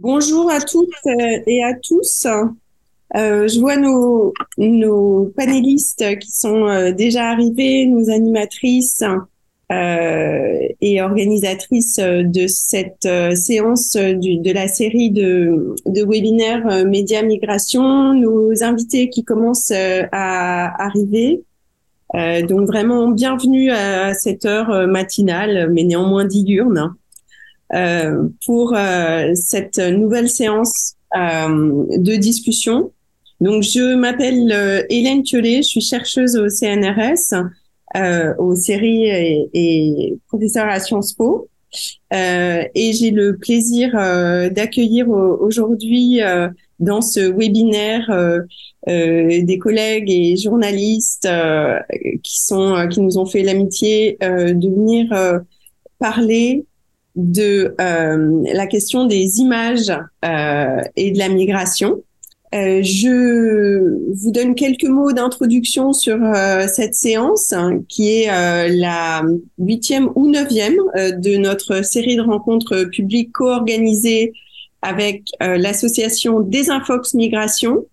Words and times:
Bonjour 0.00 0.50
à 0.50 0.60
toutes 0.60 0.88
et 1.46 1.62
à 1.62 1.74
tous. 1.74 2.26
Euh, 3.16 3.48
je 3.48 3.60
vois 3.60 3.76
nos, 3.76 4.32
panélistes 5.36 6.18
qui 6.18 6.30
sont 6.30 6.66
euh, 6.66 6.92
déjà 6.92 7.28
arrivés, 7.28 7.84
nos 7.86 8.10
animatrices 8.10 9.04
euh, 9.70 10.66
et 10.80 11.00
organisatrices 11.00 12.00
de 12.00 12.48
cette 12.48 13.06
euh, 13.06 13.36
séance 13.36 13.92
de 13.92 14.52
la 14.52 14.66
série 14.66 15.10
de, 15.10 15.76
de 15.86 16.02
webinaires 16.02 16.66
euh, 16.66 16.84
Média 16.84 17.22
Migration, 17.22 18.12
nos 18.14 18.64
invités 18.64 19.10
qui 19.10 19.22
commencent 19.22 19.70
à 19.70 20.82
arriver. 20.82 21.44
donc 22.48 22.66
vraiment 22.66 23.10
bienvenue 23.10 23.70
à 23.70 24.12
cette 24.14 24.44
heure 24.44 24.88
matinale, 24.88 25.70
mais 25.72 25.84
néanmoins 25.84 26.24
diurne, 26.24 26.94
pour 28.44 28.76
cette 29.34 29.78
nouvelle 29.78 30.28
séance 30.28 30.96
de 31.14 32.16
discussion 32.16 32.92
donc, 33.40 33.62
je 33.62 33.94
m'appelle 33.94 34.52
euh, 34.52 34.82
Hélène 34.90 35.22
Thiollet, 35.22 35.62
je 35.62 35.68
suis 35.68 35.80
chercheuse 35.80 36.36
au 36.36 36.48
CNRS, 36.48 37.34
euh, 37.96 38.34
aux 38.36 38.54
séries 38.54 39.06
et, 39.06 39.48
et 39.54 40.18
professeure 40.28 40.68
à 40.68 40.78
Sciences 40.78 41.14
Po. 41.14 41.48
Euh, 42.12 42.64
et 42.74 42.92
j'ai 42.92 43.12
le 43.12 43.36
plaisir 43.36 43.96
euh, 43.96 44.50
d'accueillir 44.50 45.08
aujourd'hui 45.08 46.20
euh, 46.20 46.48
dans 46.80 47.00
ce 47.00 47.20
webinaire 47.20 48.10
des 48.86 49.58
collègues 49.60 50.10
et 50.10 50.36
journalistes 50.36 51.28
qui 52.22 52.40
sont 52.40 52.88
qui 52.90 53.02
nous 53.02 53.18
ont 53.18 53.26
fait 53.26 53.42
l'amitié 53.42 54.16
de 54.22 54.68
venir 54.68 55.42
parler 55.98 56.64
de 57.16 57.74
la 57.78 58.66
question 58.66 59.04
des 59.06 59.38
images 59.38 59.92
et 60.22 61.10
de 61.10 61.18
la 61.18 61.28
migration. 61.28 62.02
Euh, 62.52 62.82
je 62.82 64.12
vous 64.12 64.32
donne 64.32 64.56
quelques 64.56 64.88
mots 64.88 65.12
d'introduction 65.12 65.92
sur 65.92 66.16
euh, 66.20 66.66
cette 66.66 66.96
séance 66.96 67.52
hein, 67.52 67.80
qui 67.88 68.10
est 68.10 68.30
euh, 68.30 68.68
la 68.74 69.22
huitième 69.58 70.10
ou 70.16 70.28
neuvième 70.28 70.76
de 70.96 71.36
notre 71.36 71.84
série 71.84 72.16
de 72.16 72.22
rencontres 72.22 72.84
publiques 72.84 73.30
co-organisées 73.32 74.32
avec 74.82 75.24
l'association 75.40 76.40
Desinfox 76.40 77.12
Migration, 77.12 77.84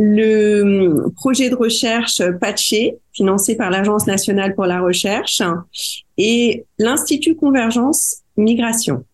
le 0.00 1.10
projet 1.16 1.50
de 1.50 1.56
recherche 1.56 2.22
Patché, 2.40 2.98
financé 3.12 3.56
par 3.56 3.70
l'Agence 3.70 4.06
nationale 4.06 4.54
pour 4.54 4.66
la 4.66 4.80
recherche, 4.80 5.42
et 6.16 6.64
l'Institut 6.78 7.34
Convergence 7.34 8.18
Migration. 8.36 9.04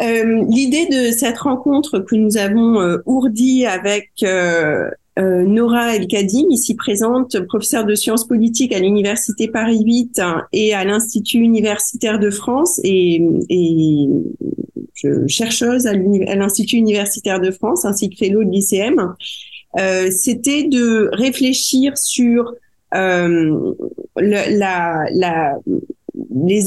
Euh, 0.00 0.44
l'idée 0.48 0.86
de 0.86 1.10
cette 1.10 1.38
rencontre 1.38 1.98
que 1.98 2.14
nous 2.14 2.36
avons 2.36 2.80
euh, 2.80 2.98
ourdie 3.04 3.66
avec 3.66 4.10
euh, 4.22 4.88
Nora 5.16 5.96
El 5.96 6.06
Kadim, 6.06 6.46
ici 6.50 6.76
présente, 6.76 7.40
professeure 7.46 7.84
de 7.84 7.96
sciences 7.96 8.24
politiques 8.24 8.72
à 8.72 8.78
l'Université 8.78 9.48
Paris 9.48 9.82
8 9.84 10.22
et 10.52 10.72
à 10.72 10.84
l'Institut 10.84 11.38
universitaire 11.38 12.20
de 12.20 12.30
France 12.30 12.80
et, 12.84 13.20
chercheuse 15.26 15.86
à 15.86 15.92
l'Institut 15.94 16.76
universitaire 16.76 17.40
de 17.40 17.50
France 17.50 17.84
ainsi 17.84 18.10
que 18.10 18.16
fellow 18.16 18.44
de 18.44 18.50
l'ICM, 18.50 19.14
c'était 19.76 20.64
de 20.64 21.08
réfléchir 21.12 21.96
sur 21.96 22.52
euh, 22.94 23.74
les 24.16 24.50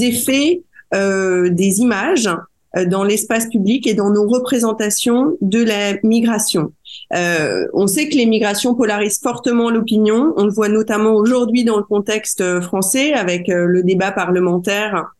effets 0.03 0.61
des 0.93 1.79
images 1.79 2.29
euh, 2.77 2.85
dans 2.85 3.03
l'espace 3.03 3.47
public 3.47 3.85
et 3.85 3.93
dans 3.93 4.11
nos 4.11 4.29
représentations 4.29 5.35
de 5.41 5.61
la 5.61 5.99
migration. 6.03 6.71
Euh, 7.13 7.67
on 7.73 7.85
sait 7.85 8.07
que 8.07 8.15
les 8.15 8.25
migrations 8.25 8.75
polarisent 8.75 9.19
fortement 9.19 9.69
l'opinion. 9.69 10.33
On 10.37 10.45
le 10.45 10.51
voit 10.51 10.69
notamment 10.69 11.11
aujourd'hui 11.11 11.65
dans 11.65 11.75
le 11.75 11.83
contexte 11.83 12.61
français 12.61 13.11
avec 13.11 13.49
euh, 13.49 13.65
le 13.65 13.83
débat 13.83 14.13
parlementaire 14.13 15.11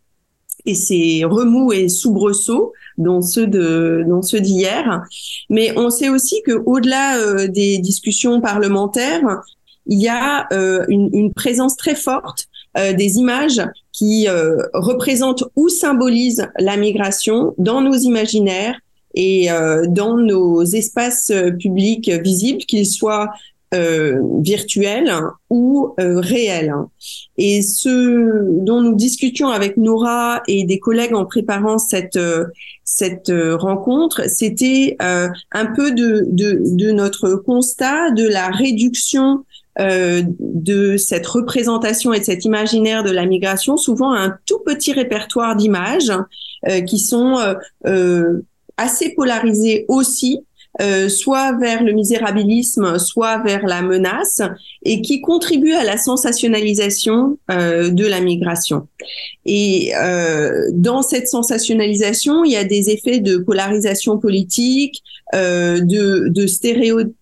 et 0.66 0.76
ses 0.76 1.24
remous 1.24 1.72
et 1.72 1.90
soubresauts 1.90 2.74
dont 2.98 3.22
ceux 3.22 3.48
dont 3.48 4.22
ceux 4.22 4.42
d'hier. 4.42 5.04
Mais 5.50 5.78
on 5.78 5.90
sait 5.90 6.10
aussi 6.10 6.42
que 6.44 6.62
au-delà 6.66 7.18
euh, 7.18 7.48
des 7.48 7.78
discussions 7.80 8.42
parlementaires, 8.42 9.42
il 9.88 10.00
y 10.00 10.08
a 10.08 10.48
une, 10.90 11.10
une, 11.12 11.34
présence 11.34 11.76
très 11.76 11.96
forte 11.96 12.48
des 12.76 13.18
images 13.18 13.62
qui 13.92 14.28
euh, 14.28 14.58
représente 14.74 15.44
ou 15.56 15.70
symbolise 15.70 16.48
la 16.58 16.78
migration 16.78 17.54
dans 17.58 17.82
nos 17.82 17.96
imaginaires 17.96 18.80
et 19.14 19.52
euh, 19.52 19.86
dans 19.88 20.18
nos 20.18 20.64
espaces 20.64 21.32
euh, 21.32 21.52
publics 21.52 22.10
visibles, 22.10 22.64
qu'ils 22.64 22.88
soient 22.88 23.30
euh, 23.74 24.20
virtuels 24.42 25.14
ou 25.50 25.94
réels. 25.98 26.74
Et 27.38 27.62
ce 27.62 28.64
dont 28.64 28.82
nous 28.82 28.96
discutions 28.96 29.50
avec 29.50 29.78
Nora 29.78 30.44
et 30.48 30.64
des 30.64 30.80
collègues 30.80 31.16
en 31.16 31.26
préparant 31.26 31.78
cette 31.78 32.20
cette 32.84 33.31
rencontre, 33.31 34.30
c'était 34.30 34.98
un 35.00 35.66
peu 35.76 35.92
de, 35.92 36.26
de, 36.28 36.62
de 36.64 36.92
notre 36.92 37.36
constat 37.36 38.12
de 38.12 38.28
la 38.28 38.50
réduction 38.50 39.46
euh, 39.80 40.22
de 40.40 40.98
cette 40.98 41.26
représentation 41.26 42.12
et 42.12 42.20
de 42.20 42.26
cet 42.26 42.44
imaginaire 42.44 43.04
de 43.04 43.10
la 43.10 43.26
migration, 43.26 43.78
souvent 43.78 44.12
un 44.12 44.36
tout 44.46 44.60
petit 44.60 44.92
répertoire 44.92 45.56
d'images 45.56 46.12
euh, 46.68 46.81
qui 46.81 47.00
sont 47.00 47.38
euh, 47.88 48.42
assez 48.76 49.14
polarisées 49.16 49.86
aussi 49.88 50.42
euh, 50.80 51.09
soit 51.09 51.58
vers 51.58 51.84
le 51.84 51.92
misérabilisme, 51.92 52.98
soit 52.98 53.44
vers 53.44 53.66
la 53.66 53.82
menace, 53.82 54.42
et 54.84 55.02
qui 55.02 55.20
contribue 55.20 55.74
à 55.74 55.84
la 55.84 55.98
sensationnalisation 55.98 57.38
euh, 57.50 57.90
de 57.90 58.06
la 58.06 58.22
migration. 58.22 58.88
Et 59.46 59.92
euh, 59.96 60.70
dans 60.72 61.02
cette 61.02 61.28
sensationnalisation, 61.28 62.46
il 62.46 62.52
y 62.52 62.56
a 62.56 62.64
des 62.64 62.90
effets 62.90 63.20
de 63.20 63.38
polarisation 63.38 64.18
politique, 64.18 65.04
euh, 65.34 65.80
de, 65.81 66.30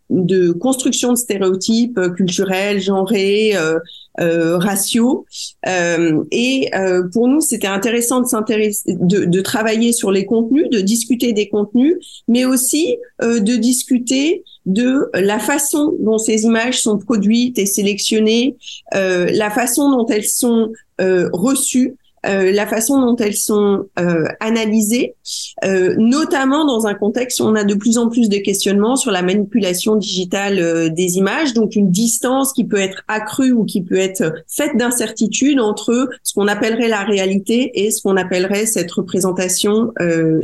de 0.09 0.51
construction 0.51 1.13
de 1.13 1.17
stéréotypes 1.17 1.99
culturels, 2.15 2.81
genrés, 2.81 3.55
euh, 3.55 3.79
ratio. 4.19 5.25
Euh, 5.67 6.23
et 6.31 6.69
euh, 6.75 7.03
pour 7.11 7.27
nous, 7.27 7.41
c'était 7.41 7.67
intéressant 7.67 8.21
de 8.21 8.27
s'intéresser, 8.27 8.95
de, 8.99 9.25
de, 9.25 9.41
travailler 9.41 9.93
sur 9.93 10.11
les 10.11 10.25
contenus, 10.25 10.69
de 10.69 10.79
discuter 10.79 11.33
des 11.33 11.47
contenus, 11.49 11.95
mais 12.27 12.45
aussi 12.45 12.97
de 13.21 13.55
discuter 13.55 14.43
de 14.65 15.09
la 15.13 15.39
façon 15.39 15.95
dont 15.99 16.17
ces 16.17 16.43
images 16.43 16.81
sont 16.81 16.97
produites 16.97 17.57
et 17.57 17.65
sélectionnées, 17.65 18.55
la 18.93 19.49
façon 19.49 19.89
dont 19.89 20.05
elles 20.07 20.25
sont 20.25 20.71
reçues, 20.99 21.95
euh, 22.25 22.51
la 22.51 22.67
façon 22.67 22.99
dont 22.99 23.15
elles 23.15 23.35
sont 23.35 23.85
euh, 23.99 24.25
analysées, 24.39 25.15
euh, 25.63 25.95
notamment 25.97 26.65
dans 26.65 26.85
un 26.85 26.93
contexte 26.93 27.39
où 27.39 27.43
on 27.43 27.55
a 27.55 27.63
de 27.63 27.73
plus 27.75 27.97
en 27.97 28.09
plus 28.09 28.29
de 28.29 28.37
questionnements 28.37 28.95
sur 28.95 29.11
la 29.11 29.21
manipulation 29.21 29.95
digitale 29.95 30.93
des 30.93 31.17
images, 31.17 31.53
donc 31.53 31.75
une 31.75 31.91
distance 31.91 32.53
qui 32.53 32.65
peut 32.65 32.79
être 32.79 33.03
accrue 33.07 33.51
ou 33.51 33.63
qui 33.63 33.83
peut 33.83 33.97
être 33.97 34.33
faite 34.47 34.75
d'incertitude 34.77 35.59
entre 35.59 36.09
ce 36.23 36.33
qu'on 36.33 36.47
appellerait 36.47 36.87
la 36.87 37.03
réalité 37.03 37.71
et 37.85 37.91
ce 37.91 38.01
qu'on 38.01 38.17
appellerait 38.17 38.65
cette 38.65 38.91
représentation 38.91 39.93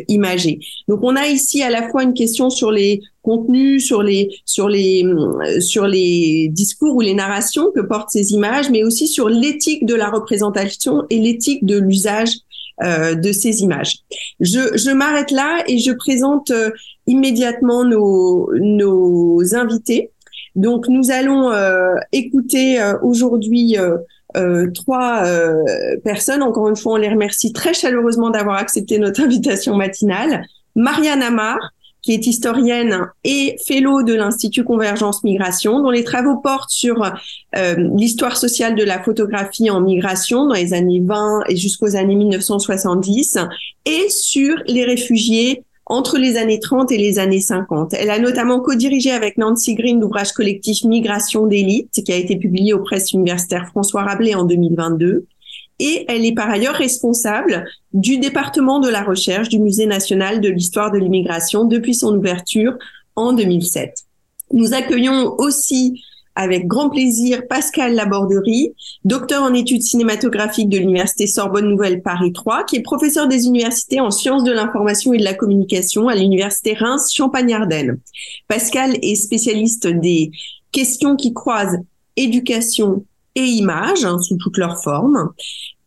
imagée. 0.08 0.60
Donc 0.88 1.00
on 1.04 1.16
a 1.16 1.28
ici 1.28 1.62
à 1.62 1.70
la 1.70 1.90
fois 1.90 2.04
une 2.04 2.14
question 2.14 2.50
sur 2.50 2.72
les 2.72 3.02
contenu, 3.26 3.80
sur 3.80 4.02
les 4.04 4.30
sur 4.46 4.70
les 4.70 5.04
euh, 5.04 5.60
sur 5.60 5.88
les 5.88 6.48
discours 6.52 6.96
ou 6.96 7.02
les 7.02 7.16
narrations 7.16 7.72
que 7.76 7.82
portent 7.82 8.12
ces 8.12 8.34
images, 8.34 8.70
mais 8.70 8.84
aussi 8.84 9.08
sur 9.08 9.28
l'éthique 9.28 9.86
de 9.86 9.96
la 9.96 10.10
représentation 10.10 11.04
et 11.10 11.20
l'éthique 11.20 11.66
de 11.66 11.78
l'usage 11.78 12.34
euh, 12.84 13.16
de 13.16 13.32
ces 13.32 13.62
images. 13.62 13.94
Je, 14.40 14.78
je 14.78 14.92
m'arrête 14.92 15.32
là 15.32 15.64
et 15.68 15.80
je 15.80 15.92
présente 15.92 16.52
euh, 16.52 16.70
immédiatement 17.08 17.84
nos 17.84 18.50
nos 18.54 19.56
invités. 19.56 20.12
Donc 20.56 20.88
nous 20.88 21.12
allons 21.12 21.52
écouter 22.14 22.66
aujourd'hui 23.04 23.76
trois 24.74 25.12
personnes. 26.06 26.42
Encore 26.42 26.70
une 26.70 26.78
fois, 26.78 26.94
on 26.94 27.02
les 27.06 27.10
remercie 27.10 27.52
très 27.52 27.74
chaleureusement 27.74 28.30
d'avoir 28.30 28.56
accepté 28.56 28.98
notre 28.98 29.20
invitation 29.22 29.76
matinale. 29.76 30.46
Marianne 30.76 31.22
Amar, 31.22 31.60
qui 32.06 32.14
est 32.14 32.28
historienne 32.28 33.08
et 33.24 33.58
fellow 33.66 34.04
de 34.04 34.14
l'Institut 34.14 34.64
Convergence 34.64 35.24
Migration, 35.24 35.82
dont 35.82 35.90
les 35.90 36.04
travaux 36.04 36.38
portent 36.38 36.70
sur 36.70 37.02
euh, 37.58 37.76
l'histoire 37.98 38.38
sociale 38.38 38.76
de 38.76 38.84
la 38.84 39.02
photographie 39.02 39.72
en 39.72 39.82
migration 39.82 40.46
dans 40.46 40.54
les 40.54 40.76
années 40.76 41.02
20 41.04 41.46
et 41.50 41.56
jusqu'aux 41.56 41.96
années 41.96 42.16
1970, 42.16 43.40
et 43.88 44.10
sur 44.10 44.56
les 44.68 44.86
réfugiés 44.86 45.64
entre 45.88 46.20
les 46.20 46.38
années 46.38 46.60
30 46.60 46.92
et 46.92 46.98
les 46.98 47.18
années 47.18 47.42
50. 47.42 47.96
Elle 47.96 48.12
a 48.12 48.20
notamment 48.20 48.60
co-dirigé 48.60 49.12
avec 49.12 49.38
Nancy 49.38 49.74
Green 49.74 50.00
l'ouvrage 50.00 50.32
collectif 50.32 50.84
Migration 50.84 51.48
d'élite, 51.48 52.04
qui 52.06 52.12
a 52.12 52.18
été 52.18 52.38
publié 52.38 52.74
aux 52.74 52.84
presses 52.84 53.14
universitaires 53.14 53.68
François 53.70 54.04
Rabelais 54.04 54.36
en 54.36 54.46
2022. 54.46 55.26
Et 55.80 56.06
elle 56.08 56.26
est 56.26 56.34
par 56.34 56.50
ailleurs 56.50 56.76
responsable 56.76 57.66
du 57.94 58.18
département 58.18 58.80
de 58.80 58.90
la 58.90 59.04
recherche 59.04 59.50
du 59.50 59.60
Musée 59.60 59.86
national 59.86 60.42
de 60.42 60.50
l'histoire 60.50 60.92
de 60.92 60.98
l'immigration 60.98 61.66
depuis 61.66 61.96
son 61.96 62.16
ouverture 62.16 62.78
en 63.16 63.34
2007. 63.34 64.06
Nous 64.52 64.74
accueillons 64.74 65.36
aussi 65.38 66.02
avec 66.36 66.68
grand 66.68 66.90
plaisir 66.90 67.48
Pascal 67.48 67.96
Laborderie, 67.96 68.74
docteur 69.06 69.44
en 69.44 69.54
études 69.54 69.82
cinématographiques 69.82 70.70
de 70.70 70.78
l'Université 70.78 71.28
Sorbonne 71.28 71.70
Nouvelle 71.70 72.02
Paris 72.02 72.34
3, 72.34 72.66
qui 72.66 72.76
est 72.76 72.82
professeur 72.82 73.28
des 73.28 73.46
universités 73.46 74.02
en 74.02 74.12
sciences 74.12 74.44
de 74.44 74.52
l'information 74.52 75.14
et 75.14 75.18
de 75.18 75.24
la 75.24 75.34
communication 75.34 76.10
à 76.10 76.16
l'Université 76.16 76.74
Reims 76.74 77.14
Champagne-Ardenne. 77.14 78.00
Pascal 78.50 78.98
est 79.02 79.16
spécialiste 79.16 79.88
des 79.88 80.32
questions 80.74 81.16
qui 81.16 81.34
croisent 81.34 81.80
éducation 82.18 83.06
et 83.36 83.44
images 83.44 84.06
hein, 84.06 84.18
sous 84.20 84.38
toutes 84.38 84.58
leurs 84.58 84.82
formes. 84.82 85.32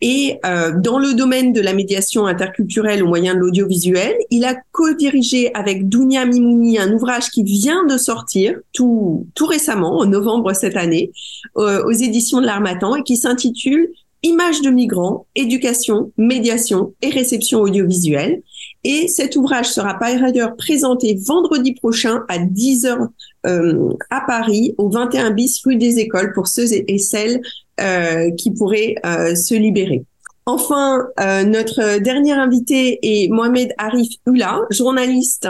Et 0.00 0.38
euh, 0.46 0.72
dans 0.78 0.98
le 0.98 1.14
domaine 1.14 1.52
de 1.52 1.60
la 1.60 1.74
médiation 1.74 2.26
interculturelle 2.26 3.02
au 3.02 3.08
moyen 3.08 3.34
de 3.34 3.40
l'audiovisuel, 3.40 4.14
il 4.30 4.44
a 4.44 4.54
co-dirigé 4.70 5.52
avec 5.54 5.88
Dounia 5.88 6.24
Mimouni 6.24 6.78
un 6.78 6.92
ouvrage 6.92 7.30
qui 7.30 7.42
vient 7.42 7.84
de 7.86 7.96
sortir 7.96 8.56
tout, 8.72 9.26
tout 9.34 9.46
récemment, 9.46 9.98
en 9.98 10.06
novembre 10.06 10.52
cette 10.52 10.76
année, 10.76 11.10
euh, 11.56 11.84
aux 11.84 11.92
éditions 11.92 12.40
de 12.40 12.46
l'Armatan, 12.46 12.94
et 12.94 13.02
qui 13.02 13.16
s'intitule 13.16 13.90
Images 14.24 14.62
de 14.62 14.70
migrants, 14.70 15.26
éducation, 15.36 16.10
médiation 16.16 16.92
et 17.02 17.10
réception 17.10 17.60
audiovisuelle. 17.60 18.42
Et 18.82 19.06
cet 19.06 19.36
ouvrage 19.36 19.70
sera 19.70 19.94
par 19.94 20.08
ailleurs 20.08 20.56
présenté 20.56 21.16
vendredi 21.24 21.74
prochain 21.74 22.24
à 22.28 22.38
10h 22.38 23.08
euh, 23.46 23.90
à 24.10 24.22
Paris, 24.26 24.74
au 24.78 24.88
21 24.88 25.30
bis 25.30 25.60
rue 25.64 25.76
des 25.76 25.98
Écoles, 25.98 26.32
pour 26.32 26.48
ceux 26.48 26.72
et 26.72 26.98
celles 26.98 27.40
euh, 27.80 28.30
qui 28.32 28.50
pourraient 28.50 28.96
euh, 29.04 29.34
se 29.34 29.54
libérer. 29.54 30.04
Enfin, 30.48 31.08
euh, 31.20 31.44
notre 31.44 31.98
dernier 32.00 32.32
invité 32.32 32.98
est 33.02 33.28
Mohamed 33.28 33.74
Arif 33.76 34.14
Hula, 34.26 34.62
journaliste 34.70 35.46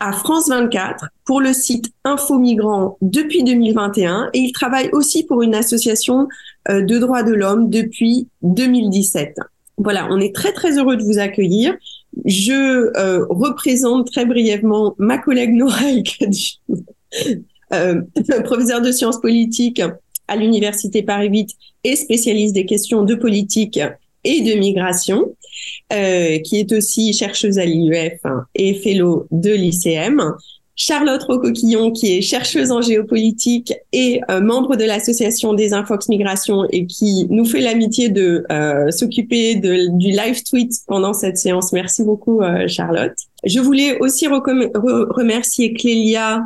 à 0.00 0.12
France 0.12 0.48
24 0.48 1.04
pour 1.26 1.42
le 1.42 1.52
site 1.52 1.92
Info 2.04 2.38
Migrants 2.38 2.96
depuis 3.02 3.44
2021 3.44 4.30
et 4.32 4.38
il 4.38 4.52
travaille 4.52 4.88
aussi 4.92 5.24
pour 5.24 5.42
une 5.42 5.54
association 5.54 6.28
euh, 6.70 6.80
de 6.80 6.96
droits 6.96 7.24
de 7.24 7.34
l'homme 7.34 7.68
depuis 7.68 8.28
2017. 8.40 9.36
Voilà, 9.76 10.08
on 10.10 10.18
est 10.18 10.34
très 10.34 10.52
très 10.52 10.78
heureux 10.78 10.96
de 10.96 11.02
vous 11.02 11.18
accueillir. 11.18 11.76
Je 12.24 12.90
euh, 12.96 13.26
représente 13.28 14.10
très 14.10 14.24
brièvement 14.24 14.94
ma 14.96 15.18
collègue 15.18 15.52
Noël 15.52 16.02
euh, 17.72 18.00
professeur 18.44 18.80
de 18.80 18.92
sciences 18.92 19.20
politiques 19.20 19.82
à 20.28 20.36
l'université 20.36 21.02
Paris 21.02 21.28
8 21.28 21.50
et 21.84 21.96
spécialiste 21.96 22.54
des 22.54 22.66
questions 22.66 23.02
de 23.02 23.14
politique 23.14 23.80
et 24.24 24.42
de 24.42 24.58
migration, 24.58 25.34
euh, 25.92 26.38
qui 26.40 26.58
est 26.58 26.72
aussi 26.72 27.12
chercheuse 27.12 27.58
à 27.58 27.64
l'IUF 27.64 28.20
et 28.54 28.74
fellow 28.74 29.26
de 29.30 29.52
l'ICM. 29.52 30.22
Charlotte 30.80 31.22
Rocoquillon, 31.24 31.90
qui 31.90 32.18
est 32.18 32.20
chercheuse 32.20 32.70
en 32.70 32.80
géopolitique 32.80 33.74
et 33.92 34.20
euh, 34.30 34.40
membre 34.40 34.76
de 34.76 34.84
l'association 34.84 35.52
des 35.52 35.72
Infox 35.72 36.08
Migration 36.08 36.66
et 36.70 36.86
qui 36.86 37.26
nous 37.30 37.44
fait 37.44 37.60
l'amitié 37.60 38.10
de 38.10 38.44
euh, 38.52 38.92
s'occuper 38.92 39.56
du 39.56 40.10
live 40.10 40.44
tweet 40.44 40.72
pendant 40.86 41.14
cette 41.14 41.36
séance. 41.36 41.72
Merci 41.72 42.04
beaucoup, 42.04 42.42
Charlotte. 42.68 43.16
Je 43.44 43.58
voulais 43.58 43.98
aussi 43.98 44.28
remercier 44.28 45.72
Clélia 45.72 46.44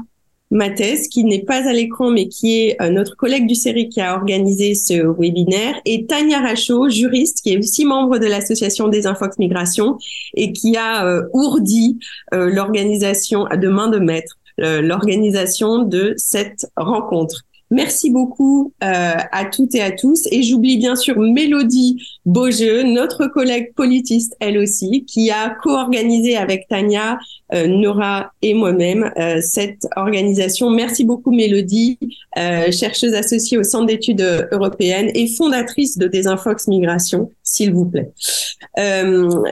Mathès, 0.53 1.09
qui 1.09 1.25
n'est 1.25 1.43
pas 1.43 1.67
à 1.67 1.73
l'écran, 1.73 2.11
mais 2.11 2.29
qui 2.29 2.61
est 2.61 2.83
euh, 2.83 2.91
notre 2.91 3.17
collègue 3.17 3.47
du 3.47 3.55
série 3.55 3.89
qui 3.89 4.03
a 4.03 4.15
organisé 4.15 4.75
ce 4.75 4.93
webinaire, 5.19 5.81
et 5.87 6.05
Tania 6.05 6.41
Rachaud, 6.41 6.91
juriste, 6.91 7.41
qui 7.43 7.55
est 7.55 7.59
aussi 7.59 7.87
membre 7.87 8.19
de 8.19 8.27
l'association 8.27 8.89
des 8.89 9.07
Infox 9.07 9.39
Migration 9.39 9.97
et 10.35 10.53
qui 10.53 10.77
a 10.77 11.07
euh, 11.07 11.23
ourdi 11.33 11.99
euh, 12.35 12.51
l'organisation 12.51 13.47
de 13.51 13.69
main 13.69 13.89
de 13.89 13.99
maître, 13.99 14.39
l'organisation 14.59 15.79
de 15.79 16.13
cette 16.19 16.67
rencontre. 16.77 17.45
Merci 17.73 18.11
beaucoup 18.11 18.75
euh, 18.85 19.15
à 19.33 19.47
toutes 19.47 19.75
et 19.75 19.81
à 19.81 19.91
tous. 19.93 20.29
Et 20.31 20.43
j'oublie 20.43 20.77
bien 20.77 20.95
sûr 20.95 21.19
Mélodie 21.19 22.05
Beaujeu, 22.27 22.83
notre 22.83 23.29
collègue 23.29 23.73
politiste, 23.75 24.37
elle 24.41 24.59
aussi, 24.59 25.07
qui 25.07 25.31
a 25.31 25.57
co-organisé 25.63 26.37
avec 26.37 26.69
Tania, 26.69 27.19
euh, 27.55 27.67
Nora 27.67 28.31
et 28.43 28.53
moi-même 28.53 29.11
euh, 29.19 29.41
cette 29.41 29.87
organisation. 29.97 30.69
Merci 30.69 31.05
beaucoup 31.05 31.33
Mélodie, 31.33 31.99
chercheuse 32.37 33.15
associée 33.15 33.57
au 33.57 33.63
Centre 33.63 33.87
d'études 33.87 34.49
européennes 34.53 35.11
et 35.15 35.27
fondatrice 35.27 35.97
de 35.97 36.09
Desinfox 36.09 36.69
Migration, 36.69 37.31
s'il 37.43 37.73
vous 37.73 37.87
plaît. 37.87 38.13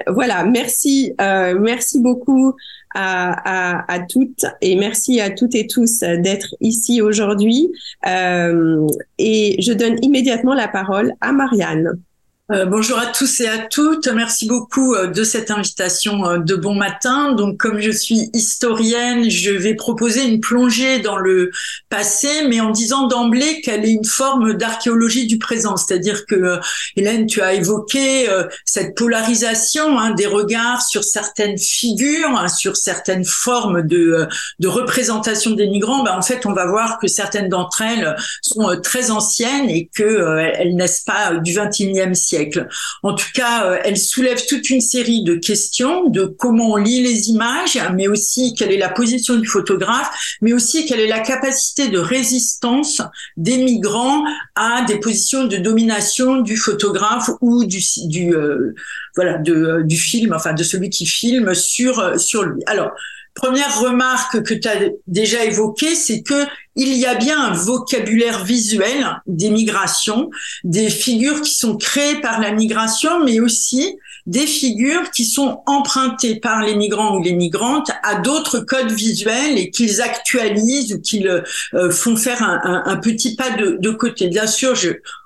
voilà, 0.07 0.45
merci, 0.45 1.13
merci 1.19 2.01
beaucoup 2.01 2.55
à, 2.95 3.93
à, 3.93 4.01
toutes 4.01 4.45
et 4.61 4.77
merci 4.77 5.21
à 5.21 5.31
toutes 5.31 5.55
et 5.55 5.67
tous 5.67 6.01
d'être 6.01 6.55
ici 6.61 7.03
aujourd'hui. 7.03 7.71
Euh, 8.07 8.87
et 9.19 9.61
je 9.61 9.73
donne 9.73 9.97
immédiatement 10.03 10.55
la 10.55 10.69
parole 10.69 11.13
à 11.21 11.33
Marianne. 11.33 12.01
Euh, 12.53 12.65
bonjour 12.65 12.99
à 12.99 13.07
tous 13.07 13.41
et 13.43 13.47
à 13.47 13.59
toutes. 13.59 14.09
Merci 14.09 14.49
beaucoup 14.49 14.95
euh, 14.95 15.07
de 15.07 15.23
cette 15.23 15.53
invitation 15.53 16.29
euh, 16.29 16.39
de 16.39 16.57
bon 16.57 16.75
matin. 16.75 17.31
Donc, 17.31 17.59
comme 17.59 17.79
je 17.79 17.93
suis 17.93 18.29
historienne, 18.33 19.31
je 19.31 19.53
vais 19.53 19.77
proposer 19.77 20.25
une 20.25 20.41
plongée 20.41 20.99
dans 20.99 21.17
le 21.17 21.53
passé, 21.91 22.29
mais 22.49 22.59
en 22.59 22.71
disant 22.71 23.07
d'emblée 23.07 23.61
qu'elle 23.61 23.85
est 23.85 23.93
une 23.93 24.05
forme 24.05 24.55
d'archéologie 24.55 25.29
du 25.29 25.39
présent. 25.39 25.77
C'est-à-dire 25.77 26.27
que, 26.27 26.59
Hélène, 26.97 27.27
tu 27.27 27.41
as 27.41 27.55
évoqué 27.55 28.27
cette 28.65 28.97
polarisation 28.97 29.99
hein, 29.99 30.11
des 30.13 30.27
regards 30.27 30.83
sur 30.83 31.05
certaines 31.05 31.59
figures, 31.59 32.31
hein, 32.31 32.49
sur 32.49 32.77
certaines 32.77 33.25
formes 33.25 33.83
de, 33.83 34.27
représentation 34.65 35.53
des 35.53 35.69
migrants. 35.69 36.03
Ben, 36.03 36.17
en 36.17 36.23
fait, 36.23 36.47
on 36.47 36.53
va 36.53 36.67
voir 36.67 36.99
que 36.99 37.07
certaines 37.07 37.49
d'entre 37.49 37.83
elles 37.83 38.17
sont 38.43 38.69
très 38.83 39.11
anciennes 39.11 39.69
et 39.69 39.89
que 39.95 40.39
elles 40.39 40.75
naissent 40.75 41.05
pas 41.07 41.35
du 41.35 41.53
21e 41.53 42.15
siècle. 42.15 42.40
En 43.03 43.15
tout 43.15 43.31
cas, 43.35 43.67
euh, 43.67 43.79
elle 43.85 43.97
soulève 43.97 44.45
toute 44.47 44.71
une 44.71 44.81
série 44.81 45.23
de 45.23 45.35
questions 45.35 46.09
de 46.09 46.25
comment 46.25 46.73
on 46.73 46.77
lit 46.77 47.03
les 47.03 47.29
images, 47.29 47.79
mais 47.95 48.09
aussi 48.09 48.55
quelle 48.55 48.73
est 48.73 48.79
la 48.79 48.89
position 48.89 49.37
du 49.37 49.47
photographe, 49.47 50.11
mais 50.41 50.53
aussi 50.53 50.87
quelle 50.87 51.01
est 51.01 51.09
la 51.09 51.21
capacité 51.21 51.89
de 51.89 51.99
résistance 51.99 53.03
des 53.37 53.59
migrants 53.59 54.25
à 54.55 54.83
des 54.83 54.99
positions 54.99 55.45
de 55.45 55.57
domination 55.57 56.41
du 56.41 56.57
photographe 56.57 57.31
ou 57.41 57.65
du, 57.65 57.81
euh, 58.35 58.75
voilà 59.17 59.39
de, 59.39 59.83
du 59.83 59.97
film, 59.97 60.33
enfin 60.35 60.53
de 60.53 60.63
celui 60.63 60.91
qui 60.91 61.07
filme 61.07 61.55
sur 61.55 62.19
sur 62.21 62.43
lui. 62.45 62.63
Alors 62.67 62.91
Première 63.41 63.81
remarque 63.81 64.43
que 64.43 64.53
tu 64.53 64.69
as 64.69 64.91
déjà 65.07 65.47
évoquée, 65.47 65.95
c'est 65.95 66.21
que 66.21 66.45
il 66.77 66.95
y 66.95 67.07
a 67.07 67.15
bien 67.15 67.41
un 67.41 67.55
vocabulaire 67.55 68.45
visuel 68.45 69.19
des 69.27 69.49
migrations, 69.49 70.29
des 70.63 70.91
figures 70.91 71.41
qui 71.41 71.55
sont 71.55 71.79
créées 71.79 72.21
par 72.21 72.39
la 72.39 72.53
migration, 72.53 73.25
mais 73.25 73.41
aussi 73.41 73.97
des 74.31 74.47
figures 74.47 75.11
qui 75.11 75.25
sont 75.25 75.61
empruntées 75.67 76.37
par 76.37 76.63
les 76.63 76.77
migrants 76.77 77.17
ou 77.17 77.23
les 77.23 77.33
migrantes 77.33 77.91
à 78.05 78.15
d'autres 78.15 78.61
codes 78.61 78.93
visuels 78.93 79.59
et 79.59 79.71
qu'ils 79.71 80.01
actualisent 80.01 80.95
ou 80.95 81.01
qu'ils 81.01 81.27
euh, 81.27 81.91
font 81.91 82.15
faire 82.15 82.41
un, 82.41 82.97
petit 82.99 83.35
pas 83.35 83.51
de, 83.51 83.91
côté. 83.91 84.29
Bien 84.29 84.47
sûr, 84.47 84.75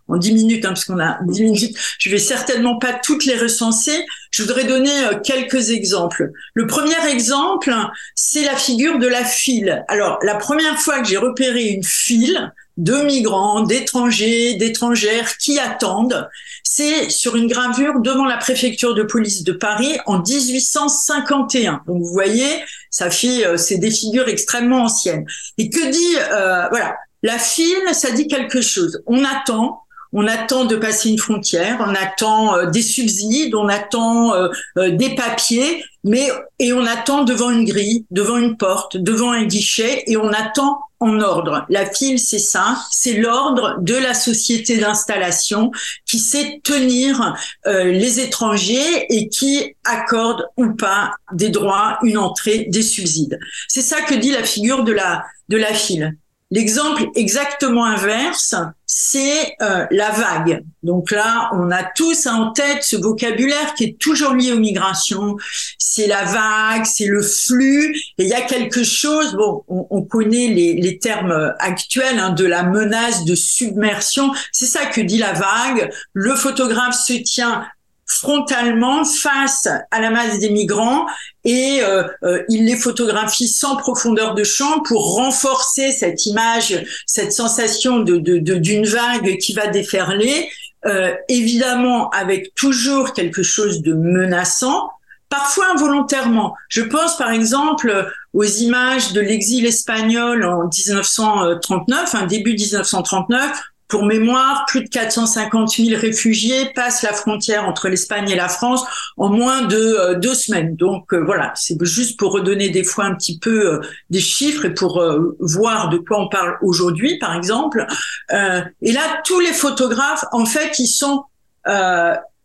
en 0.09 0.17
10 0.17 0.33
minutes, 0.33 0.65
hein, 0.65 0.69
parce 0.69 0.87
qu'on 0.87 0.99
a 1.01 1.19
10 1.23 1.43
minutes. 1.43 1.77
Je 1.99 2.09
vais 2.09 2.19
certainement 2.19 2.79
pas 2.79 2.95
toutes 2.95 3.27
les 3.27 3.37
recenser. 3.37 4.07
Je 4.31 4.43
voudrais 4.43 4.65
donner 4.65 5.05
euh, 5.05 5.21
quelques 5.23 5.69
exemples. 5.69 6.31
Le 6.55 6.67
premier 6.67 7.07
exemple, 7.07 7.75
c'est 8.15 8.45
la 8.45 8.57
figure 8.57 8.99
de 8.99 9.07
la 9.07 9.25
file. 9.25 9.85
Alors, 9.89 10.19
la 10.23 10.37
première 10.37 10.79
fois 10.79 11.01
que 11.01 11.09
j'ai 11.09 11.19
repéré 11.19 11.65
une 11.65 11.85
file 11.85 12.55
de 12.77 12.95
migrants, 13.03 13.63
d'étrangers, 13.63 14.55
d'étrangères 14.55 15.37
qui 15.39 15.59
attendent, 15.59 16.29
c'est 16.63 17.09
sur 17.09 17.37
une 17.37 17.47
gravure 17.47 18.01
devant 18.01 18.25
la 18.25 18.37
préfecture 18.37 18.95
de 18.95 19.03
police 19.03 19.45
de 19.45 19.53
Paris 19.53 19.97
en 20.07 20.21
1851. 20.21 21.83
Donc, 21.87 22.03
vous 22.03 22.13
voyez, 22.13 22.65
ça 22.91 23.11
fait, 23.11 23.47
euh, 23.47 23.57
c'est 23.57 23.79
des 23.79 23.91
figures 23.91 24.29
extrêmement 24.29 24.85
anciennes. 24.85 25.25
Et 25.59 25.71
que 25.71 25.91
dit, 25.91 26.17
euh, 26.33 26.69
voilà, 26.71 26.97
la 27.23 27.39
file, 27.39 27.83
ça 27.93 28.11
dit 28.11 28.27
quelque 28.27 28.61
chose. 28.61 29.03
On 29.07 29.25
attend, 29.25 29.85
on 30.15 30.29
attend 30.29 30.65
de 30.65 30.77
passer 30.77 31.11
une 31.11 31.19
frontière, 31.19 31.79
on 31.81 31.95
attend 31.95 32.57
euh, 32.57 32.67
des 32.67 32.83
subsides, 32.83 33.55
on 33.55 33.69
attend 33.69 34.33
euh, 34.33 34.49
euh, 34.79 34.91
des 34.91 35.15
papiers, 35.17 35.85
mais 36.05 36.29
et 36.61 36.73
on 36.73 36.87
attend 36.87 37.25
devant 37.25 37.51
une 37.51 37.65
grille, 37.65 38.07
devant 38.13 38.37
une 38.37 38.57
porte, 38.57 38.97
devant 38.97 39.33
un 39.33 39.45
guichet, 39.45 40.05
et 40.07 40.17
on 40.17 40.29
attend 40.29 40.79
en 41.05 41.21
ordre. 41.21 41.67
La 41.69 41.87
file, 41.87 42.19
c'est 42.19 42.39
ça, 42.39 42.79
c'est 42.91 43.15
l'ordre 43.15 43.77
de 43.81 43.95
la 43.95 44.15
société 44.15 44.79
d'installation 44.79 45.71
qui 46.07 46.19
sait 46.19 46.61
tenir 46.65 47.35
les 47.67 48.21
étrangers 48.21 49.07
et 49.09 49.29
qui 49.29 49.75
accorde 49.85 50.47
ou 50.57 50.73
pas 50.73 51.13
des 51.33 51.51
droits, 51.51 51.99
une 52.03 52.19
entrée, 52.19 52.67
des 52.69 52.83
subsides. 52.83 53.39
C'est 53.69 53.83
ça 53.83 54.01
que 54.03 54.15
dit 54.15 54.31
la 54.31 54.43
figure 54.43 54.85
de 54.85 54.93
la 54.93 55.25
de 55.49 55.57
la 55.57 55.75
file. 55.75 56.17
L'exemple 56.55 57.11
exactement 57.17 57.85
inverse, 57.85 58.55
c'est 58.87 59.57
euh, 59.61 59.87
la 59.91 60.11
vague. 60.13 60.63
Donc 60.85 61.11
là, 61.11 61.51
on 61.53 61.73
a 61.73 61.83
tous 61.83 62.29
en 62.29 62.53
tête 62.53 62.85
ce 62.85 62.95
vocabulaire 62.95 63.75
qui 63.75 63.83
est 63.83 63.99
toujours 63.99 64.35
lié 64.35 64.53
aux 64.53 64.61
migrations. 64.61 65.37
C'est 65.79 66.07
la 66.07 66.23
vague, 66.23 66.85
c'est 66.85 67.09
le 67.09 67.23
flux. 67.23 67.97
Et 68.19 68.23
il 68.23 68.29
y 68.29 68.35
a 68.35 68.43
quelque 68.43 68.85
chose, 68.85 69.35
bon, 69.35 69.65
on, 69.67 70.03
connaît 70.03 70.47
les, 70.47 70.99
termes 71.01 71.53
actuels 71.59 72.21
hein, 72.21 72.31
de 72.31 72.45
la 72.45 72.63
menace 72.63 73.25
de 73.25 73.35
submersion. 73.35 74.31
C'est 74.53 74.67
ça 74.67 74.87
que 74.87 75.01
dit 75.01 75.19
la 75.19 75.33
vague. 75.33 75.91
Le 76.13 76.37
photographe 76.37 76.95
se 76.95 77.15
tient 77.15 77.65
frontalement 78.07 79.05
face 79.05 79.69
à 79.91 80.01
la 80.01 80.11
masse 80.11 80.39
des 80.39 80.51
migrants 80.51 81.07
et 81.45 81.81
euh, 81.83 82.05
euh, 82.23 82.43
il 82.49 82.67
les 82.67 82.77
photographie 82.77 83.49
sans 83.49 83.77
profondeur 83.77 84.35
de 84.35 84.45
champ 84.45 84.81
pour 84.81 85.17
renforcer 85.17 85.91
cette 85.93 86.27
image, 86.27 86.85
cette 87.07 87.33
sensation 87.33 88.01
de 88.01 88.19
d'une 88.19 88.87
vague 88.87 89.37
qui 89.39 89.53
va 89.53 89.67
déferler, 89.69 90.49
euh, 90.87 91.15
évidemment 91.29 92.11
avec 92.11 92.55
toujours 92.55 93.13
quelque 93.15 93.43
chose 93.43 93.83
de 93.83 93.95
menaçant, 93.95 94.91
parfois 95.29 95.67
involontairement. 95.75 96.55
Je 96.69 96.83
pense 96.83 97.17
par 97.17 97.31
exemple 97.31 98.11
aux 98.33 98.45
images 98.45 99.13
de 99.13 99.21
l'exil 99.21 99.65
espagnol 99.67 100.45
en 100.45 100.69
1939, 100.69 102.15
un 102.15 102.27
début 102.27 102.53
1939, 102.53 103.61
pour 103.89 104.05
mémoire, 104.05 104.65
plus 104.67 104.83
de 104.83 104.89
450 104.89 105.71
000 105.77 106.01
réfugiés 106.01 106.71
passent 106.75 107.03
la 107.03 107.13
frontière 107.13 107.69
entre 107.69 107.89
l'Espagne 107.89 108.31
et 108.31 108.35
la 108.35 108.49
France 108.49 108.83
en 109.17 109.29
moins 109.29 109.63
de 109.63 109.77
euh, 109.77 110.15
deux 110.15 110.35
semaines. 110.35 110.75
Donc 110.77 111.13
euh, 111.13 111.19
voilà, 111.19 111.53
c'est 111.55 111.77
juste 111.85 112.19
pour 112.19 112.33
redonner 112.33 112.71
des 112.71 112.85
fois 112.85 113.05
un 113.05 113.15
petit 113.15 113.39
peu 113.39 113.75
euh, 113.75 113.81
des 114.11 114.21
chiffres 114.21 114.65
et 114.65 114.75
pour 114.75 115.05
voir 115.39 115.91
de 115.91 115.99
quoi 115.99 116.21
on 116.21 116.29
parle 116.29 116.57
aujourd'hui, 116.63 117.19
par 117.19 117.37
exemple. 117.37 117.87
et 118.31 118.93
là, 118.93 119.23
tous 119.25 119.41
les 119.41 119.53
photographes, 119.53 120.25
en 120.33 120.47
fait, 120.47 120.79
ils 120.79 120.87
sont 120.87 121.25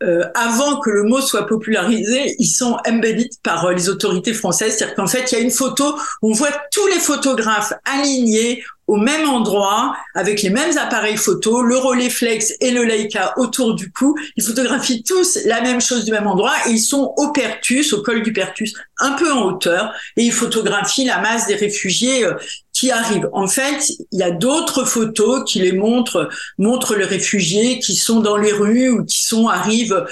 euh, 0.01 0.23
avant 0.33 0.79
que 0.79 0.89
le 0.89 1.03
mot 1.03 1.19
soit 1.19 1.45
popularisé, 1.45 2.35
ils 2.39 2.47
sont 2.47 2.77
embedded 2.87 3.29
par 3.43 3.65
euh, 3.65 3.73
les 3.73 3.89
autorités 3.89 4.33
françaises. 4.33 4.77
C'est-à-dire 4.77 4.95
qu'en 4.95 5.07
fait, 5.07 5.31
il 5.31 5.35
y 5.35 5.37
a 5.37 5.41
une 5.41 5.51
photo, 5.51 5.95
on 6.21 6.31
voit 6.31 6.51
tous 6.71 6.87
les 6.87 6.99
photographes 6.99 7.73
alignés 7.85 8.63
au 8.89 8.95
même 8.95 9.29
endroit, 9.29 9.95
avec 10.15 10.41
les 10.41 10.49
mêmes 10.49 10.75
appareils 10.77 11.15
photo, 11.15 11.61
le 11.61 11.77
Rolleiflex 11.77 12.53
et 12.59 12.71
le 12.71 12.83
Leica 12.83 13.35
autour 13.37 13.75
du 13.75 13.91
cou. 13.91 14.15
Ils 14.35 14.43
photographient 14.43 15.03
tous 15.03 15.37
la 15.45 15.61
même 15.61 15.79
chose 15.79 16.05
du 16.05 16.11
même 16.11 16.25
endroit 16.25 16.55
et 16.65 16.71
ils 16.71 16.81
sont 16.81 17.13
au 17.17 17.31
Pertus, 17.31 17.93
au 17.93 18.01
col 18.01 18.23
du 18.23 18.33
Pertus, 18.33 18.73
un 18.97 19.11
peu 19.11 19.31
en 19.31 19.43
hauteur, 19.43 19.93
et 20.17 20.23
ils 20.23 20.31
photographient 20.31 21.05
la 21.05 21.19
masse 21.19 21.45
des 21.45 21.53
réfugiés 21.53 22.25
euh, 22.25 22.33
qui 22.79 22.91
arrivent. 22.91 23.29
En 23.33 23.47
fait, 23.47 23.89
il 24.11 24.19
y 24.19 24.23
a 24.23 24.31
d'autres 24.31 24.85
photos 24.85 25.43
qui 25.45 25.59
les 25.59 25.73
montrent, 25.73 26.29
montrent 26.57 26.95
les 26.95 27.03
réfugiés 27.03 27.79
qui 27.79 27.95
sont 27.95 28.21
dans 28.21 28.37
les 28.37 28.53
rues 28.53 28.89
ou 28.89 29.03
qui 29.03 29.21
sont 29.21 29.49
arrivent 29.49 30.05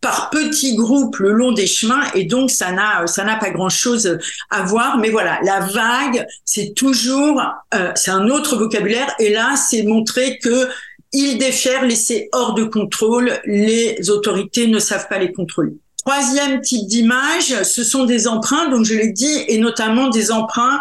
par 0.00 0.30
petits 0.30 0.76
groupes 0.76 1.16
le 1.16 1.32
long 1.32 1.50
des 1.50 1.66
chemins 1.66 2.04
et 2.14 2.22
donc 2.22 2.52
ça 2.52 2.70
n'a 2.70 3.08
ça 3.08 3.24
n'a 3.24 3.34
pas 3.34 3.50
grand 3.50 3.68
chose 3.68 4.16
à 4.48 4.62
voir 4.62 4.96
mais 4.98 5.10
voilà 5.10 5.40
la 5.42 5.58
vague 5.58 6.24
c'est 6.44 6.72
toujours 6.76 7.42
euh, 7.74 7.90
c'est 7.96 8.12
un 8.12 8.28
autre 8.28 8.56
vocabulaire 8.56 9.12
et 9.18 9.30
là 9.30 9.56
c'est 9.56 9.82
montrer 9.82 10.38
que 10.38 10.68
il 11.12 11.36
défère 11.38 11.84
laissé 11.84 12.28
hors 12.30 12.54
de 12.54 12.62
contrôle 12.62 13.40
les 13.44 14.08
autorités 14.08 14.68
ne 14.68 14.78
savent 14.78 15.08
pas 15.08 15.18
les 15.18 15.32
contrôler 15.32 15.72
troisième 16.04 16.60
type 16.60 16.86
d'image 16.86 17.64
ce 17.64 17.82
sont 17.82 18.04
des 18.04 18.28
emprunts 18.28 18.68
donc 18.68 18.84
je 18.84 18.94
l'ai 18.94 19.10
dit 19.10 19.44
et 19.48 19.58
notamment 19.58 20.10
des 20.10 20.30
emprunts 20.30 20.78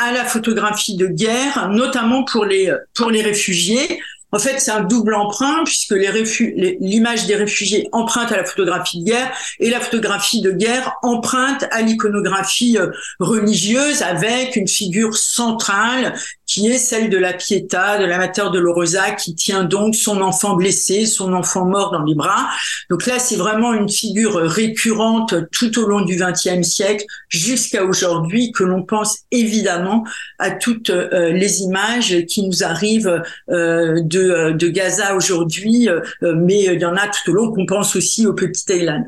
à 0.00 0.12
la 0.12 0.24
photographie 0.24 0.96
de 0.96 1.06
guerre, 1.06 1.68
notamment 1.70 2.24
pour 2.24 2.44
les, 2.44 2.72
pour 2.94 3.10
les 3.10 3.22
réfugiés. 3.22 4.00
En 4.32 4.38
fait, 4.38 4.60
c'est 4.60 4.70
un 4.70 4.82
double 4.82 5.14
emprunt 5.14 5.64
puisque 5.64 5.94
l'image 5.94 7.26
des 7.26 7.34
réfugiés 7.34 7.88
emprunte 7.92 8.30
à 8.30 8.36
la 8.36 8.44
photographie 8.44 9.00
de 9.00 9.10
guerre 9.10 9.32
et 9.58 9.70
la 9.70 9.80
photographie 9.80 10.40
de 10.40 10.52
guerre 10.52 10.94
emprunte 11.02 11.64
à 11.72 11.82
l'iconographie 11.82 12.78
euh, 12.78 12.90
religieuse 13.18 14.02
avec 14.02 14.54
une 14.54 14.68
figure 14.68 15.16
centrale 15.16 16.14
qui 16.50 16.66
est 16.66 16.78
celle 16.78 17.10
de 17.10 17.16
la 17.16 17.32
Pietà, 17.32 17.96
de 17.98 18.04
l'amateur 18.04 18.50
de 18.50 18.58
Lorosa, 18.58 19.12
qui 19.12 19.36
tient 19.36 19.62
donc 19.62 19.94
son 19.94 20.20
enfant 20.20 20.56
blessé, 20.56 21.06
son 21.06 21.32
enfant 21.32 21.64
mort 21.64 21.92
dans 21.92 22.02
les 22.02 22.16
bras. 22.16 22.48
Donc 22.90 23.06
là, 23.06 23.20
c'est 23.20 23.36
vraiment 23.36 23.72
une 23.72 23.88
figure 23.88 24.34
récurrente 24.34 25.32
tout 25.52 25.78
au 25.78 25.86
long 25.86 26.00
du 26.00 26.16
XXe 26.16 26.66
siècle 26.66 27.04
jusqu'à 27.28 27.84
aujourd'hui, 27.84 28.50
que 28.50 28.64
l'on 28.64 28.82
pense 28.82 29.18
évidemment 29.30 30.02
à 30.40 30.50
toutes 30.50 30.90
euh, 30.90 31.30
les 31.30 31.60
images 31.60 32.24
qui 32.26 32.44
nous 32.44 32.64
arrivent 32.64 33.22
euh, 33.50 34.00
de, 34.02 34.50
de, 34.50 34.68
Gaza 34.68 35.14
aujourd'hui, 35.14 35.88
euh, 35.88 36.00
mais 36.34 36.64
il 36.64 36.80
y 36.80 36.84
en 36.84 36.96
a 36.96 37.06
tout 37.06 37.30
au 37.30 37.32
long 37.32 37.52
qu'on 37.52 37.66
pense 37.66 37.94
aussi 37.94 38.26
au 38.26 38.32
petit 38.32 38.64
Thailand. 38.64 39.04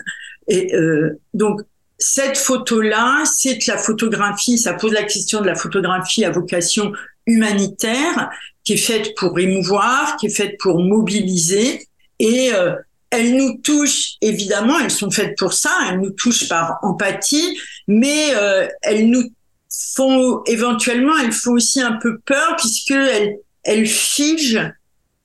Et 0.46 0.72
donc 1.34 1.60
cette 2.04 2.36
photo-là, 2.36 3.22
c'est 3.24 3.64
la 3.68 3.78
photographie, 3.78 4.58
ça 4.58 4.74
pose 4.74 4.92
la 4.92 5.04
question 5.04 5.40
de 5.40 5.46
la 5.46 5.54
photographie 5.54 6.24
à 6.24 6.30
vocation 6.30 6.92
humanitaire 7.26 8.30
qui 8.64 8.74
est 8.74 8.76
faite 8.76 9.14
pour 9.16 9.38
émouvoir, 9.38 10.16
qui 10.16 10.26
est 10.26 10.36
faite 10.36 10.56
pour 10.58 10.80
mobiliser 10.80 11.86
et 12.18 12.52
euh, 12.54 12.74
elles 13.10 13.36
nous 13.36 13.58
touchent 13.58 14.14
évidemment, 14.20 14.78
elles 14.78 14.90
sont 14.90 15.10
faites 15.10 15.36
pour 15.36 15.52
ça, 15.52 15.70
elles 15.88 16.00
nous 16.00 16.12
touchent 16.12 16.48
par 16.48 16.78
empathie, 16.82 17.58
mais 17.86 18.34
euh, 18.34 18.66
elles 18.82 19.08
nous 19.08 19.30
font 19.94 20.42
éventuellement, 20.46 21.16
elles 21.18 21.32
font 21.32 21.52
aussi 21.52 21.80
un 21.80 21.92
peu 21.92 22.18
peur 22.20 22.56
puisque 22.56 22.92
elles, 22.92 23.36
elles 23.64 23.86
figent 23.86 24.72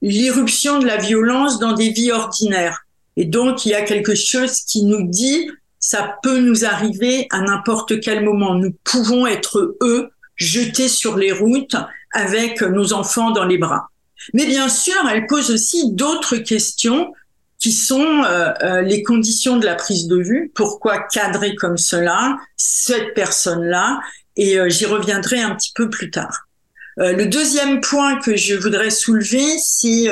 l'irruption 0.01 0.79
de 0.79 0.85
la 0.85 0.97
violence 0.97 1.59
dans 1.59 1.73
des 1.73 1.89
vies 1.89 2.11
ordinaires. 2.11 2.85
Et 3.15 3.25
donc 3.25 3.65
il 3.65 3.69
y 3.69 3.75
a 3.75 3.81
quelque 3.81 4.15
chose 4.15 4.61
qui 4.61 4.83
nous 4.83 5.07
dit 5.07 5.49
ça 5.79 6.17
peut 6.21 6.39
nous 6.39 6.65
arriver 6.65 7.27
à 7.29 7.39
n'importe 7.39 8.01
quel 8.01 8.23
moment. 8.23 8.55
Nous 8.55 8.75
pouvons 8.83 9.25
être 9.25 9.77
eux 9.81 10.09
jetés 10.38 10.88
sur 10.88 11.17
les 11.17 11.32
routes 11.32 11.75
avec 12.13 12.62
nos 12.62 12.94
enfants 12.94 13.32
dans 13.32 13.46
les 13.46 13.58
bras. 13.58 13.89
Mais 14.34 14.46
bien 14.46 14.70
sûr, 14.70 14.96
elle 15.12 15.27
pose 15.27 15.51
aussi 15.51 15.91
d'autres 15.91 16.38
questions 16.38 17.13
qui 17.60 17.72
sont 17.72 18.24
euh, 18.24 18.53
euh, 18.62 18.82
les 18.82 19.03
conditions 19.03 19.58
de 19.58 19.65
la 19.65 19.75
prise 19.75 20.08
de 20.08 20.17
vue. 20.17 20.51
Pourquoi 20.53 21.00
cadrer 21.00 21.56
comme 21.56 21.77
cela 21.77 22.38
cette 22.56 23.13
personne-là? 23.13 24.00
Et 24.36 24.60
euh, 24.60 24.70
j'y 24.70 24.86
reviendrai 24.86 25.39
un 25.39 25.56
petit 25.56 25.72
peu 25.74 25.89
plus 25.89 26.12
tard. 26.12 26.48
le 26.98 27.25
deuxième 27.25 27.79
point 27.82 28.20
que 28.20 28.36
je 28.36 28.56
voudrais 28.56 28.89
soulever, 28.89 29.46
c'est 29.60 30.10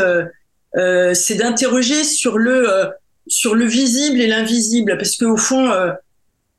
c'est 1.14 1.36
d'interroger 1.36 2.04
sur 2.04 2.38
le 2.38 2.90
sur 3.28 3.56
le 3.56 3.66
visible 3.66 4.20
et 4.22 4.28
l'invisible, 4.28 4.98
parce 4.98 5.16
qu'au 5.16 5.38
fond, 5.38 5.72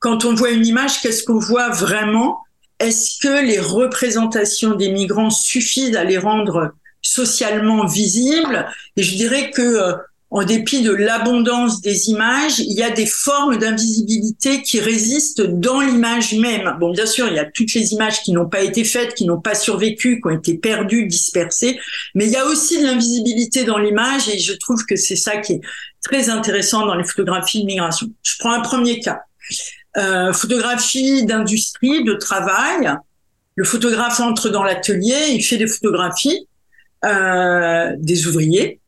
quand 0.01 0.25
on 0.25 0.35
voit 0.35 0.51
une 0.51 0.67
image, 0.67 1.01
qu'est-ce 1.01 1.23
qu'on 1.23 1.39
voit 1.39 1.69
vraiment? 1.69 2.41
Est-ce 2.79 3.19
que 3.21 3.45
les 3.45 3.59
représentations 3.59 4.75
des 4.75 4.91
migrants 4.91 5.31
suffisent 5.31 5.97
à 5.97 6.05
les 6.05 6.19
rendre 6.19 6.73
socialement 7.03 7.87
visibles? 7.87 8.67
Et 8.97 9.03
je 9.03 9.17
dirais 9.17 9.51
que 9.51 9.63
euh, 9.63 9.93
en 10.31 10.45
dépit 10.45 10.83
de 10.83 10.93
l'abondance 10.93 11.81
des 11.81 12.11
images, 12.11 12.59
il 12.59 12.73
y 12.73 12.83
a 12.83 12.91
des 12.91 13.07
formes 13.07 13.59
d'invisibilité 13.59 14.61
qui 14.61 14.81
résistent 14.81 15.43
dans 15.43 15.81
l'image 15.81 16.35
même. 16.35 16.77
Bon, 16.81 16.91
bien 16.91 17.07
sûr, 17.07 17.29
il 17.29 17.35
y 17.35 17.39
a 17.39 17.45
toutes 17.45 17.73
les 17.75 17.93
images 17.93 18.23
qui 18.23 18.33
n'ont 18.33 18.49
pas 18.49 18.63
été 18.63 18.83
faites, 18.85 19.15
qui 19.15 19.25
n'ont 19.25 19.41
pas 19.41 19.55
survécu, 19.55 20.21
qui 20.21 20.27
ont 20.27 20.37
été 20.37 20.59
perdues, 20.59 21.07
dispersées, 21.07 21.79
mais 22.15 22.27
il 22.27 22.33
y 22.33 22.37
a 22.37 22.45
aussi 22.45 22.79
de 22.79 22.87
l'invisibilité 22.87 23.65
dans 23.65 23.79
l'image 23.79 24.29
et 24.29 24.39
je 24.39 24.53
trouve 24.53 24.85
que 24.85 24.97
c'est 24.97 25.17
ça 25.17 25.37
qui 25.37 25.55
est 25.55 25.61
très 26.03 26.29
intéressant 26.29 26.85
dans 26.85 26.97
les 26.97 27.05
photographies 27.05 27.61
de 27.61 27.67
migration. 27.67 28.09
Je 28.23 28.35
prends 28.39 28.53
un 28.53 28.61
premier 28.61 29.01
cas. 29.01 29.21
Euh, 29.99 30.33
photographie 30.33 31.25
d'industrie, 31.25 32.05
de 32.05 32.15
travail. 32.15 32.93
Le 33.55 33.65
photographe 33.65 34.21
entre 34.21 34.51
dans 34.51 34.63
l'atelier, 34.63 35.29
il 35.31 35.43
fait 35.43 35.57
des 35.57 35.67
photographies 35.67 36.47
euh, 37.05 37.95
des 37.99 38.27
ouvriers. 38.27 38.81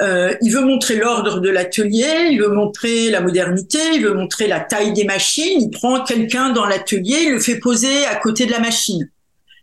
Euh, 0.00 0.34
il 0.40 0.52
veut 0.52 0.62
montrer 0.62 0.96
l'ordre 0.96 1.40
de 1.40 1.50
l'atelier, 1.50 2.28
il 2.30 2.40
veut 2.40 2.48
montrer 2.48 3.10
la 3.10 3.20
modernité, 3.20 3.78
il 3.94 4.02
veut 4.02 4.14
montrer 4.14 4.46
la 4.46 4.60
taille 4.60 4.94
des 4.94 5.04
machines. 5.04 5.60
Il 5.60 5.70
prend 5.70 6.02
quelqu'un 6.02 6.50
dans 6.50 6.64
l'atelier, 6.64 7.24
il 7.24 7.32
le 7.32 7.40
fait 7.40 7.58
poser 7.58 8.06
à 8.06 8.16
côté 8.16 8.46
de 8.46 8.52
la 8.52 8.60
machine. 8.60 9.10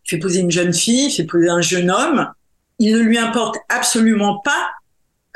Il 0.06 0.10
fait 0.10 0.20
poser 0.20 0.42
une 0.42 0.52
jeune 0.52 0.74
fille, 0.74 1.08
il 1.08 1.12
fait 1.12 1.24
poser 1.24 1.50
un 1.50 1.62
jeune 1.62 1.90
homme. 1.90 2.28
Il 2.78 2.94
ne 2.94 3.00
lui 3.00 3.18
importe 3.18 3.58
absolument 3.70 4.40
pas 4.40 4.70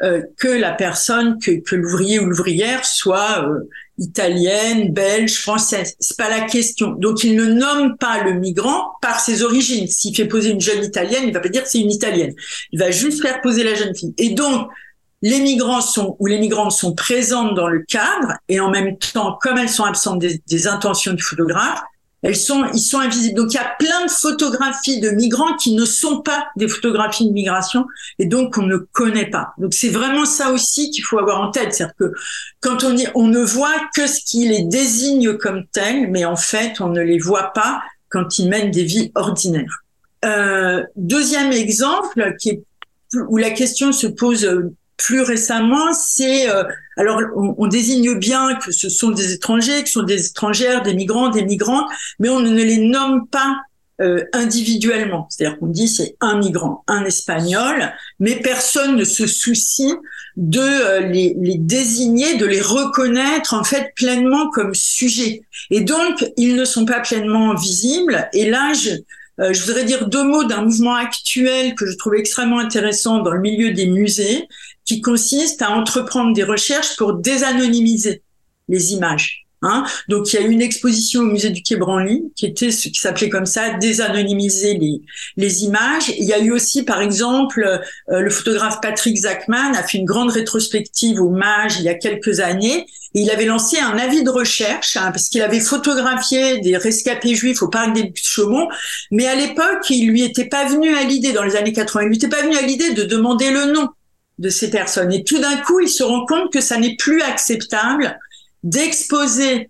euh, 0.03 0.21
que 0.37 0.47
la 0.47 0.71
personne, 0.71 1.39
que, 1.39 1.59
que 1.59 1.75
l'ouvrier 1.75 2.19
ou 2.19 2.25
l'ouvrière 2.25 2.85
soit 2.85 3.47
euh, 3.47 3.67
italienne, 3.97 4.93
belge, 4.93 5.39
française. 5.39 5.95
C'est 5.99 6.17
pas 6.17 6.29
la 6.29 6.41
question. 6.41 6.91
Donc 6.91 7.23
il 7.23 7.35
ne 7.35 7.45
nomme 7.45 7.97
pas 7.97 8.23
le 8.23 8.33
migrant 8.33 8.91
par 9.01 9.19
ses 9.19 9.43
origines. 9.43 9.87
S'il 9.87 10.15
fait 10.15 10.25
poser 10.25 10.51
une 10.51 10.61
jeune 10.61 10.83
italienne, 10.83 11.23
il 11.25 11.33
va 11.33 11.39
pas 11.39 11.49
dire 11.49 11.63
c'est 11.65 11.79
une 11.79 11.91
italienne. 11.91 12.33
Il 12.71 12.79
va 12.79 12.91
juste 12.91 13.21
faire 13.21 13.41
poser 13.41 13.63
la 13.63 13.73
jeune 13.73 13.95
fille. 13.95 14.13
Et 14.17 14.29
donc 14.29 14.69
les 15.21 15.39
migrants 15.39 15.81
sont 15.81 16.15
ou 16.19 16.27
les 16.27 16.37
migrantes 16.37 16.71
sont 16.71 16.93
présentes 16.93 17.55
dans 17.55 17.67
le 17.67 17.79
cadre 17.79 18.33
et 18.49 18.59
en 18.59 18.69
même 18.69 18.97
temps, 18.97 19.37
comme 19.41 19.57
elles 19.57 19.69
sont 19.69 19.83
absentes 19.83 20.19
des, 20.19 20.67
intentions 20.67 21.13
du 21.13 21.23
photographe, 21.23 21.81
elles 22.23 22.35
sont, 22.35 22.65
ils 22.73 22.79
sont 22.79 22.99
invisibles. 22.99 23.35
Donc 23.35 23.53
il 23.53 23.57
y 23.57 23.59
a 23.59 23.75
plein 23.77 24.05
de 24.05 24.09
photographies 24.09 24.99
de 24.99 25.11
migrants 25.11 25.55
qui 25.55 25.75
ne 25.75 25.85
sont 25.85 26.21
pas 26.21 26.47
des 26.55 26.67
photographies 26.67 27.27
de 27.27 27.31
migration 27.31 27.85
et 28.19 28.25
donc 28.25 28.57
on 28.57 28.63
ne 28.63 28.77
connaît 28.77 29.29
pas. 29.29 29.53
Donc 29.57 29.73
c'est 29.73 29.89
vraiment 29.89 30.25
ça 30.25 30.51
aussi 30.51 30.89
qu'il 30.89 31.03
faut 31.03 31.19
avoir 31.19 31.41
en 31.41 31.51
tête, 31.51 31.73
c'est-à-dire 31.73 31.95
que 31.99 32.11
quand 32.59 32.83
on 32.83 32.93
dit, 32.93 33.07
on 33.15 33.27
ne 33.27 33.39
voit 33.39 33.75
que 33.95 34.07
ce 34.07 34.19
qui 34.25 34.47
les 34.47 34.63
désigne 34.63 35.37
comme 35.37 35.65
tels, 35.71 36.09
mais 36.09 36.25
en 36.25 36.35
fait 36.35 36.81
on 36.81 36.89
ne 36.89 37.01
les 37.01 37.19
voit 37.19 37.53
pas 37.53 37.81
quand 38.09 38.39
ils 38.39 38.49
mènent 38.49 38.71
des 38.71 38.83
vies 38.83 39.11
ordinaires. 39.15 39.83
Euh, 40.25 40.83
deuxième 40.95 41.51
exemple 41.51 42.35
qui 42.39 42.49
est 42.49 42.63
où 43.29 43.37
la 43.37 43.51
question 43.51 43.91
se 43.91 44.07
pose 44.07 44.49
plus 44.97 45.21
récemment, 45.21 45.93
c'est 45.93 46.49
euh, 46.49 46.63
alors 46.97 47.21
on, 47.35 47.55
on, 47.57 47.67
désigne 47.67 48.15
bien 48.15 48.55
que 48.55 48.71
ce 48.71 48.89
sont 48.89 49.11
des 49.11 49.33
étrangers, 49.33 49.83
que 49.83 49.87
ce 49.87 49.99
sont 49.99 50.03
des 50.03 50.27
étrangères, 50.27 50.81
des 50.81 50.93
migrants, 50.93 51.29
des 51.29 51.45
migrantes, 51.45 51.89
mais 52.19 52.29
on 52.29 52.39
ne 52.39 52.51
les 52.51 52.77
nomme 52.77 53.27
pas 53.27 53.55
euh, 53.99 54.23
individuellement. 54.31 55.25
C'est-à-dire 55.27 55.57
qu'on 55.57 55.69
dit 55.69 55.87
c'est 55.87 56.17
un 56.21 56.37
migrant, 56.37 56.83
un 56.85 57.03
espagnol, 57.03 57.91
mais 58.19 58.35
personne 58.35 58.95
ne 58.95 59.03
se 59.03 59.25
soucie 59.25 59.91
de 60.35 60.59
euh, 60.59 60.99
les, 60.99 61.35
les, 61.39 61.57
désigner, 61.57 62.35
de 62.37 62.45
les 62.45 62.61
reconnaître 62.61 63.55
en 63.55 63.63
fait 63.63 63.93
pleinement 63.95 64.51
comme 64.51 64.75
sujets. 64.75 65.41
Et 65.71 65.81
donc 65.81 66.23
ils 66.37 66.55
ne 66.55 66.63
sont 66.63 66.85
pas 66.85 66.99
pleinement 66.99 67.55
visibles. 67.55 68.29
Et 68.33 68.47
là, 68.47 68.71
je, 68.73 68.91
euh, 69.39 69.53
je 69.53 69.63
voudrais 69.63 69.83
dire 69.83 70.07
deux 70.07 70.23
mots 70.23 70.43
d'un 70.43 70.61
mouvement 70.61 70.95
actuel 70.95 71.73
que 71.73 71.85
je 71.85 71.95
trouve 71.97 72.15
extrêmement 72.15 72.59
intéressant 72.59 73.23
dans 73.23 73.31
le 73.31 73.39
milieu 73.39 73.71
des 73.71 73.87
musées, 73.87 74.47
qui 74.87 75.01
consiste 75.01 75.61
à 75.61 75.71
entreprendre 75.71 76.33
des 76.33 76.43
recherches 76.43 76.95
pour 76.95 77.13
désanonymiser 77.13 78.23
les 78.69 78.93
images. 78.93 79.43
Hein 79.63 79.85
Donc 80.07 80.31
il 80.31 80.39
y 80.39 80.43
a 80.43 80.45
eu 80.45 80.51
une 80.51 80.61
exposition 80.61 81.21
au 81.21 81.25
musée 81.25 81.49
du 81.49 81.63
Quai 81.63 81.77
Branly 81.77 82.31
qui 82.35 82.45
était 82.45 82.69
ce 82.69 82.89
qui 82.89 82.99
s'appelait 82.99 83.29
comme 83.29 83.47
ça 83.47 83.71
désanonymiser 83.71 84.75
les 84.75 85.01
les 85.35 85.63
images. 85.63 86.09
Il 86.09 86.25
y 86.25 86.33
a 86.33 86.39
eu 86.39 86.51
aussi 86.51 86.83
par 86.83 87.01
exemple 87.01 87.63
euh, 87.63 88.19
le 88.19 88.29
photographe 88.29 88.79
Patrick 88.81 89.17
Zachman 89.17 89.73
a 89.75 89.81
fait 89.81 89.97
une 89.97 90.05
grande 90.05 90.29
rétrospective 90.29 91.19
au 91.19 91.31
MAGE 91.31 91.79
il 91.79 91.85
y 91.85 91.89
a 91.89 91.95
quelques 91.95 92.39
années 92.39 92.85
et 93.15 93.21
il 93.21 93.31
avait 93.31 93.45
lancé 93.45 93.79
un 93.79 93.97
avis 93.97 94.23
de 94.23 94.29
recherche 94.29 94.95
hein, 94.95 95.09
parce 95.11 95.27
qu'il 95.27 95.41
avait 95.41 95.59
photographié 95.59 96.59
des 96.59 96.77
rescapés 96.77 97.33
juifs 97.33 97.63
au 97.63 97.67
parc 97.67 97.93
des 97.93 98.13
Chaumont, 98.15 98.67
mais 99.09 99.25
à 99.25 99.33
l'époque 99.33 99.89
il 99.89 100.07
lui 100.07 100.21
était 100.21 100.49
pas 100.49 100.65
venu 100.65 100.95
à 100.95 101.03
l'idée 101.03 101.33
dans 101.33 101.43
les 101.43 101.55
années 101.55 101.73
80, 101.73 102.03
il 102.03 102.07
lui 102.09 102.17
était 102.17 102.29
pas 102.29 102.43
venu 102.43 102.55
à 102.55 102.61
l'idée 102.61 102.93
de 102.93 103.03
demander 103.03 103.49
le 103.49 103.71
nom 103.71 103.89
de 104.39 104.49
ces 104.49 104.69
personnes. 104.69 105.11
Et 105.11 105.23
tout 105.23 105.39
d'un 105.39 105.57
coup, 105.57 105.79
il 105.79 105.89
se 105.89 106.03
rend 106.03 106.25
compte 106.25 106.51
que 106.51 106.61
ça 106.61 106.77
n'est 106.77 106.95
plus 106.95 107.21
acceptable 107.21 108.17
d'exposer 108.63 109.69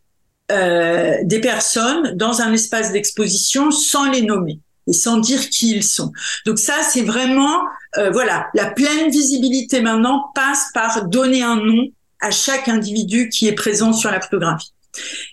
euh, 0.51 1.17
des 1.23 1.39
personnes 1.39 2.15
dans 2.15 2.41
un 2.41 2.53
espace 2.53 2.91
d'exposition 2.91 3.71
sans 3.71 4.09
les 4.09 4.21
nommer 4.21 4.59
et 4.87 4.93
sans 4.93 5.17
dire 5.17 5.49
qui 5.49 5.75
ils 5.75 5.83
sont. 5.83 6.11
Donc 6.45 6.59
ça, 6.59 6.75
c'est 6.89 7.01
vraiment, 7.01 7.61
euh, 7.97 8.09
voilà, 8.11 8.47
la 8.53 8.71
pleine 8.71 9.09
visibilité 9.09 9.81
maintenant 9.81 10.31
passe 10.33 10.67
par 10.73 11.05
donner 11.05 11.43
un 11.43 11.57
nom 11.57 11.87
à 12.21 12.31
chaque 12.31 12.67
individu 12.67 13.29
qui 13.29 13.47
est 13.47 13.53
présent 13.53 13.93
sur 13.93 14.09
la 14.09 14.21
photographie. 14.21 14.71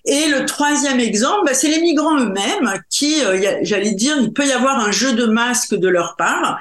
Et 0.04 0.26
le 0.28 0.44
troisième 0.44 1.00
exemple, 1.00 1.46
bah, 1.46 1.54
c'est 1.54 1.68
les 1.68 1.80
migrants 1.80 2.18
eux-mêmes 2.18 2.74
qui, 2.90 3.24
euh, 3.24 3.58
j'allais 3.62 3.92
dire, 3.92 4.16
il 4.20 4.32
peut 4.32 4.46
y 4.46 4.52
avoir 4.52 4.80
un 4.80 4.90
jeu 4.90 5.12
de 5.14 5.26
masque 5.26 5.74
de 5.74 5.88
leur 5.88 6.16
part. 6.16 6.58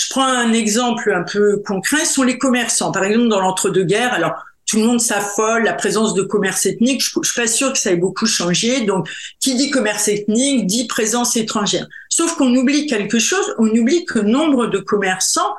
Je 0.00 0.08
prends 0.08 0.24
un 0.24 0.54
exemple 0.54 1.12
un 1.12 1.24
peu 1.24 1.62
concret, 1.66 2.06
sont 2.06 2.22
les 2.22 2.38
commerçants. 2.38 2.90
Par 2.90 3.04
exemple, 3.04 3.28
dans 3.28 3.40
l'entre-deux-guerres, 3.40 4.14
alors 4.14 4.32
tout 4.64 4.78
le 4.78 4.84
monde 4.84 5.00
s'affole, 5.00 5.64
la 5.64 5.74
présence 5.74 6.14
de 6.14 6.22
commerce 6.22 6.64
ethnique, 6.64 7.04
je, 7.04 7.10
je 7.22 7.30
suis 7.30 7.40
pas 7.40 7.46
sûre 7.46 7.72
que 7.72 7.78
ça 7.78 7.90
ait 7.90 7.96
beaucoup 7.96 8.24
changé. 8.24 8.80
Donc, 8.86 9.10
qui 9.40 9.56
dit 9.56 9.68
commerce 9.68 10.08
ethnique 10.08 10.66
dit 10.66 10.86
présence 10.86 11.36
étrangère. 11.36 11.86
Sauf 12.08 12.34
qu'on 12.36 12.54
oublie 12.54 12.86
quelque 12.86 13.18
chose, 13.18 13.54
on 13.58 13.68
oublie 13.68 14.06
que 14.06 14.18
nombre 14.18 14.68
de 14.68 14.78
commerçants 14.78 15.54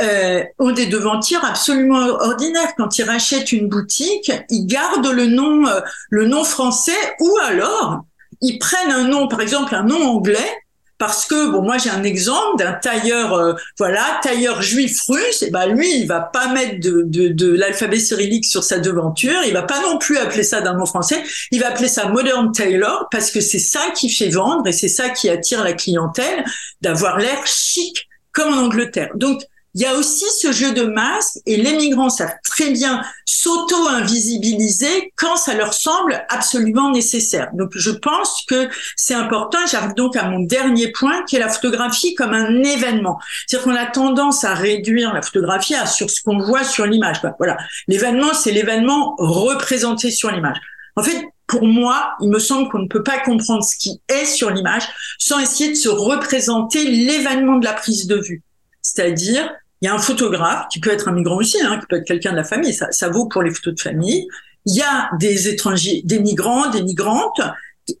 euh, 0.00 0.44
ont 0.60 0.70
des 0.70 0.86
devantures 0.86 1.44
absolument 1.44 2.06
ordinaires. 2.06 2.74
Quand 2.76 2.98
ils 2.98 3.04
rachètent 3.04 3.50
une 3.50 3.68
boutique, 3.68 4.30
ils 4.48 4.66
gardent 4.66 5.10
le 5.10 5.26
nom, 5.26 5.66
euh, 5.66 5.80
le 6.10 6.26
nom 6.26 6.44
français, 6.44 7.16
ou 7.18 7.36
alors 7.42 8.04
ils 8.42 8.58
prennent 8.58 8.92
un 8.92 9.08
nom, 9.08 9.26
par 9.26 9.40
exemple 9.40 9.74
un 9.74 9.82
nom 9.82 10.02
anglais, 10.02 10.62
parce 10.98 11.24
que 11.26 11.50
bon 11.50 11.62
moi 11.62 11.78
j'ai 11.78 11.90
un 11.90 12.04
exemple 12.04 12.58
d'un 12.58 12.72
tailleur 12.72 13.34
euh, 13.34 13.54
voilà 13.78 14.20
tailleur 14.22 14.62
juif 14.62 15.00
russe 15.08 15.42
et 15.42 15.50
ben 15.50 15.66
lui 15.66 16.00
il 16.00 16.06
va 16.06 16.20
pas 16.20 16.48
mettre 16.52 16.80
de, 16.80 17.02
de, 17.04 17.28
de 17.28 17.52
l'alphabet 17.52 17.98
cyrillique 17.98 18.44
sur 18.44 18.62
sa 18.62 18.78
devanture 18.78 19.40
il 19.46 19.52
va 19.52 19.62
pas 19.62 19.80
non 19.82 19.98
plus 19.98 20.18
appeler 20.18 20.44
ça 20.44 20.60
d'un 20.60 20.74
nom 20.74 20.86
français 20.86 21.22
il 21.50 21.60
va 21.60 21.68
appeler 21.68 21.88
ça 21.88 22.06
modern 22.08 22.52
tailor 22.52 23.08
parce 23.10 23.30
que 23.30 23.40
c'est 23.40 23.58
ça 23.58 23.90
qui 23.96 24.10
fait 24.10 24.28
vendre 24.28 24.66
et 24.66 24.72
c'est 24.72 24.88
ça 24.88 25.10
qui 25.10 25.28
attire 25.28 25.64
la 25.64 25.72
clientèle 25.72 26.44
d'avoir 26.80 27.18
l'air 27.18 27.46
chic 27.46 28.08
comme 28.32 28.54
en 28.54 28.62
Angleterre. 28.64 29.10
Donc 29.14 29.42
il 29.74 29.80
y 29.80 29.86
a 29.86 29.94
aussi 29.94 30.24
ce 30.38 30.52
jeu 30.52 30.72
de 30.72 30.82
masque 30.82 31.38
et 31.46 31.56
les 31.56 31.76
migrants 31.76 32.10
savent 32.10 32.34
très 32.44 32.70
bien 32.70 33.02
s'auto-invisibiliser 33.24 35.12
quand 35.16 35.36
ça 35.36 35.54
leur 35.54 35.72
semble 35.72 36.24
absolument 36.28 36.90
nécessaire. 36.90 37.48
Donc 37.54 37.70
je 37.74 37.90
pense 37.90 38.44
que 38.46 38.68
c'est 38.96 39.14
important. 39.14 39.58
J'arrive 39.70 39.94
donc 39.94 40.16
à 40.16 40.28
mon 40.28 40.40
dernier 40.40 40.92
point 40.92 41.22
qui 41.24 41.36
est 41.36 41.40
la 41.40 41.48
photographie 41.48 42.14
comme 42.14 42.34
un 42.34 42.62
événement. 42.62 43.18
C'est-à-dire 43.46 43.64
qu'on 43.64 43.76
a 43.76 43.86
tendance 43.86 44.44
à 44.44 44.54
réduire 44.54 45.14
la 45.14 45.22
photographie 45.22 45.74
à 45.74 45.86
sur 45.86 46.10
ce 46.10 46.20
qu'on 46.22 46.38
voit 46.38 46.64
sur 46.64 46.86
l'image. 46.86 47.22
Voilà, 47.38 47.56
l'événement 47.88 48.34
c'est 48.34 48.52
l'événement 48.52 49.14
représenté 49.18 50.10
sur 50.10 50.30
l'image. 50.30 50.58
En 50.96 51.02
fait, 51.02 51.24
pour 51.46 51.66
moi, 51.66 52.14
il 52.20 52.28
me 52.28 52.38
semble 52.38 52.68
qu'on 52.68 52.78
ne 52.80 52.88
peut 52.88 53.02
pas 53.02 53.18
comprendre 53.18 53.64
ce 53.64 53.76
qui 53.76 54.00
est 54.08 54.26
sur 54.26 54.50
l'image 54.50 54.84
sans 55.18 55.38
essayer 55.38 55.70
de 55.70 55.74
se 55.74 55.88
représenter 55.88 56.84
l'événement 56.84 57.56
de 57.58 57.64
la 57.64 57.72
prise 57.72 58.06
de 58.06 58.16
vue. 58.16 58.42
C'est-à-dire, 58.82 59.50
il 59.80 59.86
y 59.86 59.88
a 59.88 59.94
un 59.94 59.98
photographe 59.98 60.66
qui 60.70 60.80
peut 60.80 60.90
être 60.90 61.08
un 61.08 61.12
migrant 61.12 61.36
aussi, 61.36 61.60
hein, 61.62 61.78
qui 61.78 61.86
peut 61.86 61.96
être 61.96 62.06
quelqu'un 62.06 62.32
de 62.32 62.36
la 62.36 62.44
famille. 62.44 62.74
Ça, 62.74 62.90
ça 62.90 63.08
vaut 63.08 63.26
pour 63.26 63.42
les 63.42 63.50
photos 63.50 63.74
de 63.74 63.80
famille. 63.80 64.26
Il 64.66 64.76
y 64.76 64.82
a 64.82 65.10
des 65.18 65.48
étrangers, 65.48 66.02
des 66.04 66.20
migrants, 66.20 66.70
des 66.70 66.82
migrantes. 66.82 67.40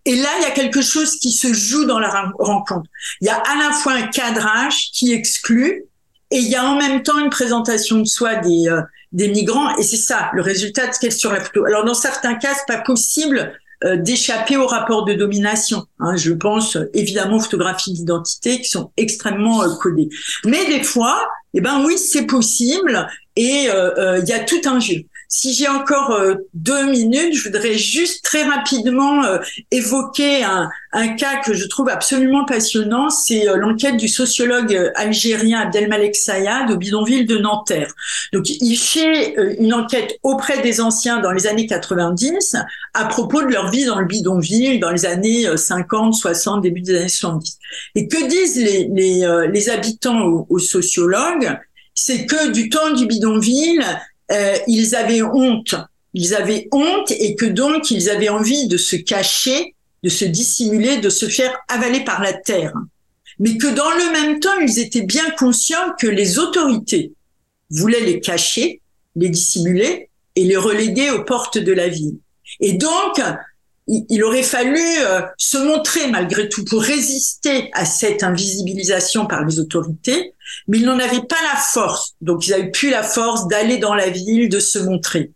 Et 0.04 0.14
là, 0.14 0.28
il 0.38 0.42
y 0.42 0.46
a 0.46 0.50
quelque 0.52 0.80
chose 0.80 1.16
qui 1.18 1.32
se 1.32 1.52
joue 1.52 1.84
dans 1.84 1.98
la 1.98 2.30
rencontre. 2.38 2.88
Il 3.20 3.26
y 3.26 3.30
a 3.30 3.36
à 3.36 3.56
la 3.56 3.72
fois 3.72 3.94
un 3.94 4.06
cadrage 4.06 4.90
qui 4.92 5.12
exclut 5.12 5.84
et 6.30 6.38
il 6.38 6.48
y 6.48 6.54
a 6.54 6.64
en 6.64 6.76
même 6.76 7.02
temps 7.02 7.18
une 7.18 7.30
présentation 7.30 7.98
de 7.98 8.06
soi 8.06 8.36
des, 8.36 8.68
euh, 8.68 8.80
des 9.12 9.28
migrants. 9.28 9.76
Et 9.76 9.82
c'est 9.82 9.96
ça, 9.96 10.30
le 10.34 10.42
résultat 10.42 10.86
de 10.86 10.94
ce 10.94 11.00
qu'est 11.00 11.10
sur 11.10 11.32
la 11.32 11.40
photo. 11.40 11.64
Alors, 11.64 11.84
dans 11.84 11.94
certains 11.94 12.36
cas, 12.36 12.54
c'est 12.54 12.72
pas 12.72 12.80
possible 12.80 13.52
d'échapper 13.96 14.56
au 14.56 14.66
rapport 14.66 15.04
de 15.04 15.14
domination. 15.14 15.86
Hein, 15.98 16.16
je 16.16 16.32
pense 16.32 16.76
évidemment 16.94 17.36
aux 17.36 17.40
photographies 17.40 17.92
d'identité 17.92 18.60
qui 18.60 18.68
sont 18.68 18.92
extrêmement 18.96 19.62
euh, 19.62 19.74
codées. 19.80 20.08
Mais 20.44 20.64
des 20.66 20.82
fois, 20.82 21.26
eh 21.54 21.60
ben 21.60 21.84
oui, 21.84 21.98
c'est 21.98 22.26
possible 22.26 23.08
et 23.36 23.66
euh, 23.68 24.20
il 24.22 24.28
y 24.28 24.32
a 24.32 24.40
tout 24.40 24.60
un 24.64 24.80
jeu. 24.80 25.02
Si 25.34 25.54
j'ai 25.54 25.66
encore 25.66 26.10
euh, 26.10 26.34
deux 26.52 26.90
minutes, 26.90 27.34
je 27.34 27.44
voudrais 27.44 27.78
juste 27.78 28.22
très 28.22 28.42
rapidement 28.42 29.24
euh, 29.24 29.38
évoquer 29.70 30.44
un, 30.44 30.68
cas 31.16 31.40
que 31.42 31.54
je 31.54 31.66
trouve 31.68 31.88
absolument 31.88 32.44
passionnant. 32.44 33.08
C'est 33.08 33.48
euh, 33.48 33.56
l'enquête 33.56 33.96
du 33.96 34.08
sociologue 34.08 34.92
algérien 34.94 35.60
Abdelmalek 35.60 36.14
Sayad 36.14 36.70
au 36.70 36.76
bidonville 36.76 37.26
de 37.26 37.38
Nanterre. 37.38 37.94
Donc, 38.34 38.50
il 38.50 38.76
fait 38.76 39.34
une 39.58 39.72
enquête 39.72 40.18
auprès 40.22 40.60
des 40.60 40.82
anciens 40.82 41.20
dans 41.20 41.32
les 41.32 41.46
années 41.46 41.66
90 41.66 42.56
à 42.92 43.06
propos 43.06 43.40
de 43.40 43.46
leur 43.46 43.70
vie 43.70 43.86
dans 43.86 44.00
le 44.00 44.06
bidonville 44.06 44.80
dans 44.80 44.90
les 44.90 45.06
années 45.06 45.46
50, 45.56 46.12
60, 46.12 46.60
début 46.60 46.82
des 46.82 46.94
années 46.94 47.08
70. 47.08 47.58
Et 47.94 48.06
que 48.06 48.28
disent 48.28 48.58
les 48.58 49.70
habitants 49.70 50.26
aux, 50.26 50.46
aux 50.50 50.58
sociologues 50.58 51.58
c'est 51.94 52.26
que 52.26 52.50
du 52.50 52.68
temps 52.70 52.92
du 52.94 53.06
bidonville, 53.06 53.84
euh, 54.30 54.56
ils 54.66 54.94
avaient 54.94 55.22
honte. 55.22 55.74
Ils 56.14 56.34
avaient 56.34 56.68
honte 56.72 57.10
et 57.10 57.34
que 57.34 57.46
donc 57.46 57.90
ils 57.90 58.10
avaient 58.10 58.28
envie 58.28 58.68
de 58.68 58.76
se 58.76 58.96
cacher, 58.96 59.74
de 60.02 60.08
se 60.08 60.24
dissimuler, 60.24 60.98
de 60.98 61.10
se 61.10 61.26
faire 61.26 61.56
avaler 61.68 62.04
par 62.04 62.22
la 62.22 62.32
terre. 62.32 62.74
Mais 63.38 63.56
que 63.56 63.66
dans 63.66 63.90
le 63.90 64.12
même 64.12 64.40
temps, 64.40 64.58
ils 64.60 64.78
étaient 64.78 65.02
bien 65.02 65.28
conscients 65.38 65.92
que 65.98 66.06
les 66.06 66.38
autorités 66.38 67.12
voulaient 67.70 68.04
les 68.04 68.20
cacher, 68.20 68.80
les 69.16 69.30
dissimuler 69.30 70.10
et 70.36 70.44
les 70.44 70.56
reléguer 70.56 71.10
aux 71.10 71.24
portes 71.24 71.58
de 71.58 71.72
la 71.72 71.88
ville. 71.88 72.18
Et 72.60 72.74
donc, 72.74 73.20
il 73.88 74.22
aurait 74.22 74.44
fallu 74.44 74.80
euh, 74.80 75.22
se 75.36 75.58
montrer 75.58 76.06
malgré 76.08 76.48
tout 76.48 76.64
pour 76.64 76.82
résister 76.82 77.70
à 77.72 77.84
cette 77.84 78.22
invisibilisation 78.22 79.26
par 79.26 79.44
les 79.44 79.58
autorités, 79.58 80.34
mais 80.68 80.78
ils 80.78 80.84
n'en 80.84 80.98
avaient 80.98 81.26
pas 81.26 81.42
la 81.52 81.58
force. 81.58 82.14
Donc 82.20 82.46
ils 82.46 82.54
avaient 82.54 82.70
plus 82.70 82.90
la 82.90 83.02
force 83.02 83.48
d'aller 83.48 83.78
dans 83.78 83.94
la 83.94 84.08
ville, 84.08 84.48
de 84.48 84.60
se 84.60 84.78
montrer. 84.78 85.32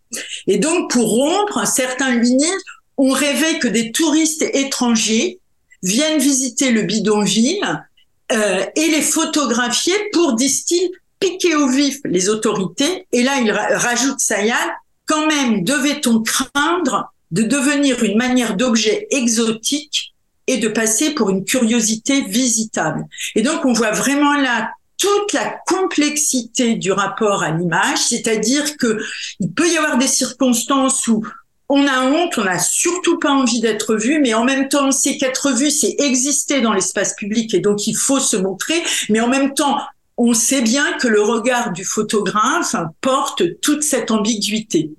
Et 0.47 0.59
donc 0.59 0.91
pour 0.91 1.09
rompre, 1.09 1.67
certains 1.67 2.15
lumières 2.15 2.53
ont 2.99 3.11
rêvé 3.11 3.59
que 3.59 3.69
des 3.69 3.91
touristes 3.91 4.43
étrangers 4.55 5.41
viennent 5.83 6.21
visiter 6.21 6.71
le 6.71 6.83
bidonville 6.83 7.85
euh, 8.33 8.65
et 8.77 8.87
les 8.87 9.03
photographier 9.03 9.95
pour, 10.13 10.35
disent-ils, 10.35 10.91
piquer 11.19 11.57
au 11.57 11.69
vif 11.69 11.99
les 12.05 12.29
autorités. 12.29 13.07
Et 13.13 13.23
là, 13.23 13.39
il 13.41 13.51
rajoute 13.51 14.21
Sayad, 14.21 14.71
quand 15.07 15.27
même 15.27 15.65
devait-on 15.65 16.23
craindre 16.23 17.13
de 17.31 17.43
devenir 17.43 18.03
une 18.05 18.17
manière 18.17 18.57
d'objet 18.57 19.07
exotique 19.11 20.15
et 20.47 20.59
de 20.59 20.69
passer 20.69 21.11
pour 21.11 21.31
une 21.31 21.45
curiosité 21.45 22.23
visitable. 22.23 23.05
Et 23.35 23.43
donc, 23.43 23.65
on 23.65 23.73
voit 23.73 23.91
vraiment 23.91 24.35
là 24.35 24.71
toute 24.99 25.33
la 25.33 25.57
complexité 25.67 26.77
du 26.77 26.93
rapport 26.93 27.43
à 27.43 27.51
l'image, 27.51 27.99
c'est-à-dire 27.99 28.77
que 28.77 28.99
il 29.41 29.53
peut 29.53 29.69
y 29.69 29.77
avoir 29.77 29.99
des 29.99 30.07
circonstances 30.07 31.07
où 31.09 31.27
on 31.69 31.87
a 31.87 32.03
honte, 32.03 32.39
on 32.39 32.45
n'a 32.45 32.61
surtout 32.61 33.19
pas 33.19 33.33
envie 33.33 33.61
d'être 33.61 33.97
vu, 33.97 34.21
mais 34.21 34.35
en 34.35 34.45
même 34.45 34.69
temps, 34.69 34.93
sait 34.93 35.17
qu'être 35.17 35.53
vu, 35.53 35.71
c'est 35.71 35.97
exister 35.99 36.61
dans 36.61 36.73
l'espace 36.73 37.15
public 37.17 37.55
et 37.55 37.61
donc 37.61 37.87
il 37.87 37.97
faut 37.97 38.21
se 38.21 38.37
montrer, 38.37 38.83
mais 39.09 39.21
en 39.21 39.29
même 39.29 39.53
temps, 39.53 39.79
on 40.17 40.33
sait 40.33 40.63
bien 40.63 40.93
que 40.95 41.09
le 41.09 41.21
regard 41.21 41.73
du 41.73 41.85
photographe 41.85 42.75
porte 43.01 43.43
toute 43.61 43.83
cette 43.83 44.11
ambiguïté. 44.11 44.91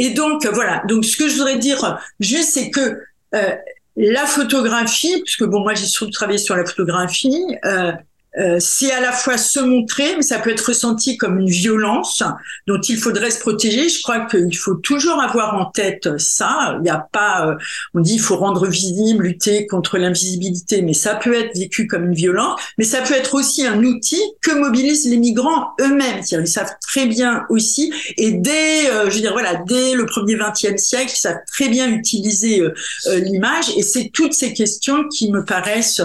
Et 0.00 0.10
donc 0.10 0.46
voilà. 0.46 0.82
Donc 0.88 1.04
ce 1.04 1.14
que 1.14 1.28
je 1.28 1.34
voudrais 1.34 1.58
dire 1.58 1.98
juste, 2.20 2.54
c'est 2.54 2.70
que 2.70 3.02
euh, 3.34 3.54
la 3.96 4.24
photographie, 4.24 5.20
puisque 5.22 5.44
bon, 5.44 5.60
moi 5.60 5.74
j'ai 5.74 5.84
surtout 5.84 6.10
travaillé 6.10 6.38
sur 6.38 6.56
la 6.56 6.64
photographie, 6.64 7.58
euh, 7.66 7.92
euh, 8.38 8.58
c'est 8.60 8.92
à 8.92 9.00
la 9.00 9.10
fois 9.10 9.36
se 9.36 9.58
montrer, 9.58 10.14
mais 10.16 10.22
ça 10.22 10.38
peut 10.38 10.50
être 10.50 10.68
ressenti 10.68 11.16
comme 11.16 11.40
une 11.40 11.50
violence 11.50 12.22
dont 12.68 12.80
il 12.80 12.96
faudrait 12.96 13.30
se 13.30 13.40
protéger. 13.40 13.88
Je 13.88 14.02
crois 14.02 14.20
qu'il 14.26 14.56
faut 14.56 14.76
toujours 14.76 15.20
avoir 15.20 15.56
en 15.56 15.66
tête 15.66 16.18
ça. 16.18 16.76
Il 16.78 16.82
n'y 16.82 16.90
a 16.90 17.08
pas, 17.12 17.48
euh, 17.48 17.54
on 17.94 18.00
dit, 18.00 18.14
il 18.14 18.20
faut 18.20 18.36
rendre 18.36 18.68
visible, 18.68 19.24
lutter 19.24 19.66
contre 19.66 19.98
l'invisibilité, 19.98 20.82
mais 20.82 20.94
ça 20.94 21.16
peut 21.16 21.34
être 21.34 21.56
vécu 21.56 21.88
comme 21.88 22.04
une 22.04 22.14
violence, 22.14 22.60
mais 22.78 22.84
ça 22.84 23.02
peut 23.02 23.14
être 23.14 23.34
aussi 23.34 23.66
un 23.66 23.82
outil 23.82 24.22
que 24.42 24.52
mobilisent 24.52 25.08
les 25.08 25.16
migrants 25.16 25.70
eux-mêmes. 25.80 26.22
Ils 26.30 26.46
savent 26.46 26.74
très 26.80 27.06
bien 27.06 27.46
aussi, 27.48 27.92
et 28.16 28.32
dès, 28.32 28.88
euh, 28.90 29.10
je 29.10 29.16
veux 29.16 29.20
dire, 29.20 29.32
voilà, 29.32 29.56
dès 29.66 29.94
le 29.94 30.06
premier 30.06 30.36
vingtième 30.36 30.78
siècle, 30.78 31.10
ils 31.12 31.18
savent 31.18 31.42
très 31.48 31.68
bien 31.68 31.90
utiliser 31.90 32.62
l'image, 33.06 33.70
et 33.76 33.82
c'est 33.82 34.10
toutes 34.12 34.34
ces 34.34 34.52
questions 34.52 35.08
qui 35.08 35.30
me 35.32 35.44
paraissent 35.44 36.02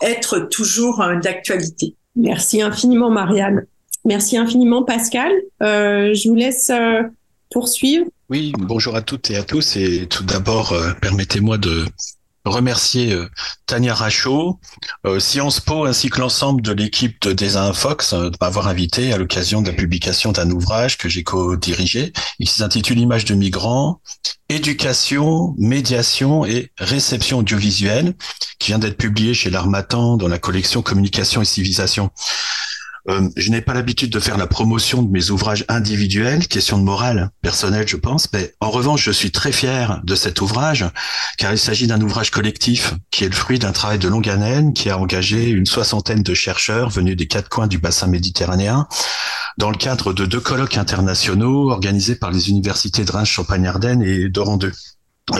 être 0.00 0.40
toujours 0.50 1.00
euh, 1.00 1.16
d'actualité. 1.16 1.94
Merci 2.16 2.62
infiniment, 2.62 3.10
Marianne. 3.10 3.66
Merci 4.04 4.36
infiniment, 4.36 4.84
Pascal. 4.84 5.32
Euh, 5.62 6.14
je 6.14 6.28
vous 6.28 6.34
laisse 6.34 6.70
euh, 6.70 7.02
poursuivre. 7.50 8.06
Oui, 8.30 8.52
bonjour 8.58 8.96
à 8.96 9.02
toutes 9.02 9.30
et 9.30 9.36
à 9.36 9.42
tous. 9.42 9.76
Et 9.76 10.06
tout 10.06 10.24
d'abord, 10.24 10.74
permettez-moi 11.00 11.56
de 11.56 11.86
remercier 12.44 13.16
Tania 13.66 13.94
Rachaud, 13.94 14.58
Sciences 15.18 15.60
Po 15.60 15.84
ainsi 15.84 16.10
que 16.10 16.20
l'ensemble 16.20 16.62
de 16.62 16.72
l'équipe 16.72 17.20
de 17.22 17.32
Design 17.32 17.74
Fox 17.74 18.14
de 18.14 18.32
m'avoir 18.40 18.68
invité 18.68 19.12
à 19.12 19.18
l'occasion 19.18 19.60
de 19.62 19.70
la 19.70 19.76
publication 19.76 20.32
d'un 20.32 20.50
ouvrage 20.50 20.98
que 20.98 21.08
j'ai 21.08 21.22
co-dirigé. 21.22 22.12
Il 22.38 22.48
s'intitule 22.48 22.98
Images 22.98 23.24
de 23.24 23.34
migrants 23.34 24.00
éducation, 24.48 25.54
médiation 25.58 26.46
et 26.46 26.72
réception 26.78 27.38
audiovisuelle, 27.38 28.14
qui 28.58 28.68
vient 28.68 28.78
d'être 28.78 28.96
publié 28.96 29.34
chez 29.34 29.50
l'Armatan 29.50 30.16
dans 30.16 30.28
la 30.28 30.38
collection 30.38 30.82
Communication 30.82 31.42
et 31.42 31.44
civilisation. 31.44 32.10
Euh, 33.08 33.28
je 33.36 33.50
n'ai 33.50 33.62
pas 33.62 33.72
l'habitude 33.72 34.10
de 34.10 34.20
faire 34.20 34.36
la 34.36 34.46
promotion 34.46 35.02
de 35.02 35.10
mes 35.10 35.30
ouvrages 35.30 35.64
individuels, 35.68 36.46
question 36.46 36.78
de 36.78 36.82
morale 36.82 37.30
personnelle, 37.40 37.88
je 37.88 37.96
pense, 37.96 38.30
mais 38.32 38.54
en 38.60 38.70
revanche, 38.70 39.02
je 39.02 39.10
suis 39.10 39.30
très 39.30 39.52
fier 39.52 40.00
de 40.04 40.14
cet 40.14 40.40
ouvrage, 40.42 40.84
car 41.38 41.52
il 41.52 41.58
s'agit 41.58 41.86
d'un 41.86 42.00
ouvrage 42.02 42.30
collectif 42.30 42.94
qui 43.10 43.24
est 43.24 43.28
le 43.28 43.34
fruit 43.34 43.58
d'un 43.58 43.72
travail 43.72 43.98
de 43.98 44.08
longue 44.08 44.28
haleine 44.28 44.74
qui 44.74 44.90
a 44.90 44.98
engagé 44.98 45.48
une 45.48 45.66
soixantaine 45.66 46.22
de 46.22 46.34
chercheurs 46.34 46.90
venus 46.90 47.16
des 47.16 47.26
quatre 47.26 47.48
coins 47.48 47.66
du 47.66 47.78
bassin 47.78 48.08
méditerranéen 48.08 48.86
dans 49.56 49.70
le 49.70 49.76
cadre 49.76 50.12
de 50.12 50.26
deux 50.26 50.40
colloques 50.40 50.76
internationaux 50.76 51.70
organisés 51.70 52.14
par 52.14 52.30
les 52.30 52.50
universités 52.50 53.04
de 53.04 53.10
Reims, 53.10 53.28
Champagne-Ardenne 53.28 54.02
et 54.02 54.28
d'Oran 54.28 54.56
2. 54.56 54.72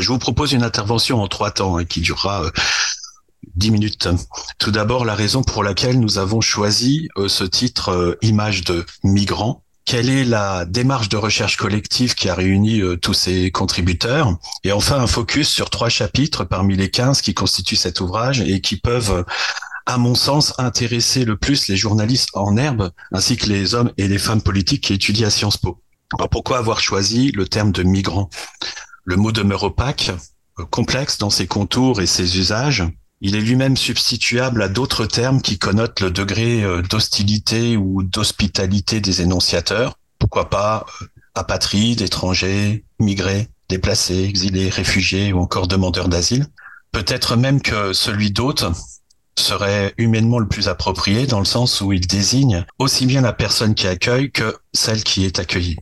Je 0.00 0.09
vous 0.09 0.18
propose 0.18 0.52
une 0.52 0.62
intervention 0.62 1.22
en 1.22 1.28
trois 1.28 1.50
temps 1.50 1.78
hein, 1.78 1.85
qui 1.85 2.00
durera 2.00 2.44
euh, 2.44 2.50
10 3.57 3.70
minutes. 3.70 4.09
Tout 4.59 4.70
d'abord, 4.70 5.05
la 5.05 5.14
raison 5.14 5.42
pour 5.42 5.62
laquelle 5.62 6.01
nous 6.01 6.18
avons 6.18 6.40
choisi 6.40 7.09
euh, 7.16 7.29
ce 7.29 7.44
titre 7.44 7.90
euh, 7.90 8.18
Image 8.22 8.64
de 8.64 8.85
migrants. 9.05 9.64
Quelle 9.85 10.11
est 10.11 10.24
la 10.24 10.64
démarche 10.66 11.09
de 11.09 11.16
recherche 11.16 11.57
collective 11.57 12.14
qui 12.14 12.29
a 12.29 12.35
réuni 12.35 12.81
euh, 12.81 12.96
tous 12.96 13.14
ces 13.14 13.51
contributeurs? 13.51 14.37
Et 14.64 14.72
enfin, 14.72 14.98
un 14.98 15.07
focus 15.07 15.48
sur 15.48 15.70
trois 15.70 15.88
chapitres 15.88 16.44
parmi 16.44 16.77
les 16.77 16.90
15 16.90 17.22
qui 17.22 17.35
constituent 17.35 17.77
cet 17.77 18.01
ouvrage 18.01 18.40
et 18.42 18.61
qui 18.61 18.77
peuvent, 18.77 19.24
à 19.87 19.96
mon 19.96 20.14
sens, 20.14 20.53
intéresser 20.59 21.24
le 21.24 21.37
plus 21.37 21.68
les 21.68 21.77
journalistes 21.77 22.29
en 22.35 22.57
herbe, 22.57 22.90
ainsi 23.12 23.37
que 23.37 23.46
les 23.46 23.74
hommes 23.74 23.92
et 23.96 24.09
les 24.09 24.18
femmes 24.18 24.42
politiques 24.42 24.85
qui 24.85 24.92
étudient 24.92 25.29
à 25.29 25.31
Sciences 25.31 25.57
Po. 25.57 25.81
Alors 26.16 26.29
pourquoi 26.29 26.59
avoir 26.59 26.81
choisi 26.81 27.33
le 27.33 27.46
terme 27.48 27.72
de 27.72 27.83
migrant? 27.83 28.29
Le 29.05 29.16
mot 29.16 29.33
demeure 29.33 29.62
opaque, 29.62 30.11
complexe 30.70 31.18
dans 31.18 31.31
ses 31.31 31.46
contours 31.46 32.01
et 32.01 32.07
ses 32.07 32.38
usages. 32.38 32.85
Il 33.20 33.35
est 33.35 33.40
lui-même 33.40 33.76
substituable 33.76 34.62
à 34.62 34.68
d'autres 34.68 35.07
termes 35.07 35.42
qui 35.42 35.59
connotent 35.59 36.00
le 36.00 36.11
degré 36.11 36.62
euh, 36.62 36.83
d'hostilité 36.83 37.76
ou 37.76 38.02
d'hospitalité 38.02 39.00
des 39.00 39.22
énonciateurs. 39.22 39.98
Pourquoi 40.18 40.50
pas 40.50 40.87
euh, 41.02 41.07
apatrides, 41.35 42.02
étrangers, 42.02 42.85
migrés, 42.98 43.48
déplacés, 43.68 44.24
exilés, 44.24 44.68
réfugiés 44.68 45.33
ou 45.33 45.40
encore 45.40 45.68
demandeurs 45.68 46.09
d'asile. 46.09 46.46
Peut-être 46.92 47.37
même 47.37 47.61
que 47.61 47.92
celui 47.92 48.31
d'autre 48.31 48.72
serait 49.37 49.94
humainement 49.98 50.38
le 50.38 50.48
plus 50.48 50.68
approprié 50.68 51.26
dans 51.26 51.38
le 51.38 51.44
sens 51.44 51.81
où 51.81 51.92
il 51.92 52.07
désigne 52.07 52.64
aussi 52.78 53.07
bien 53.07 53.20
la 53.20 53.33
personne 53.33 53.74
qui 53.74 53.87
accueille 53.87 54.33
que 54.33 54.57
celle 54.72 55.04
qui 55.04 55.24
est 55.24 55.38
accueillie. 55.38 55.76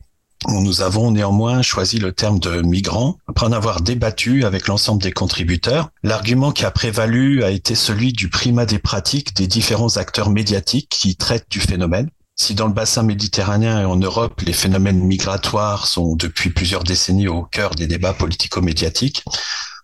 Nous 0.47 0.81
avons 0.81 1.11
néanmoins 1.11 1.61
choisi 1.61 1.97
le 1.97 2.11
terme 2.11 2.39
de 2.39 2.61
migrant 2.61 3.17
après 3.27 3.47
en 3.47 3.51
avoir 3.51 3.81
débattu 3.81 4.45
avec 4.45 4.67
l'ensemble 4.67 5.01
des 5.01 5.11
contributeurs. 5.11 5.89
L'argument 6.03 6.51
qui 6.51 6.63
a 6.63 6.71
prévalu 6.71 7.43
a 7.43 7.49
été 7.49 7.73
celui 7.73 8.13
du 8.13 8.29
primat 8.29 8.65
des 8.65 8.77
pratiques 8.77 9.35
des 9.35 9.47
différents 9.47 9.97
acteurs 9.97 10.29
médiatiques 10.29 10.89
qui 10.89 11.15
traitent 11.15 11.49
du 11.49 11.59
phénomène. 11.59 12.09
Si 12.35 12.53
dans 12.53 12.67
le 12.67 12.73
bassin 12.73 13.01
méditerranéen 13.01 13.81
et 13.81 13.85
en 13.85 13.95
Europe, 13.95 14.41
les 14.41 14.53
phénomènes 14.53 14.99
migratoires 14.99 15.87
sont 15.87 16.15
depuis 16.15 16.51
plusieurs 16.51 16.83
décennies 16.83 17.27
au 17.27 17.41
cœur 17.41 17.73
des 17.73 17.87
débats 17.87 18.13
politico-médiatiques, 18.13 19.23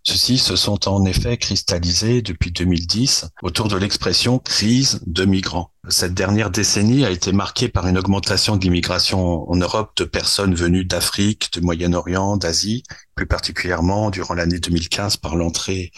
Ceux-ci 0.05 0.37
se 0.37 0.57
sont 0.57 0.89
en 0.89 1.05
effet 1.05 1.37
cristallisés 1.37 2.21
depuis 2.21 2.51
2010 2.51 3.27
autour 3.41 3.69
de 3.69 3.77
l'expression 3.77 4.37
crise 4.37 5.01
de 5.07 5.23
migrants. 5.23 5.71
Cette 5.87 6.13
dernière 6.13 6.49
décennie 6.49 7.05
a 7.05 7.09
été 7.09 7.31
marquée 7.31 7.69
par 7.69 7.87
une 7.87 7.97
augmentation 7.97 8.57
de 8.57 8.63
l'immigration 8.63 9.49
en 9.49 9.55
Europe 9.55 9.93
de 9.95 10.03
personnes 10.03 10.55
venues 10.55 10.83
d'Afrique, 10.83 11.53
du 11.53 11.61
Moyen-Orient, 11.61 12.35
d'Asie, 12.35 12.83
plus 13.15 13.27
particulièrement 13.27 14.09
durant 14.09 14.33
l'année 14.33 14.59
2015 14.59 15.17
par 15.17 15.37
l'entrée 15.37 15.91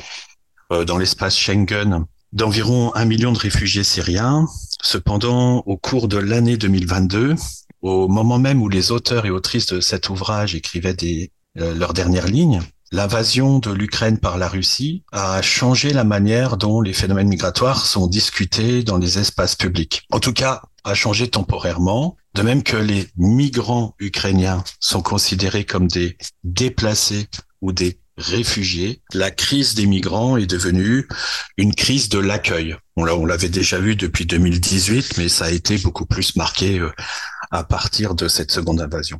euh, 0.71 0.85
dans 0.85 0.97
l'espace 0.97 1.35
Schengen 1.35 2.05
d'environ 2.31 2.93
un 2.93 3.05
million 3.05 3.31
de 3.31 3.39
réfugiés 3.39 3.83
syriens. 3.83 4.45
Cependant, 4.83 5.63
au 5.65 5.77
cours 5.77 6.07
de 6.07 6.17
l'année 6.17 6.57
2022, 6.57 7.35
au 7.81 8.07
moment 8.07 8.37
même 8.37 8.61
où 8.61 8.69
les 8.69 8.91
auteurs 8.91 9.25
et 9.25 9.31
autrices 9.31 9.67
de 9.67 9.79
cet 9.79 10.09
ouvrage 10.09 10.53
écrivaient 10.53 10.93
des, 10.93 11.31
euh, 11.57 11.73
leurs 11.73 11.93
dernières 11.93 12.27
lignes, 12.27 12.61
L'invasion 12.91 13.59
de 13.59 13.71
l'Ukraine 13.71 14.19
par 14.19 14.37
la 14.37 14.47
Russie 14.47 15.03
a 15.11 15.41
changé 15.41 15.91
la 15.91 16.03
manière 16.03 16.57
dont 16.57 16.81
les 16.81 16.93
phénomènes 16.93 17.27
migratoires 17.27 17.85
sont 17.85 18.07
discutés 18.07 18.83
dans 18.83 18.97
les 18.97 19.17
espaces 19.17 19.55
publics. 19.55 20.03
En 20.11 20.19
tout 20.19 20.33
cas, 20.33 20.61
a 20.83 20.93
changé 20.93 21.27
temporairement, 21.27 22.15
de 22.35 22.41
même 22.43 22.63
que 22.63 22.77
les 22.77 23.07
migrants 23.17 23.95
ukrainiens 23.99 24.63
sont 24.79 25.01
considérés 25.01 25.65
comme 25.65 25.87
des 25.87 26.17
déplacés 26.43 27.27
ou 27.61 27.71
des 27.71 27.99
réfugiés, 28.17 29.01
la 29.13 29.31
crise 29.31 29.75
des 29.75 29.85
migrants 29.85 30.37
est 30.37 30.45
devenue 30.45 31.07
une 31.57 31.75
crise 31.75 32.09
de 32.09 32.19
l'accueil. 32.19 32.75
On 32.95 33.25
l'avait 33.25 33.49
déjà 33.49 33.79
vu 33.79 33.95
depuis 33.95 34.25
2018, 34.25 35.17
mais 35.17 35.27
ça 35.27 35.45
a 35.45 35.51
été 35.51 35.77
beaucoup 35.79 36.05
plus 36.05 36.35
marqué 36.35 36.79
euh, 36.79 36.91
à 37.51 37.63
partir 37.63 38.15
de 38.15 38.27
cette 38.27 38.51
seconde 38.51 38.79
invasion. 38.79 39.19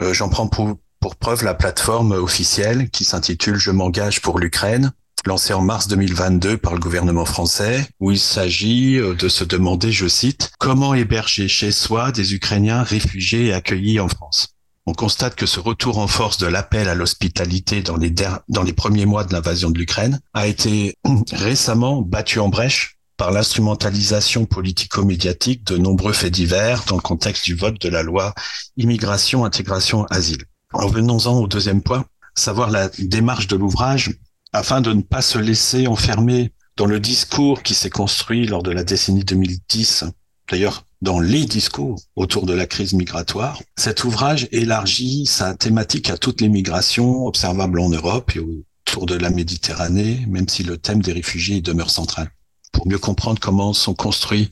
Euh, 0.00 0.14
j'en 0.14 0.28
prends 0.28 0.46
pour, 0.46 0.78
pour 1.00 1.16
preuve 1.16 1.44
la 1.44 1.54
plateforme 1.54 2.12
officielle 2.12 2.90
qui 2.90 3.04
s'intitule 3.04 3.56
Je 3.56 3.70
m'engage 3.70 4.20
pour 4.20 4.38
l'Ukraine, 4.38 4.92
lancée 5.26 5.52
en 5.52 5.60
mars 5.60 5.88
2022 5.88 6.56
par 6.56 6.74
le 6.74 6.78
gouvernement 6.78 7.24
français, 7.24 7.86
où 8.00 8.12
il 8.12 8.18
s'agit 8.18 8.98
euh, 8.98 9.14
de 9.14 9.28
se 9.28 9.44
demander, 9.44 9.92
je 9.92 10.06
cite, 10.06 10.52
comment 10.58 10.94
héberger 10.94 11.48
chez 11.48 11.72
soi 11.72 12.12
des 12.12 12.34
Ukrainiens 12.34 12.82
réfugiés 12.82 13.46
et 13.46 13.52
accueillis 13.52 14.00
en 14.00 14.08
France? 14.08 14.48
On 14.88 14.92
constate 14.92 15.34
que 15.34 15.46
ce 15.46 15.58
retour 15.58 15.98
en 15.98 16.06
force 16.06 16.38
de 16.38 16.46
l'appel 16.46 16.88
à 16.88 16.94
l'hospitalité 16.94 17.82
dans 17.82 17.96
les, 17.96 18.72
premiers 18.72 19.04
mois 19.04 19.24
de 19.24 19.32
l'invasion 19.32 19.70
de 19.70 19.78
l'Ukraine 19.78 20.20
a 20.32 20.46
été 20.46 20.94
récemment 21.32 22.02
battu 22.02 22.38
en 22.38 22.48
brèche 22.48 22.96
par 23.16 23.32
l'instrumentalisation 23.32 24.44
politico-médiatique 24.44 25.64
de 25.64 25.76
nombreux 25.76 26.12
faits 26.12 26.32
divers 26.32 26.84
dans 26.84 26.96
le 26.96 27.02
contexte 27.02 27.44
du 27.46 27.56
vote 27.56 27.80
de 27.80 27.88
la 27.88 28.04
loi 28.04 28.32
immigration, 28.76 29.44
intégration, 29.44 30.04
asile. 30.04 30.44
Revenons-en 30.72 31.38
au 31.38 31.46
deuxième 31.46 31.82
point, 31.82 32.04
savoir 32.34 32.70
la 32.70 32.88
démarche 32.98 33.46
de 33.46 33.56
l'ouvrage 33.56 34.18
afin 34.52 34.80
de 34.80 34.92
ne 34.92 35.02
pas 35.02 35.22
se 35.22 35.38
laisser 35.38 35.86
enfermer 35.86 36.52
dans 36.76 36.86
le 36.86 37.00
discours 37.00 37.62
qui 37.62 37.74
s'est 37.74 37.90
construit 37.90 38.46
lors 38.46 38.62
de 38.62 38.70
la 38.70 38.84
décennie 38.84 39.24
2010, 39.24 40.04
d'ailleurs 40.50 40.84
dans 41.02 41.20
les 41.20 41.44
discours 41.44 42.00
autour 42.16 42.46
de 42.46 42.52
la 42.52 42.66
crise 42.66 42.94
migratoire. 42.94 43.60
Cet 43.76 44.04
ouvrage 44.04 44.48
élargit 44.50 45.26
sa 45.26 45.54
thématique 45.54 46.10
à 46.10 46.18
toutes 46.18 46.40
les 46.40 46.48
migrations 46.48 47.26
observables 47.26 47.80
en 47.80 47.88
Europe 47.88 48.34
et 48.34 48.40
autour 48.40 49.06
de 49.06 49.14
la 49.14 49.30
Méditerranée, 49.30 50.24
même 50.28 50.48
si 50.48 50.62
le 50.62 50.78
thème 50.78 51.02
des 51.02 51.12
réfugiés 51.12 51.60
demeure 51.60 51.90
central. 51.90 52.30
Pour 52.72 52.88
mieux 52.88 52.98
comprendre 52.98 53.40
comment 53.40 53.72
sont 53.72 53.94
construits 53.94 54.50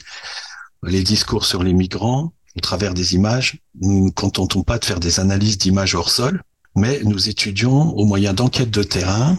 les 0.82 1.02
discours 1.02 1.44
sur 1.44 1.62
les 1.62 1.72
migrants 1.72 2.32
au 2.56 2.60
travers 2.60 2.94
des 2.94 3.14
images, 3.14 3.58
nous 3.80 4.06
ne 4.06 4.10
contentons 4.10 4.62
pas 4.62 4.78
de 4.78 4.84
faire 4.84 5.00
des 5.00 5.20
analyses 5.20 5.58
d'images 5.58 5.94
hors 5.94 6.10
sol, 6.10 6.42
mais 6.76 7.00
nous 7.04 7.28
étudions 7.28 7.96
au 7.96 8.04
moyen 8.04 8.32
d'enquêtes 8.32 8.70
de 8.70 8.82
terrain 8.82 9.38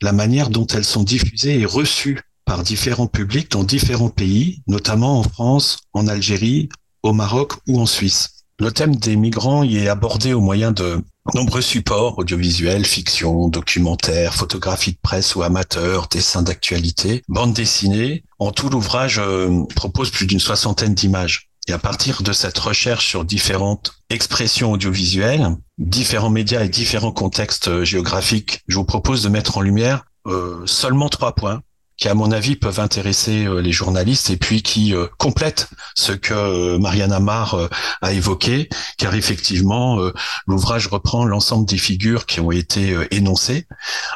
la 0.00 0.12
manière 0.12 0.50
dont 0.50 0.66
elles 0.66 0.84
sont 0.84 1.04
diffusées 1.04 1.60
et 1.60 1.66
reçues 1.66 2.20
par 2.44 2.62
différents 2.62 3.06
publics 3.06 3.50
dans 3.52 3.62
différents 3.62 4.10
pays, 4.10 4.62
notamment 4.66 5.20
en 5.20 5.22
France, 5.22 5.78
en 5.92 6.08
Algérie, 6.08 6.68
au 7.02 7.12
Maroc 7.12 7.54
ou 7.68 7.80
en 7.80 7.86
Suisse. 7.86 8.44
Le 8.58 8.70
thème 8.70 8.96
des 8.96 9.16
migrants 9.16 9.64
y 9.64 9.78
est 9.78 9.88
abordé 9.88 10.34
au 10.34 10.40
moyen 10.40 10.72
de 10.72 11.02
nombreux 11.34 11.62
supports 11.62 12.18
audiovisuels, 12.18 12.84
fiction, 12.84 13.48
documentaires, 13.48 14.34
photographies 14.34 14.92
de 14.92 14.98
presse 15.02 15.34
ou 15.34 15.42
amateurs, 15.42 16.08
dessins 16.08 16.42
d'actualité, 16.42 17.22
bandes 17.28 17.54
dessinées. 17.54 18.24
En 18.38 18.50
tout, 18.50 18.68
l'ouvrage 18.68 19.18
euh, 19.18 19.64
propose 19.74 20.10
plus 20.10 20.26
d'une 20.26 20.40
soixantaine 20.40 20.94
d'images. 20.94 21.48
Et 21.68 21.72
à 21.72 21.78
partir 21.78 22.22
de 22.22 22.32
cette 22.32 22.58
recherche 22.58 23.06
sur 23.06 23.24
différentes 23.24 23.94
expressions 24.10 24.72
audiovisuelles, 24.72 25.56
différents 25.78 26.30
médias 26.30 26.64
et 26.64 26.68
différents 26.68 27.12
contextes 27.12 27.68
euh, 27.68 27.84
géographiques, 27.84 28.62
je 28.66 28.76
vous 28.76 28.84
propose 28.84 29.22
de 29.22 29.28
mettre 29.28 29.58
en 29.58 29.60
lumière 29.60 30.04
euh, 30.26 30.64
seulement 30.66 31.08
trois 31.08 31.34
points 31.34 31.62
qui, 31.96 32.08
à 32.08 32.14
mon 32.14 32.30
avis, 32.30 32.54
peuvent 32.54 32.78
intéresser 32.78 33.44
euh, 33.44 33.60
les 33.60 33.72
journalistes 33.72 34.30
et 34.30 34.36
puis 34.36 34.62
qui 34.62 34.94
euh, 34.94 35.06
complètent 35.18 35.68
ce 35.96 36.12
que 36.12 36.76
Marianne 36.78 37.12
Amar 37.12 37.68
a 38.00 38.12
évoqué, 38.12 38.68
car 38.98 39.14
effectivement, 39.14 39.98
l'ouvrage 40.46 40.86
reprend 40.86 41.24
l'ensemble 41.24 41.66
des 41.66 41.76
figures 41.76 42.26
qui 42.26 42.40
ont 42.40 42.50
été 42.50 42.96
énoncées 43.10 43.66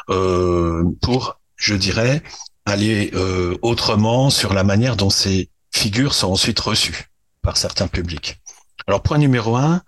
pour, 0.07 1.39
je 1.55 1.75
dirais, 1.75 2.23
aller 2.65 3.11
autrement 3.61 4.29
sur 4.29 4.53
la 4.53 4.63
manière 4.63 4.95
dont 4.95 5.11
ces 5.11 5.51
figures 5.71 6.15
sont 6.15 6.31
ensuite 6.31 6.59
reçues 6.59 7.09
par 7.47 7.55
certains 7.55 7.87
publics. 7.87 8.41
Alors, 8.87 9.01
point 9.01 9.17
numéro 9.17 9.55
un, 9.55 9.81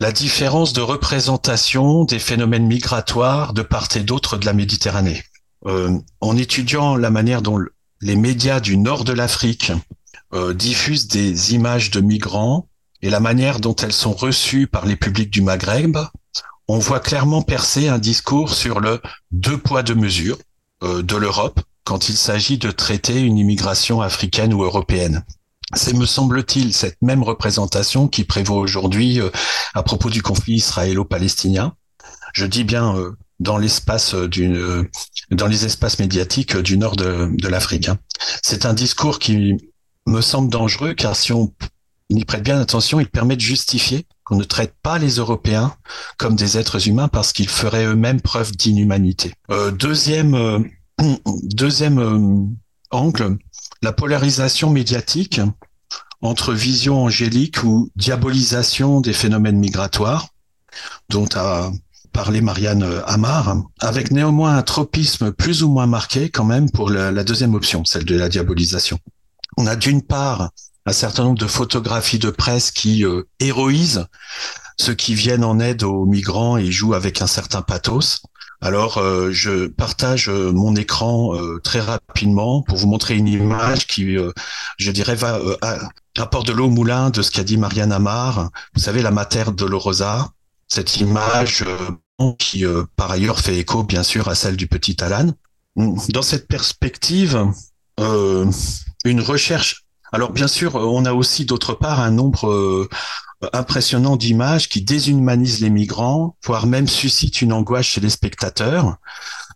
la 0.00 0.12
différence 0.12 0.74
de 0.74 0.82
représentation 0.82 2.04
des 2.04 2.18
phénomènes 2.18 2.66
migratoires 2.66 3.54
de 3.54 3.62
part 3.62 3.88
et 3.96 4.00
d'autre 4.00 4.36
de 4.36 4.44
la 4.44 4.52
Méditerranée. 4.52 5.24
Euh, 5.64 5.98
en 6.20 6.36
étudiant 6.36 6.94
la 6.96 7.08
manière 7.08 7.40
dont 7.40 7.58
les 8.02 8.16
médias 8.16 8.60
du 8.60 8.76
nord 8.76 9.04
de 9.04 9.14
l'Afrique 9.14 9.72
euh, 10.34 10.52
diffusent 10.52 11.08
des 11.08 11.54
images 11.54 11.90
de 11.90 12.02
migrants 12.02 12.68
et 13.00 13.08
la 13.08 13.20
manière 13.20 13.60
dont 13.60 13.76
elles 13.76 13.94
sont 13.94 14.12
reçues 14.12 14.66
par 14.66 14.84
les 14.84 14.96
publics 14.96 15.30
du 15.30 15.40
Maghreb, 15.40 15.96
on 16.68 16.78
voit 16.78 17.00
clairement 17.00 17.40
percer 17.40 17.88
un 17.88 17.98
discours 17.98 18.52
sur 18.52 18.80
le 18.80 19.00
deux 19.30 19.56
poids 19.56 19.82
deux 19.82 19.94
mesures 19.94 20.36
euh, 20.82 21.02
de 21.02 21.16
l'Europe 21.16 21.60
quand 21.84 22.10
il 22.10 22.16
s'agit 22.18 22.58
de 22.58 22.70
traiter 22.70 23.22
une 23.22 23.38
immigration 23.38 24.02
africaine 24.02 24.52
ou 24.52 24.64
européenne. 24.64 25.24
C'est, 25.74 25.94
me 25.94 26.06
semble-t-il, 26.06 26.74
cette 26.74 27.00
même 27.00 27.22
représentation 27.22 28.08
qui 28.08 28.24
prévaut 28.24 28.56
aujourd'hui 28.56 29.20
à 29.72 29.82
propos 29.82 30.10
du 30.10 30.22
conflit 30.22 30.56
israélo-palestinien. 30.56 31.74
Je 32.34 32.44
dis 32.44 32.64
bien 32.64 32.94
dans 33.40 33.56
l'espace 33.56 34.14
dans 35.30 35.46
les 35.46 35.64
espaces 35.64 35.98
médiatiques 35.98 36.56
du 36.56 36.76
nord 36.76 36.96
de, 36.96 37.48
l'Afrique. 37.48 37.88
Hein. 37.88 37.98
C'est 38.42 38.66
un 38.66 38.74
discours 38.74 39.18
qui 39.18 39.56
me 40.06 40.20
semble 40.20 40.50
dangereux 40.50 40.94
car 40.94 41.16
si 41.16 41.32
on 41.32 41.52
y 42.10 42.24
prête 42.24 42.42
bien 42.42 42.60
attention, 42.60 43.00
il 43.00 43.08
permet 43.08 43.36
de 43.36 43.40
justifier 43.40 44.06
qu'on 44.24 44.36
ne 44.36 44.44
traite 44.44 44.74
pas 44.82 44.98
les 44.98 45.16
Européens 45.16 45.74
comme 46.18 46.36
des 46.36 46.58
êtres 46.58 46.88
humains 46.88 47.08
parce 47.08 47.32
qu'ils 47.32 47.48
feraient 47.48 47.86
eux-mêmes 47.86 48.20
preuve 48.20 48.52
d'inhumanité. 48.52 49.32
Euh, 49.50 49.70
deuxième 49.70 50.34
euh, 50.34 50.58
euh, 51.00 52.46
angle, 52.90 53.38
la 53.82 53.92
polarisation 53.92 54.70
médiatique 54.70 55.40
entre 56.22 56.54
vision 56.54 57.04
angélique 57.04 57.62
ou 57.64 57.90
diabolisation 57.96 59.00
des 59.00 59.12
phénomènes 59.12 59.58
migratoires, 59.58 60.28
dont 61.10 61.28
a 61.34 61.70
parler 62.14 62.40
Marianne 62.40 62.84
euh, 62.84 63.04
Amar, 63.06 63.56
avec 63.80 64.10
néanmoins 64.10 64.56
un 64.56 64.62
tropisme 64.62 65.32
plus 65.32 65.62
ou 65.62 65.68
moins 65.68 65.86
marqué 65.86 66.30
quand 66.30 66.44
même 66.44 66.70
pour 66.70 66.88
la, 66.88 67.24
deuxième 67.24 67.54
option, 67.54 67.84
celle 67.84 68.04
de 68.04 68.16
la 68.16 68.30
diabolisation. 68.30 68.98
On 69.58 69.66
a 69.66 69.76
d'une 69.76 70.00
part 70.00 70.50
un 70.86 70.92
certain 70.92 71.24
nombre 71.24 71.38
de 71.38 71.46
photographies 71.46 72.20
de 72.20 72.30
presse 72.30 72.70
qui 72.70 73.04
euh, 73.04 73.24
héroïsent 73.40 74.06
ceux 74.78 74.94
qui 74.94 75.14
viennent 75.14 75.44
en 75.44 75.60
aide 75.60 75.82
aux 75.82 76.04
migrants 76.04 76.56
et 76.56 76.70
jouent 76.70 76.94
avec 76.94 77.22
un 77.22 77.26
certain 77.26 77.62
pathos. 77.62 78.22
Alors, 78.64 78.98
euh, 78.98 79.30
je 79.30 79.68
partage 79.68 80.28
mon 80.28 80.74
écran 80.74 81.34
très 81.62 81.80
rapidement 81.80 82.62
pour 82.62 82.78
vous 82.78 82.88
montrer 82.88 83.14
une 83.14 83.28
image 83.28 83.86
qui, 83.86 84.16
je 84.78 84.90
dirais, 84.90 85.14
va 85.14 85.38
apporte 86.18 86.46
de 86.46 86.52
l'eau 86.52 86.66
au 86.66 86.70
moulin 86.70 87.10
de 87.10 87.22
ce 87.22 87.30
qu'a 87.30 87.44
dit 87.44 87.58
Marianne 87.58 87.92
Amar. 87.92 88.50
Vous 88.74 88.80
savez, 88.80 89.02
la 89.02 89.10
mater 89.10 89.44
Dolorosa, 89.52 90.30
cette 90.68 90.96
image 90.96 91.64
qui 92.38 92.64
euh, 92.64 92.84
par 92.96 93.10
ailleurs 93.10 93.40
fait 93.40 93.56
écho 93.56 93.82
bien 93.82 94.02
sûr 94.02 94.28
à 94.28 94.34
celle 94.34 94.56
du 94.56 94.66
petit 94.66 95.02
Alan. 95.02 95.30
Dans 95.76 96.22
cette 96.22 96.46
perspective, 96.46 97.46
euh, 97.98 98.50
une 99.04 99.20
recherche. 99.20 99.84
Alors 100.12 100.30
bien 100.30 100.46
sûr, 100.46 100.76
on 100.76 101.04
a 101.04 101.12
aussi 101.12 101.44
d'autre 101.44 101.74
part 101.74 102.00
un 102.00 102.12
nombre 102.12 102.48
euh, 102.48 102.88
impressionnant 103.52 104.16
d'images 104.16 104.68
qui 104.68 104.82
déshumanisent 104.82 105.60
les 105.60 105.70
migrants, 105.70 106.36
voire 106.44 106.66
même 106.66 106.88
suscitent 106.88 107.42
une 107.42 107.52
angoisse 107.52 107.86
chez 107.86 108.00
les 108.00 108.10
spectateurs. 108.10 108.96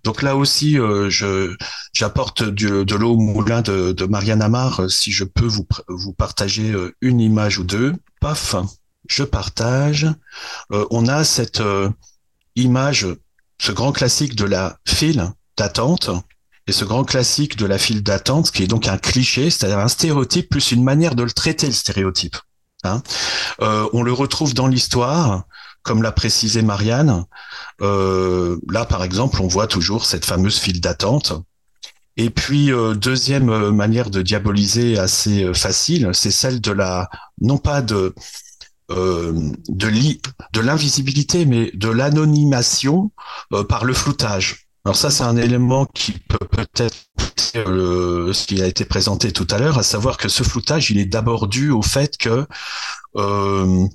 Donc 0.05 0.22
là 0.22 0.37
aussi, 0.37 0.74
je 0.74 1.57
j'apporte 1.92 2.42
de 2.42 2.94
l'eau 2.94 3.14
au 3.14 3.18
moulin 3.18 3.62
de, 3.62 4.05
Marianne 4.07 4.42
Amar, 4.42 4.88
si 4.88 5.11
je 5.11 5.24
peux 5.24 5.46
vous, 5.46 6.12
partager 6.12 6.72
une 7.01 7.20
image 7.20 7.59
ou 7.59 7.64
deux. 7.64 7.94
Paf, 8.20 8.55
je 9.09 9.24
partage. 9.24 10.07
on 10.70 11.09
a 11.09 11.24
cette 11.24 11.62
image 12.55 13.07
ce 13.61 13.72
grand 13.72 13.92
classique 13.92 14.37
de 14.37 14.44
la 14.44 14.79
file 14.87 15.33
d'attente 15.57 16.11
et 16.66 16.72
ce 16.72 16.85
grand 16.85 17.05
classique 17.05 17.57
de 17.57 17.66
la 17.66 17.79
file 17.79 18.03
d'attente, 18.03 18.51
qui 18.51 18.62
est 18.62 18.68
donc 18.68 18.88
un 18.88 18.98
cliché, 18.98 19.51
c'est-à-dire 19.51 19.79
un 19.79 19.88
stéréotype 19.88 20.51
plus 20.51 20.70
une 20.70 20.85
manière 20.85 21.14
de 21.14 21.22
le 21.22 21.31
traiter, 21.31 21.66
le 21.66 21.72
stéréotype. 21.72 22.37
Hein. 22.85 23.03
Euh, 23.61 23.88
on 23.93 24.03
le 24.03 24.12
retrouve 24.12 24.55
dans 24.55 24.67
l'histoire, 24.67 25.45
comme 25.83 26.03
l'a 26.03 26.12
précisé 26.12 26.62
Marianne. 26.62 27.25
Euh, 27.81 28.59
là, 28.69 28.85
par 28.85 29.03
exemple, 29.03 29.41
on 29.43 29.49
voit 29.49 29.67
toujours 29.67 30.05
cette 30.05 30.25
fameuse 30.25 30.59
file 30.59 30.81
d'attente. 30.81 31.33
Et 32.17 32.31
puis, 32.31 32.73
euh, 32.73 32.95
deuxième 32.95 33.71
manière 33.71 34.11
de 34.11 34.23
diaboliser 34.23 34.99
assez 34.99 35.53
facile, 35.55 36.11
c'est 36.12 36.31
celle 36.31 36.61
de 36.61 36.73
la, 36.73 37.09
non 37.41 37.59
pas 37.59 37.81
de, 37.81 38.14
de 38.91 40.61
l'invisibilité, 40.61 41.47
mais 41.47 41.71
de 41.75 41.88
l'anonymation 41.88 43.12
par 43.69 43.85
le 43.85 43.93
floutage. 43.93 44.68
Alors 44.85 44.97
ça, 44.97 45.11
c'est 45.11 45.25
un 45.25 45.37
élément 45.37 45.87
qui 45.87 46.12
peut 46.12 46.47
peut-être 46.51 46.97
euh, 47.57 48.33
ce 48.33 48.47
qui 48.47 48.62
a 48.62 48.67
été 48.67 48.85
présenté 48.85 49.33
tout 49.33 49.47
à 49.51 49.59
l'heure, 49.59 49.79
à 49.79 49.83
savoir 49.83 50.17
que 50.17 50.29
ce 50.29 50.43
floutage, 50.43 50.91
il 50.91 50.99
est 50.99 51.07
d'abord 51.07 51.47
dû 51.47 51.71
au 51.71 51.83
fait 51.83 52.17
que 52.17 52.47
euh, 53.17 53.87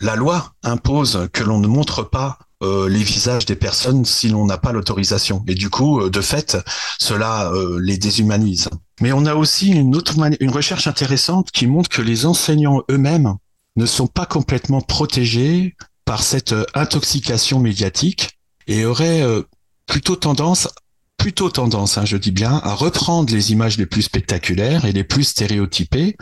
la 0.00 0.16
loi 0.16 0.52
impose 0.62 1.28
que 1.32 1.42
l'on 1.42 1.58
ne 1.58 1.68
montre 1.68 2.02
pas 2.02 2.38
les 2.62 3.02
visages 3.02 3.44
des 3.44 3.54
personnes 3.54 4.06
si 4.06 4.28
l'on 4.28 4.46
n'a 4.46 4.56
pas 4.56 4.72
l'autorisation. 4.72 5.44
Et 5.46 5.54
du 5.54 5.68
coup, 5.68 6.08
de 6.08 6.20
fait, 6.22 6.56
cela 6.98 7.52
les 7.78 7.98
déshumanise. 7.98 8.70
Mais 9.02 9.12
on 9.12 9.26
a 9.26 9.34
aussi 9.34 9.68
une 9.68 9.94
autre 9.94 10.14
une 10.40 10.50
recherche 10.50 10.86
intéressante 10.86 11.50
qui 11.50 11.66
montre 11.66 11.90
que 11.90 12.00
les 12.00 12.24
enseignants 12.24 12.82
eux-mêmes 12.90 13.36
ne 13.76 13.86
sont 13.86 14.06
pas 14.06 14.26
complètement 14.26 14.80
protégés 14.80 15.76
par 16.04 16.22
cette 16.22 16.52
euh, 16.52 16.64
intoxication 16.74 17.60
médiatique 17.60 18.38
et 18.66 18.84
auraient 18.84 19.22
euh, 19.22 19.42
plutôt 19.86 20.16
tendance 20.16 20.68
plutôt 21.16 21.50
tendance, 21.50 21.98
hein, 21.98 22.04
je 22.04 22.16
dis 22.18 22.30
bien, 22.30 22.60
à 22.62 22.74
reprendre 22.74 23.32
les 23.32 23.50
images 23.50 23.78
les 23.78 23.86
plus 23.86 24.02
spectaculaires 24.02 24.84
et 24.84 24.92
les 24.92 25.02
plus 25.02 25.24
stéréotypées 25.24 26.16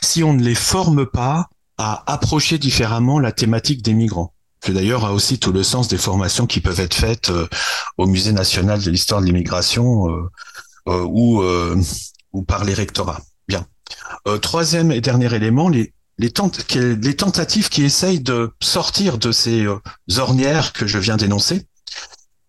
si 0.00 0.22
on 0.22 0.32
ne 0.32 0.42
les 0.42 0.54
forme 0.54 1.06
pas 1.06 1.48
à 1.76 2.10
approcher 2.10 2.56
différemment 2.56 3.18
la 3.18 3.32
thématique 3.32 3.82
des 3.82 3.94
migrants. 3.94 4.32
C'est 4.64 4.72
d'ailleurs 4.72 5.12
aussi 5.12 5.38
tout 5.38 5.52
le 5.52 5.64
sens 5.64 5.88
des 5.88 5.98
formations 5.98 6.46
qui 6.46 6.60
peuvent 6.60 6.80
être 6.80 6.94
faites 6.94 7.30
euh, 7.30 7.48
au 7.98 8.06
Musée 8.06 8.32
national 8.32 8.82
de 8.82 8.90
l'histoire 8.90 9.20
de 9.20 9.26
l'immigration 9.26 10.06
ou, 10.86 11.42
ou 12.32 12.42
par 12.42 12.64
les 12.64 12.74
rectorats. 12.74 13.20
Bien. 13.48 13.66
troisième 14.40 14.92
et 14.92 15.00
dernier 15.00 15.34
élément, 15.34 15.68
les, 15.68 15.92
les, 16.18 16.32
tentatives 16.32 17.68
qui 17.68 17.84
essayent 17.84 18.20
de 18.20 18.50
sortir 18.60 19.18
de 19.18 19.32
ces 19.32 19.64
euh, 19.64 19.78
ornières 20.16 20.72
que 20.72 20.86
je 20.86 20.98
viens 20.98 21.16
d'énoncer, 21.16 21.66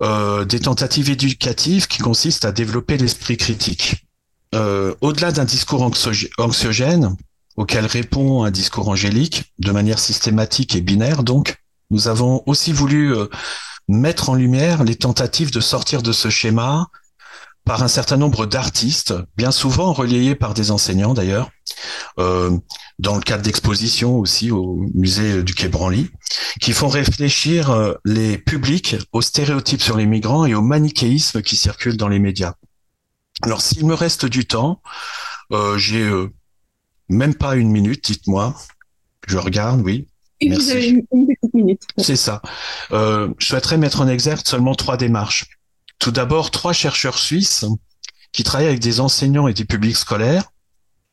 euh, 0.02 0.46
des 0.46 0.60
tentatives 0.60 1.10
éducatives 1.10 1.88
qui 1.88 2.00
consistent 2.00 2.46
à 2.46 2.52
développer 2.52 2.98
l'esprit 2.98 3.38
critique. 3.38 4.06
Euh, 4.56 4.96
au-delà 5.02 5.32
d'un 5.32 5.46
discours 5.46 5.90
anxiogène 6.38 7.16
auquel 7.56 7.86
répond 7.86 8.44
un 8.44 8.52
discours 8.52 8.90
angélique 8.90 9.54
de 9.60 9.72
manière 9.72 10.00
systématique 10.00 10.76
et 10.76 10.82
binaire, 10.82 11.24
donc, 11.24 11.58
nous 11.92 12.08
avons 12.08 12.44
aussi 12.46 12.72
voulu 12.72 13.14
mettre 13.90 14.30
en 14.30 14.36
lumière 14.36 14.84
les 14.84 14.96
tentatives 14.96 15.52
de 15.52 15.60
sortir 15.60 16.02
de 16.04 16.12
ce 16.12 16.30
schéma 16.30 16.88
par 17.66 17.84
un 17.84 17.88
certain 17.88 18.18
nombre 18.18 18.46
d'artistes, 18.46 19.14
bien 19.36 19.52
souvent 19.52 19.94
relayés 19.94 20.36
par 20.36 20.54
des 20.54 20.72
enseignants 20.72 21.14
d'ailleurs, 21.14 21.50
euh, 22.18 22.58
dans 23.00 23.16
le 23.16 23.22
cadre 23.22 23.44
d'expositions 23.44 24.18
aussi 24.18 24.52
au 24.52 24.86
musée 24.94 25.42
du 25.42 25.56
Quai 25.56 25.70
Branly, 25.70 26.10
qui 26.62 26.74
font 26.74 26.90
réfléchir 26.90 27.72
euh, 27.72 27.94
les 28.06 28.38
publics 28.38 28.98
aux 29.14 29.22
stéréotypes 29.22 29.82
sur 29.82 29.98
les 29.98 30.06
migrants 30.06 30.46
et 30.46 30.54
au 30.54 30.62
manichéisme 30.62 31.42
qui 31.42 31.56
circule 31.56 31.98
dans 31.98 32.10
les 32.10 32.20
médias. 32.20 32.54
Alors 33.42 33.62
s'il 33.62 33.86
me 33.86 33.94
reste 33.94 34.26
du 34.26 34.46
temps, 34.46 34.82
euh, 35.54 35.78
j'ai 35.78 36.04
euh, 36.04 36.30
même 37.08 37.34
pas 37.34 37.56
une 37.56 37.72
minute, 37.72 38.06
dites-moi. 38.06 38.56
Je 39.28 39.38
regarde, 39.38 39.82
oui. 39.82 40.08
Et 40.42 40.54
vous 40.54 40.70
avez 40.70 40.90
une, 40.90 41.06
une 41.12 41.28
petite 41.28 41.54
minute. 41.54 41.82
C'est 41.98 42.16
ça. 42.16 42.42
Euh, 42.92 43.30
je 43.40 43.48
souhaiterais 43.48 43.78
mettre 43.78 44.02
en 44.02 44.08
exergue 44.08 44.46
seulement 44.46 44.76
trois 44.76 44.98
démarches. 44.98 45.46
Tout 46.00 46.12
d'abord, 46.12 46.52
trois 46.52 46.74
chercheurs 46.74 47.18
suisses 47.18 47.66
qui 48.32 48.44
travaillent 48.44 48.68
avec 48.68 48.80
des 48.80 49.00
enseignants 49.00 49.48
et 49.48 49.54
des 49.54 49.66
publics 49.66 49.98
scolaires 49.98 50.52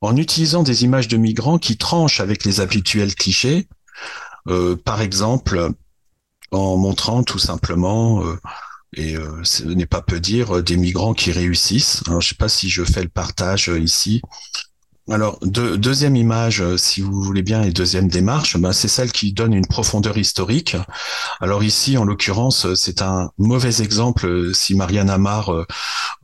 en 0.07 0.17
utilisant 0.17 0.63
des 0.63 0.85
images 0.85 1.09
de 1.09 1.17
migrants 1.17 1.59
qui 1.59 1.77
tranchent 1.77 2.21
avec 2.21 2.45
les 2.45 2.61
habituels 2.61 3.17
clichés. 3.17 3.67
Euh, 4.49 4.77
par 4.77 5.01
exemple, 5.03 5.73
en 6.53 6.77
montrant 6.77 7.25
tout 7.25 7.41
simplement, 7.41 8.25
euh, 8.25 8.37
et 8.95 9.17
euh, 9.17 9.43
ce 9.43 9.65
n'est 9.65 9.87
pas 9.87 10.03
peu 10.03 10.21
dire, 10.21 10.63
des 10.63 10.77
migrants 10.77 11.13
qui 11.13 11.33
réussissent. 11.33 12.05
Je 12.07 12.13
ne 12.13 12.21
sais 12.21 12.37
pas 12.37 12.49
si 12.49 12.71
je 12.71 12.85
fais 12.85 13.03
le 13.03 13.09
partage 13.09 13.69
ici. 13.83 14.23
Alors, 15.09 15.39
deux- 15.43 15.79
deuxième 15.79 16.17
image, 16.17 16.61
euh, 16.61 16.77
si 16.77 17.01
vous 17.01 17.23
voulez 17.23 17.43
bien, 17.43 17.63
et 17.63 17.71
deuxième 17.71 18.09
démarche, 18.09 18.57
ben, 18.57 18.73
c'est 18.73 18.89
celle 18.89 19.13
qui 19.13 19.33
donne 19.33 19.55
une 19.55 19.67
profondeur 19.67 20.19
historique. 20.19 20.77
Alors 21.41 21.63
ici, 21.63 21.97
en 21.97 22.05
l'occurrence, 22.05 22.67
euh, 22.67 22.75
c'est 22.75 23.03
un 23.03 23.31
mauvais 23.39 23.83
exemple 23.83 24.27
euh, 24.27 24.53
si 24.53 24.75
Marianne 24.75 25.09
Amar 25.11 25.53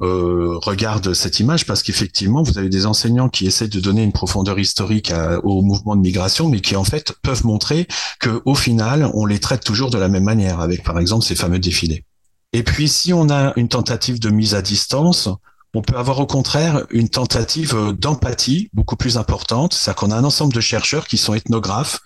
regarde 0.00 1.14
cette 1.14 1.38
image, 1.38 1.64
parce 1.64 1.84
qu'effectivement, 1.84 2.42
vous 2.42 2.58
avez 2.58 2.68
des 2.68 2.86
enseignants 2.86 3.28
qui 3.28 3.46
essaient 3.46 3.68
de 3.68 3.78
donner 3.78 4.02
une 4.02 4.10
profondeur 4.10 4.58
historique 4.58 5.12
à- 5.12 5.38
au 5.44 5.62
mouvement 5.62 5.94
de 5.94 6.00
migration, 6.00 6.48
mais 6.48 6.60
qui 6.60 6.74
en 6.74 6.82
fait 6.82 7.12
peuvent 7.22 7.46
montrer 7.46 7.86
que 8.18 8.42
au 8.44 8.56
final, 8.56 9.08
on 9.14 9.26
les 9.26 9.38
traite 9.38 9.62
toujours 9.62 9.90
de 9.90 9.98
la 9.98 10.08
même 10.08 10.24
manière, 10.24 10.58
avec 10.58 10.82
par 10.82 10.98
exemple 10.98 11.24
ces 11.24 11.36
fameux 11.36 11.60
défilés. 11.60 12.04
Et 12.52 12.64
puis, 12.64 12.88
si 12.88 13.12
on 13.12 13.30
a 13.30 13.52
une 13.54 13.68
tentative 13.68 14.18
de 14.18 14.30
mise 14.30 14.54
à 14.56 14.62
distance, 14.62 15.28
on 15.74 15.82
peut 15.82 15.96
avoir 15.96 16.20
au 16.20 16.26
contraire 16.26 16.86
une 16.90 17.08
tentative 17.08 17.74
euh, 17.74 17.92
d'empathie 17.92 18.68
beaucoup 18.72 18.96
plus 18.96 19.16
importante. 19.16 19.74
C'est-à-dire 19.74 20.00
qu'on 20.00 20.10
a 20.10 20.16
un 20.16 20.24
ensemble 20.24 20.52
de 20.52 20.60
chercheurs 20.60 21.06
qui 21.06 21.16
sont 21.16 21.34
ethnographes 21.34 22.00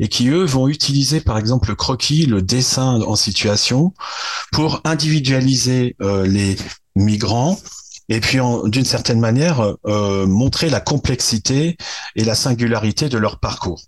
et 0.00 0.08
qui, 0.08 0.28
eux, 0.28 0.44
vont 0.44 0.68
utiliser 0.68 1.20
par 1.20 1.38
exemple 1.38 1.68
le 1.68 1.76
croquis, 1.76 2.26
le 2.26 2.42
dessin 2.42 3.00
en 3.02 3.16
situation 3.16 3.94
pour 4.50 4.80
individualiser 4.84 5.96
euh, 6.02 6.26
les 6.26 6.56
migrants 6.96 7.58
et 8.08 8.20
puis 8.20 8.38
d'une 8.64 8.84
certaine 8.84 9.20
manière 9.20 9.76
euh, 9.86 10.26
montrer 10.26 10.68
la 10.68 10.80
complexité 10.80 11.76
et 12.16 12.24
la 12.24 12.34
singularité 12.34 13.08
de 13.08 13.16
leur 13.16 13.38
parcours. 13.38 13.80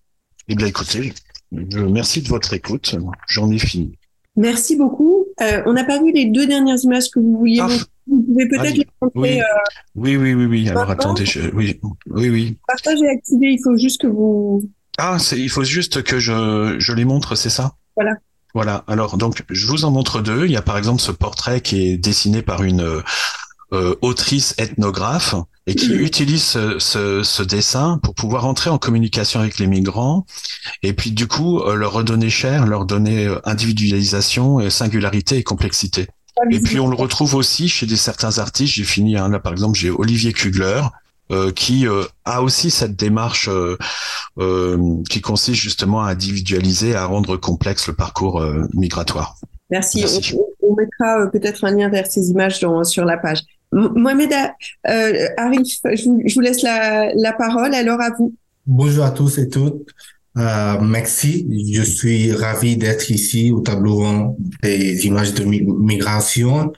Eh 0.49 0.55
bien 0.55 0.66
écoutez, 0.66 1.12
je 1.53 1.81
merci 1.81 2.23
de 2.23 2.29
votre 2.29 2.53
écoute. 2.53 2.97
J'en 3.29 3.51
ai 3.51 3.59
fini. 3.59 3.99
Merci 4.37 4.77
beaucoup. 4.77 5.27
Euh, 5.40 5.62
on 5.66 5.73
n'a 5.73 5.85
pas 5.85 6.03
vu 6.03 6.12
les 6.12 6.27
deux 6.27 6.47
dernières 6.47 6.79
images 6.83 7.11
que 7.11 7.20
vous 7.20 7.37
vouliez 7.37 7.61
Ah, 7.61 7.68
montrer. 7.68 7.85
Vous 8.35 8.40
pouvez 8.40 8.49
peut-être 8.49 8.77
les 8.77 8.87
montrer. 9.01 9.20
Oui. 9.20 9.40
euh, 9.40 9.44
Oui, 9.94 10.16
oui, 10.16 10.35
oui, 10.35 10.47
oui. 10.47 10.68
Alors 10.68 10.90
attendez, 10.90 11.25
je, 11.25 11.40
oui, 11.55 11.81
oui, 12.11 12.29
oui. 12.31 12.59
partage 12.66 12.99
et 13.01 13.09
activer. 13.09 13.53
Il 13.53 13.61
faut 13.62 13.77
juste 13.77 14.01
que 14.01 14.07
vous. 14.09 14.68
Ah, 14.99 15.18
il 15.37 15.49
faut 15.51 15.64
juste 15.64 16.03
que 16.03 16.18
je, 16.18 16.77
je 16.79 16.92
les 16.92 17.05
montre, 17.05 17.35
c'est 17.37 17.51
ça? 17.51 17.75
Voilà. 17.97 18.12
Voilà. 18.55 18.85
Alors, 18.87 19.16
donc, 19.16 19.42
je 19.51 19.66
vous 19.66 19.85
en 19.85 19.90
montre 19.90 20.20
deux. 20.20 20.47
Il 20.47 20.53
y 20.53 20.57
a 20.57 20.62
par 20.62 20.79
exemple 20.79 21.01
ce 21.01 21.11
portrait 21.12 21.61
qui 21.61 21.87
est 21.88 21.97
dessiné 21.97 22.42
par 22.42 22.62
une 22.62 23.03
euh, 23.73 23.94
autrice 24.03 24.55
ethnographe 24.59 25.35
et 25.66 25.75
qui 25.75 25.88
Mhm. 25.90 26.01
utilise 26.01 26.42
ce, 26.44 26.79
ce, 26.79 27.23
ce 27.23 27.42
dessin 27.42 27.99
pour 28.03 28.14
pouvoir 28.14 28.44
entrer 28.47 28.70
en 28.70 28.79
communication 28.79 29.40
avec 29.40 29.59
les 29.59 29.66
migrants 29.66 30.27
et 30.83 30.92
puis 30.92 31.11
du 31.11 31.27
coup 31.27 31.59
euh, 31.61 31.75
leur 31.75 31.92
redonner 31.92 32.31
chair, 32.31 32.66
leur 32.66 32.85
donner 32.85 33.35
individualisation, 33.44 34.68
singularité 34.70 35.38
et 35.38 35.42
complexité. 35.42 36.07
Et 36.51 36.61
puis 36.61 36.81
on 36.81 36.88
le 36.88 36.97
retrouve 36.97 37.35
aussi 37.35 37.68
chez 37.68 37.87
des 37.87 37.97
certains 37.97 38.38
artistes. 38.38 38.75
J'ai 38.75 38.85
fini 38.85 39.16
hein, 39.16 39.29
là 39.29 39.38
par 39.38 39.53
exemple 39.53 39.79
j'ai 39.79 39.90
Olivier 39.90 40.33
Kugler 40.33 40.83
euh, 41.31 41.53
qui 41.53 41.87
euh, 41.87 42.05
a 42.25 42.42
aussi 42.42 42.70
cette 42.70 42.97
démarche 42.97 43.49
euh, 43.49 43.77
euh, 44.38 44.97
qui 45.09 45.20
consiste 45.20 45.61
justement 45.61 46.03
à 46.03 46.11
individualiser, 46.11 46.94
à 46.94 47.07
rendre 47.07 47.37
complexe 47.37 47.87
le 47.87 47.94
parcours 47.94 48.40
euh, 48.40 48.64
migratoire. 48.75 49.37
Merci. 49.70 50.01
Merci. 50.01 50.35
On, 50.37 50.73
on 50.73 50.75
mettra 50.77 51.20
euh, 51.20 51.27
peut-être 51.29 51.64
un 51.64 51.70
lien 51.70 51.88
vers 51.88 52.07
ces 52.07 52.31
images 52.31 52.61
dans- 52.61 52.85
sur 52.85 53.05
la 53.05 53.16
page. 53.16 53.40
M- 53.73 53.92
Mohamed 53.97 54.33
euh, 54.88 55.29
Arif, 55.37 55.79
je 55.85 56.05
vous, 56.05 56.23
je 56.27 56.35
vous 56.35 56.40
laisse 56.40 56.62
la, 56.62 57.14
la 57.14 57.33
parole. 57.33 57.75
Alors 57.75 58.01
à 58.01 58.11
vous. 58.18 58.35
Bonjour 58.66 59.05
à 59.05 59.11
tous 59.11 59.38
et 59.38 59.49
toutes. 59.49 59.88
Euh, 60.37 60.81
merci. 60.81 61.47
Je 61.75 61.83
suis 61.83 62.33
ravi 62.33 62.77
d'être 62.77 63.11
ici 63.11 63.53
au 63.53 63.61
tableau 63.61 63.94
rond 63.97 64.37
des 64.62 65.07
images 65.07 65.33
de 65.35 65.44
mi- 65.44 65.62
migration. 65.62 66.73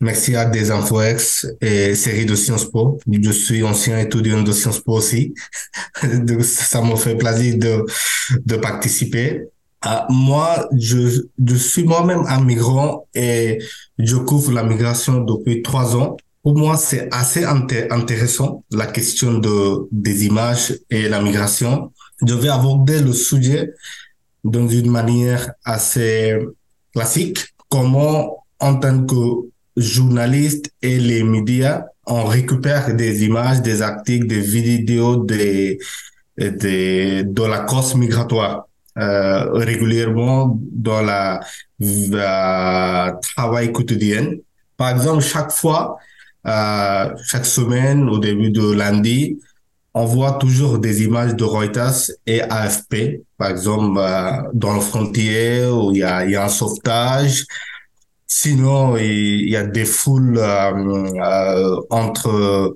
Merci 0.00 0.34
à 0.36 0.44
des 0.46 0.70
InfoX 0.70 1.46
et 1.60 1.94
série 1.94 2.26
de 2.26 2.34
Sciences 2.34 2.64
Po. 2.70 2.98
Je 3.10 3.30
suis 3.30 3.62
ancien 3.62 3.98
étudiant 3.98 4.42
de 4.42 4.52
Sciences 4.52 4.80
Po 4.80 4.94
aussi. 4.94 5.34
Ça 6.42 6.82
me 6.82 6.96
fait 6.96 7.16
plaisir 7.16 7.58
de, 7.58 7.84
de 8.44 8.56
participer. 8.56 9.42
Euh, 9.86 9.90
moi, 10.08 10.66
je, 10.76 11.22
je 11.46 11.54
suis 11.56 11.84
moi-même 11.84 12.22
un 12.26 12.42
migrant 12.42 13.06
et 13.14 13.58
je 13.98 14.16
couvre 14.16 14.52
la 14.52 14.62
migration 14.62 15.20
depuis 15.20 15.62
trois 15.62 15.94
ans. 15.94 16.16
Pour 16.42 16.56
moi, 16.58 16.76
c'est 16.76 17.08
assez 17.12 17.42
inté- 17.44 17.86
intéressant, 17.90 18.64
la 18.70 18.86
question 18.86 19.34
de, 19.38 19.86
des 19.92 20.24
images 20.26 20.74
et 20.90 21.08
la 21.08 21.20
migration. 21.22 21.92
Je 22.26 22.34
vais 22.34 22.48
aborder 22.48 23.00
le 23.00 23.12
sujet 23.12 23.74
dans 24.42 24.68
une 24.68 24.90
manière 24.90 25.52
assez 25.64 26.38
classique. 26.94 27.54
Comment, 27.68 28.44
en 28.60 28.76
tant 28.76 29.04
que 29.04 29.48
journaliste 29.76 30.70
et 30.82 30.98
les 30.98 31.22
médias, 31.22 31.84
on 32.06 32.24
récupère 32.24 32.94
des 32.94 33.24
images, 33.24 33.62
des 33.62 33.82
articles, 33.82 34.26
des 34.26 34.40
vidéos 34.40 35.16
de 35.16 35.78
la 37.48 37.60
cause 37.60 37.94
migratoire 37.94 38.66
euh, 38.98 39.50
régulièrement 39.52 40.58
dans 40.60 41.02
la, 41.02 41.40
la 41.80 43.18
travail 43.20 43.72
quotidien. 43.72 44.34
Par 44.76 44.90
exemple, 44.90 45.22
chaque 45.22 45.50
fois, 45.50 45.96
euh, 46.46 47.10
chaque 47.26 47.46
semaine, 47.46 48.08
au 48.08 48.18
début 48.18 48.50
de 48.50 48.72
lundi, 48.72 49.38
on 49.94 50.04
voit 50.04 50.32
toujours 50.32 50.78
des 50.78 51.04
images 51.04 51.36
de 51.36 51.44
Reuters 51.44 52.10
et 52.26 52.42
AFP, 52.42 53.22
par 53.38 53.50
exemple, 53.50 53.98
euh, 53.98 54.42
dans 54.52 54.74
le 54.74 54.80
frontière 54.80 55.72
où 55.76 55.92
il 55.92 55.98
y 55.98 56.02
a, 56.02 56.24
y 56.26 56.34
a 56.34 56.44
un 56.44 56.48
sauvetage. 56.48 57.46
Sinon, 58.26 58.96
il 58.96 59.48
y 59.48 59.56
a 59.56 59.62
des 59.62 59.84
foules 59.84 60.38
euh, 60.38 61.12
euh, 61.22 61.80
entre 61.90 62.74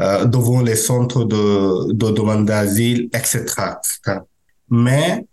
euh, 0.00 0.24
devant 0.26 0.62
les 0.62 0.76
centres 0.76 1.24
de, 1.24 1.92
de 1.92 2.10
demande 2.12 2.46
d'asile, 2.46 3.08
etc., 3.12 3.40
etc. 3.76 4.20
Mais 4.68 5.26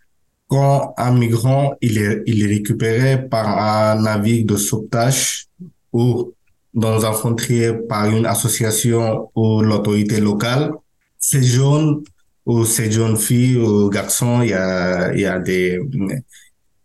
quand 0.47 0.95
un 0.97 1.11
migrant 1.11 1.75
il 1.81 1.99
est, 1.99 2.23
il 2.25 2.43
est 2.43 2.47
récupéré 2.47 3.29
par 3.29 3.47
un 3.47 4.01
navire 4.01 4.45
de 4.45 4.55
sauvetage 4.55 5.45
ou 5.93 6.33
dans 6.73 7.05
un 7.05 7.13
frontier 7.13 7.73
par 7.73 8.09
une 8.09 8.25
association 8.25 9.29
ou 9.35 9.61
l'autorité 9.61 10.19
locale, 10.19 10.71
ces 11.29 11.43
jeunes 11.43 12.03
ou 12.45 12.63
ces 12.63 12.89
jeunes 12.89 13.17
filles 13.17 13.57
ou 13.57 13.89
garçons, 13.89 14.41
il 14.41 14.49
y 14.49 14.53
a, 14.53 15.13
y 15.13 15.25
a 15.25 15.39
des, 15.39 15.77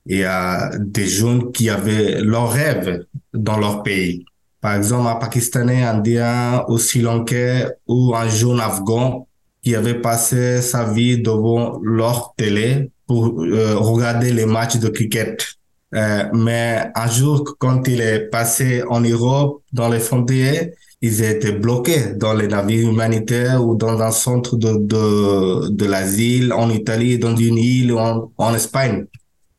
il 0.06 0.18
y 0.18 0.24
a 0.24 0.70
des 0.78 1.06
jeunes 1.06 1.52
qui 1.52 1.70
avaient 1.70 2.20
leurs 2.20 2.50
rêves 2.50 3.04
dans 3.32 3.58
leur 3.58 3.84
pays. 3.84 4.24
Par 4.60 4.74
exemple, 4.74 5.08
un 5.08 5.14
Pakistanais, 5.14 5.84
Indien 5.84 6.64
ou 6.68 6.78
Sri 6.78 7.02
Lankais 7.02 7.68
ou 7.86 8.16
un 8.16 8.28
jeune 8.28 8.60
Afghan 8.60 9.28
qui 9.62 9.76
avait 9.76 10.00
passé 10.00 10.60
sa 10.60 10.84
vie 10.84 11.22
devant 11.22 11.78
leur 11.80 12.34
télé 12.36 12.90
pour 13.06 13.42
euh, 13.42 13.76
regarder 13.76 14.32
les 14.32 14.46
matchs 14.46 14.78
de 14.78 14.88
cricket. 14.88 15.54
Euh, 15.94 16.24
mais 16.32 16.90
un 16.96 17.08
jour, 17.08 17.56
quand 17.58 17.86
il 17.86 18.00
est 18.00 18.28
passé 18.28 18.82
en 18.88 19.00
Europe, 19.00 19.62
dans 19.72 19.88
les 19.88 20.00
frontières, 20.00 20.68
ils 21.02 21.22
étaient 21.22 21.52
bloqués 21.52 22.14
dans 22.14 22.32
les 22.32 22.48
navires 22.48 22.88
humanitaires 22.88 23.66
ou 23.66 23.74
dans 23.74 24.00
un 24.00 24.12
centre 24.12 24.56
de, 24.56 24.76
de, 24.76 25.68
de 25.68 25.84
l'asile 25.84 26.52
en 26.52 26.70
Italie, 26.70 27.18
dans 27.18 27.36
une 27.36 27.58
île 27.58 27.92
en, 27.92 28.30
en 28.38 28.54
Espagne. 28.54 29.06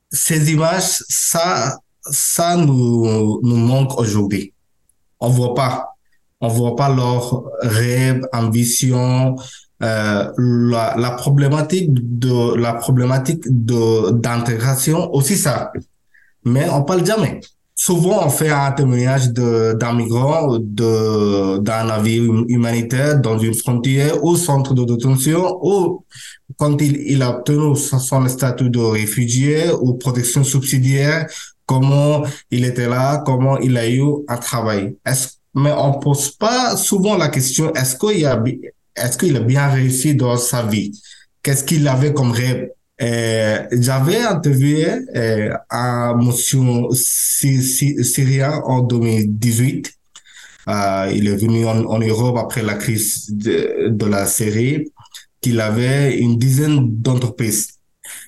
Ces 0.10 0.52
images, 0.54 1.04
ça, 1.10 1.78
ça 2.02 2.56
nous, 2.56 3.42
nous 3.44 3.58
manque 3.58 4.00
aujourd'hui. 4.00 4.54
On 5.20 5.30
voit 5.30 5.54
pas. 5.54 5.90
On 6.40 6.48
voit 6.48 6.76
pas 6.76 6.90
leurs 6.90 7.44
rêves, 7.62 8.22
ambitions, 8.34 9.36
euh, 9.84 10.32
la, 10.38 10.96
la 10.98 11.12
problématique 11.12 11.90
de 11.92 12.56
la 12.56 12.74
problématique 12.74 13.44
de 13.48 14.12
d'intégration 14.12 15.14
aussi 15.14 15.36
ça 15.36 15.74
mais 16.46 16.70
on 16.70 16.84
parle 16.84 17.06
jamais 17.06 17.42
souvent 17.76 18.26
on 18.26 18.30
fait 18.30 18.50
un 18.50 18.72
témoignage 18.72 19.30
d'un 19.30 19.94
migrant 19.94 20.58
d'un 20.60 21.84
navire 21.86 22.30
hum, 22.30 22.46
humanitaire 22.48 23.20
dans 23.20 23.38
une 23.38 23.54
frontière 23.54 24.24
au 24.24 24.36
centre 24.36 24.74
de 24.74 24.84
détention 24.84 25.60
ou 25.62 26.04
quand 26.58 26.80
il, 26.82 26.98
il 27.08 27.22
a 27.22 27.38
obtenu 27.38 27.76
son 27.76 28.28
statut 28.28 28.70
de 28.70 28.80
réfugié 28.80 29.72
ou 29.82 29.96
protection 29.96 30.44
subsidiaire, 30.44 31.28
comment 31.66 32.24
il 32.52 32.66
était 32.66 32.88
là, 32.88 33.24
comment 33.26 33.58
il 33.58 33.78
a 33.78 33.90
eu 33.90 34.04
un 34.28 34.38
travail. 34.38 34.96
Mais 35.56 35.72
on 35.72 36.00
pose 36.00 36.32
pas 36.32 36.76
souvent 36.78 37.18
la 37.18 37.30
question 37.30 37.72
est-ce 37.74 37.96
qu'il 39.18 39.36
a 39.36 39.40
bien 39.40 39.68
réussi 39.70 40.16
dans 40.16 40.38
sa 40.38 40.64
vie? 40.64 40.92
Qu'est-ce 41.42 41.64
qu'il 41.64 41.88
avait 41.88 42.14
comme 42.14 42.32
rêve? 42.32 42.70
J'avais 43.72 44.22
interviewé 44.22 44.86
un 45.70 46.16
monsieur 46.16 46.62
syrien 46.94 48.62
en 48.66 48.82
2018. 48.82 49.94
Euh, 50.70 51.12
il 51.14 51.28
est 51.28 51.36
venu 51.36 51.66
en, 51.66 52.00
Europe 52.00 52.38
après 52.38 52.62
la 52.62 52.76
crise 52.76 53.30
de, 53.30 54.06
la 54.06 54.26
Syrie, 54.26 54.92
qu'il 55.42 55.60
avait 55.60 56.18
une 56.18 56.38
dizaine 56.38 57.02
d'entreprises. 57.02 57.80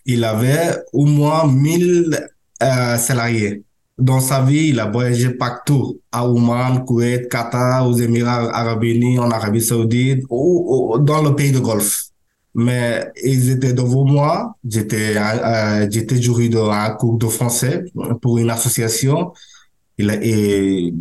Il 0.06 0.24
avait 0.24 0.76
au 0.92 1.06
moins 1.06 1.48
1000 1.48 2.28
euh, 2.62 2.98
salariés. 2.98 3.64
Dans 3.98 4.20
sa 4.20 4.42
vie, 4.42 4.70
il 4.70 4.80
a 4.82 4.88
voyagé 4.88 5.30
partout, 5.30 6.02
à 6.12 6.28
Oman, 6.28 6.84
Kuwait, 6.86 7.28
Qatar, 7.30 7.88
aux 7.88 7.94
Émirats 7.94 8.54
arabes 8.54 8.84
unis, 8.84 9.18
en 9.18 9.32
Arabie 9.32 9.62
saoudite, 9.62 10.26
ou 10.30 10.98
dans 11.00 11.22
le 11.22 11.34
pays 11.34 11.54
de 11.54 11.60
Golfe 11.60 12.10
mais 12.56 13.12
ils 13.24 13.52
étaient 13.52 13.74
devant 13.74 14.06
moi. 14.06 14.56
J'étais, 14.68 15.18
euh, 15.18 15.88
j'étais 15.92 16.22
jury 16.22 16.50
d'un 16.50 16.92
cours 16.92 17.18
de 17.18 17.28
français 17.28 17.84
pour 18.22 18.38
une 18.38 18.50
association. 18.50 19.34
Il, 19.98 20.10
et 20.24 20.94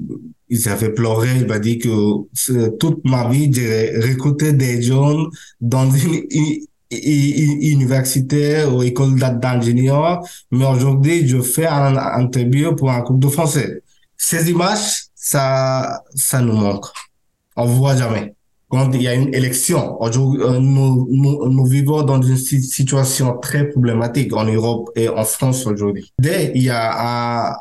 ils 0.48 0.68
avaient 0.68 0.92
pleuré. 0.92 1.28
Il 1.36 1.46
m'a 1.46 1.60
dit 1.60 1.78
que 1.78 2.68
toute 2.78 3.04
ma 3.04 3.28
vie, 3.28 3.50
j'ai 3.52 3.96
recruté 3.98 4.52
des 4.52 4.82
jeunes 4.82 5.26
dans 5.60 5.90
une, 5.90 6.24
université 6.90 8.64
ou 8.64 8.82
école 8.82 9.16
d'ingénieur. 9.40 10.22
Mais 10.50 10.66
aujourd'hui, 10.66 11.26
je 11.26 11.40
fais 11.40 11.66
un 11.66 11.96
interview 11.96 12.74
pour 12.74 12.90
un 12.90 13.00
cours 13.02 13.18
de 13.18 13.28
français. 13.28 13.82
Ces 14.16 14.50
images, 14.50 15.04
ça, 15.14 16.02
ça 16.14 16.40
nous 16.40 16.54
manque. 16.54 16.86
On 17.56 17.66
voit 17.66 17.96
jamais 17.96 18.34
il 18.92 19.02
y 19.02 19.08
a 19.08 19.14
une 19.14 19.34
élection. 19.34 19.98
Euh, 20.02 20.58
nous, 20.60 21.08
nous, 21.10 21.66
vivons 21.66 22.02
dans 22.02 22.20
une 22.20 22.36
situation 22.36 23.38
très 23.38 23.68
problématique 23.68 24.32
en 24.34 24.44
Europe 24.44 24.90
et 24.96 25.08
en 25.08 25.24
France 25.24 25.66
aujourd'hui. 25.66 26.12
Dès 26.18 26.52
il 26.54 26.62
y 26.62 26.70
a 26.70 27.50
un, 27.50 27.56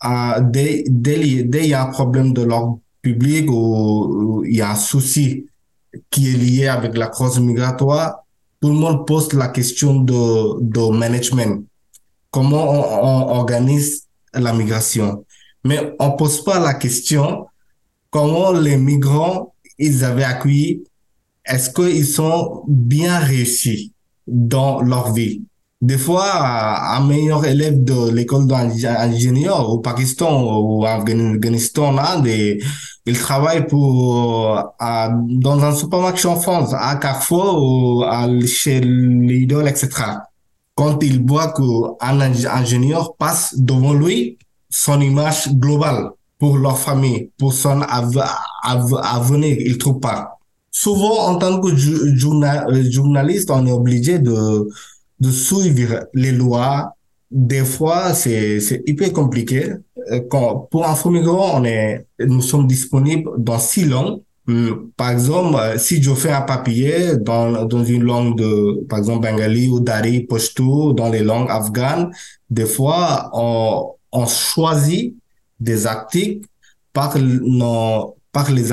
un 0.00 0.40
dès, 0.40 0.84
dès, 0.88 1.42
dès 1.42 1.64
il 1.64 1.68
y 1.70 1.74
a 1.74 1.82
un 1.82 1.90
problème 1.90 2.32
de 2.32 2.42
l'ordre 2.42 2.78
public 3.02 3.50
ou, 3.50 4.42
il 4.46 4.56
y 4.56 4.62
a 4.62 4.70
un 4.70 4.76
souci 4.76 5.46
qui 6.10 6.30
est 6.30 6.36
lié 6.36 6.68
avec 6.68 6.96
la 6.96 7.08
cause 7.08 7.38
migratoire, 7.38 8.24
tout 8.60 8.68
le 8.68 8.74
monde 8.74 9.06
pose 9.06 9.32
la 9.32 9.48
question 9.48 10.00
de, 10.00 10.60
de 10.60 10.96
management. 10.96 11.64
Comment 12.30 12.70
on, 12.70 13.06
on 13.06 13.36
organise 13.38 14.04
la 14.32 14.52
migration? 14.52 15.24
Mais 15.64 15.94
on 15.98 16.12
pose 16.12 16.42
pas 16.42 16.58
la 16.58 16.74
question 16.74 17.46
comment 18.10 18.52
les 18.52 18.76
migrants 18.76 19.53
ils 19.78 20.04
avaient 20.04 20.24
accueilli, 20.24 20.84
est-ce 21.44 21.70
qu'ils 21.70 22.06
sont 22.06 22.62
bien 22.68 23.18
réussis 23.18 23.92
dans 24.26 24.80
leur 24.80 25.12
vie? 25.12 25.42
Des 25.82 25.98
fois, 25.98 26.96
un 26.96 27.06
meilleur 27.06 27.44
élève 27.44 27.84
de 27.84 28.10
l'école 28.10 28.46
d'ingénieur 28.46 29.68
au 29.68 29.80
Pakistan 29.80 30.42
ou 30.42 30.82
en 30.86 31.00
Afghanistan, 31.00 31.92
là, 31.92 32.18
des, 32.20 32.62
il 33.04 33.18
travaille 33.18 33.66
pour, 33.66 34.62
dans 34.80 35.62
un 35.62 35.74
supermarché 35.74 36.26
en 36.26 36.36
France, 36.36 36.72
à 36.72 36.96
Carrefour 36.96 37.62
ou 37.62 38.46
chez 38.46 38.80
Lidl, 38.80 39.68
etc. 39.68 39.90
Quand 40.74 41.02
il 41.02 41.22
voit 41.26 41.52
qu'un 41.52 42.20
ingénieur 42.20 43.14
passe 43.16 43.54
devant 43.58 43.92
lui, 43.92 44.38
son 44.70 45.02
image 45.02 45.52
globale 45.52 46.08
pour 46.38 46.58
leur 46.58 46.78
famille, 46.78 47.30
pour 47.38 47.52
son 47.52 47.80
avenir, 47.82 49.56
ils 49.60 49.72
ne 49.72 49.78
trouvent 49.78 50.00
pas. 50.00 50.38
Souvent, 50.70 51.28
en 51.28 51.36
tant 51.36 51.60
que 51.60 51.68
euh, 51.68 52.90
journaliste, 52.90 53.50
on 53.50 53.64
est 53.64 53.72
obligé 53.72 54.18
de, 54.18 54.68
de 55.20 55.30
suivre 55.30 56.08
les 56.14 56.32
lois. 56.32 56.94
Des 57.30 57.64
fois, 57.64 58.12
c'est, 58.12 58.60
hyper 58.86 59.12
compliqué. 59.12 59.72
Euh, 60.10 60.20
quand, 60.28 60.68
pour 60.70 60.84
un 60.84 61.10
migrant, 61.10 61.60
on 61.60 61.64
est, 61.64 62.06
nous 62.18 62.42
sommes 62.42 62.66
disponibles 62.66 63.30
dans 63.38 63.58
six 63.60 63.84
langues. 63.84 64.20
Hmm, 64.46 64.90
par 64.96 65.10
exemple, 65.10 65.56
euh, 65.58 65.78
si 65.78 66.02
je 66.02 66.12
fais 66.12 66.32
un 66.32 66.42
papier 66.42 67.16
dans, 67.18 67.64
dans 67.66 67.84
une 67.84 68.02
langue 68.02 68.36
de, 68.36 68.84
par 68.88 68.98
exemple, 68.98 69.22
bengali 69.22 69.68
ou 69.68 69.80
dari, 69.80 70.22
pashto, 70.24 70.92
dans 70.92 71.08
les 71.08 71.22
langues 71.22 71.50
afghanes, 71.50 72.10
des 72.50 72.66
fois, 72.66 73.30
on, 73.32 73.92
on 74.12 74.26
choisit 74.26 75.14
des 75.64 75.86
articles 75.86 76.46
par, 76.92 77.18
nos, 77.18 78.16
par 78.32 78.50
les 78.50 78.72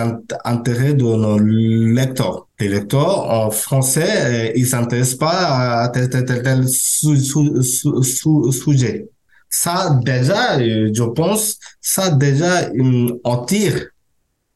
intérêts 0.56 0.94
de 0.94 1.04
nos 1.04 1.40
lecteurs. 1.40 2.48
Les 2.60 2.68
lecteurs 2.68 3.20
en 3.40 3.50
français, 3.52 4.10
euh, 4.10 4.52
ils 4.56 4.68
s'intéressent 4.68 5.18
pas 5.18 5.82
à 5.84 5.90
tel, 5.90 6.10
tel, 6.10 6.26
tel, 6.26 6.44
tel 6.44 6.70
sujet. 6.70 9.08
Ça, 9.50 10.00
déjà, 10.06 10.60
euh, 10.60 10.92
je 10.94 11.04
pense, 11.04 11.58
ça, 11.82 12.12
déjà, 12.12 12.70
on 13.24 13.38
tire 13.46 13.88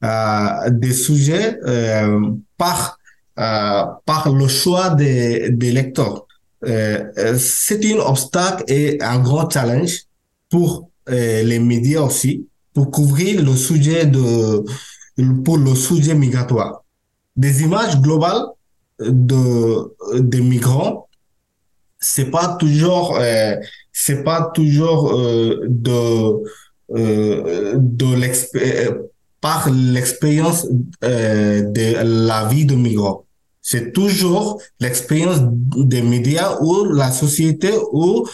euh, 0.03 0.69
des 0.69 0.93
sujets 0.93 1.57
euh, 1.65 2.31
par, 2.57 2.97
euh, 3.39 3.83
par 4.05 4.31
le 4.31 4.47
choix 4.47 4.91
des, 4.91 5.49
des 5.49 5.71
lecteurs. 5.71 6.25
Euh, 6.65 7.37
c'est 7.37 7.83
un 7.85 7.99
obstacle 7.99 8.63
et 8.67 9.01
un 9.01 9.19
grand 9.19 9.49
challenge 9.49 10.03
pour 10.49 10.89
euh, 11.09 11.43
les 11.43 11.59
médias 11.59 12.01
aussi 12.01 12.47
pour 12.73 12.91
couvrir 12.91 13.43
le 13.43 13.55
sujet 13.55 14.05
de 14.05 14.63
pour 15.43 15.57
le 15.57 15.73
sujet 15.75 16.13
migratoire. 16.13 16.83
Des 17.35 17.63
images 17.63 17.99
globales 18.01 18.43
de 18.99 20.21
des 20.21 20.41
migrants, 20.41 21.07
c'est 21.99 22.29
pas 22.31 22.55
toujours 22.59 23.17
euh, 23.17 23.55
c'est 23.91 24.23
pas 24.23 24.51
toujours 24.53 25.13
euh, 25.13 25.65
de 25.67 26.43
euh, 26.95 27.73
de 27.77 29.05
par 29.41 29.69
l'expérience 29.69 30.67
de 31.01 32.27
la 32.27 32.47
vie 32.47 32.65
de 32.65 32.75
migrants. 32.75 33.25
C'est 33.61 33.93
toujours 33.93 34.61
l'expérience 34.79 35.39
des 35.77 36.01
médias 36.01 36.57
ou 36.61 36.85
la 36.85 37.11
société 37.11 37.71
ou 37.91 38.27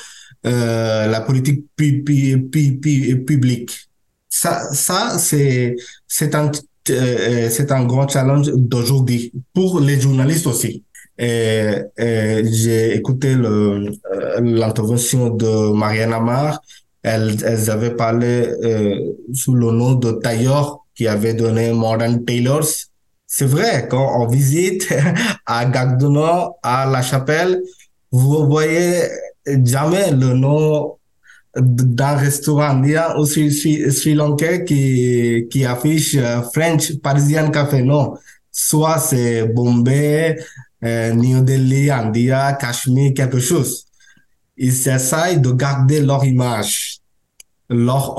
euh, 0.46 1.08
la 1.08 1.22
politique 1.22 1.66
publique. 1.76 3.72
Ça, 4.30 4.74
ça 4.74 5.18
c'est 5.20 5.76
c'est 6.08 6.36
un 6.36 6.52
euh, 6.90 7.50
c'est 7.50 7.72
un 7.72 7.86
grand 7.86 8.08
challenge 8.08 8.52
d'aujourd'hui 8.56 9.32
pour 9.54 9.80
les 9.80 10.00
journalistes 10.00 10.48
aussi. 10.48 10.84
Et, 11.18 11.76
j'ai 11.98 12.96
écouté 12.96 13.36
euh, 13.36 13.90
l'intervention 14.42 15.30
de 15.30 15.72
Marianne 15.74 16.14
Amar. 16.14 16.62
Elles, 17.04 17.38
elles 17.46 17.70
avaient 17.70 17.96
parlé 17.96 18.48
euh, 18.64 19.14
sous 19.34 19.54
le 19.54 19.72
nom 19.72 19.94
de 19.94 20.12
Taylor 20.12 20.86
qui 20.96 21.08
avait 21.08 21.34
donné 21.34 21.72
Modern 21.72 22.24
Taylors. 22.26 22.68
C'est 23.28 23.46
vrai, 23.46 23.88
quand 23.90 24.22
on 24.22 24.28
visite 24.28 24.92
à 25.46 25.66
Gagdono, 25.66 26.56
à 26.64 26.90
La 26.92 27.02
Chapelle, 27.02 27.62
vous 28.12 28.48
voyez 28.48 29.04
jamais 29.46 30.12
le 30.12 30.34
nom 30.34 30.98
d'un 31.56 32.16
restaurant. 32.16 32.82
Il 32.84 32.92
y 32.92 32.96
a 32.96 33.18
aussi 33.18 33.52
Sri 33.92 34.14
Lanka 34.14 34.60
qui, 34.60 35.48
qui 35.50 35.66
affiche 35.66 36.16
euh, 36.16 36.42
French 36.54 36.98
Parisian 37.02 37.52
Café. 37.52 37.82
Non, 37.82 38.14
soit 38.52 39.00
c'est 39.00 39.46
Bombay, 39.48 40.38
euh, 40.84 41.14
New 41.14 41.42
Delhi, 41.42 41.92
India, 41.92 42.54
Kashmir, 42.54 43.14
quelque 43.14 43.40
chose. 43.40 43.86
Ils 44.58 44.88
essayent 44.88 45.40
de 45.40 45.52
garder 45.52 46.02
leur 46.02 46.24
image, 46.24 47.00
leur 47.70 48.18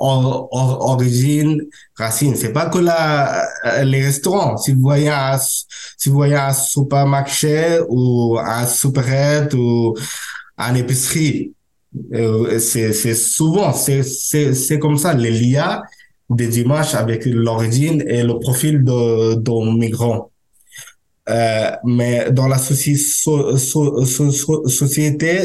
origine, 0.00 1.62
racine. 1.96 2.34
C'est 2.36 2.52
pas 2.52 2.66
que 2.66 2.78
la, 2.78 3.46
euh, 3.64 3.84
les 3.84 4.04
restaurants. 4.04 4.56
Si 4.56 4.72
vous 4.72 4.80
voyez 4.80 5.08
un, 5.08 5.38
si 5.38 6.08
vous 6.08 6.16
voyez 6.16 6.36
un 6.36 6.52
supermarché 6.52 7.80
ou 7.88 8.38
un 8.38 8.66
superette 8.66 9.54
ou 9.54 9.94
en 10.58 10.74
épicerie. 10.74 11.52
Euh, 12.12 12.58
c'est 12.58 13.14
souvent, 13.14 13.72
c'est 13.72 14.78
comme 14.78 14.98
ça, 14.98 15.14
les 15.14 15.30
liens 15.30 15.82
des 16.28 16.60
images 16.60 16.94
avec 16.94 17.24
l'origine 17.24 18.04
et 18.06 18.22
le 18.22 18.38
profil 18.38 18.84
de, 18.84 19.34
de 19.36 19.76
migrants. 19.78 20.30
Euh, 21.28 21.70
mais 21.84 22.30
dans 22.30 22.48
la 22.48 22.58
société, 22.58 23.10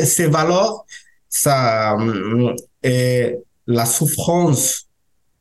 ces 0.06 0.28
valeurs, 0.28 0.86
ça, 1.30 1.98
euh, 2.00 2.54
et 2.84 3.36
la 3.68 3.86
souffrance 3.86 4.88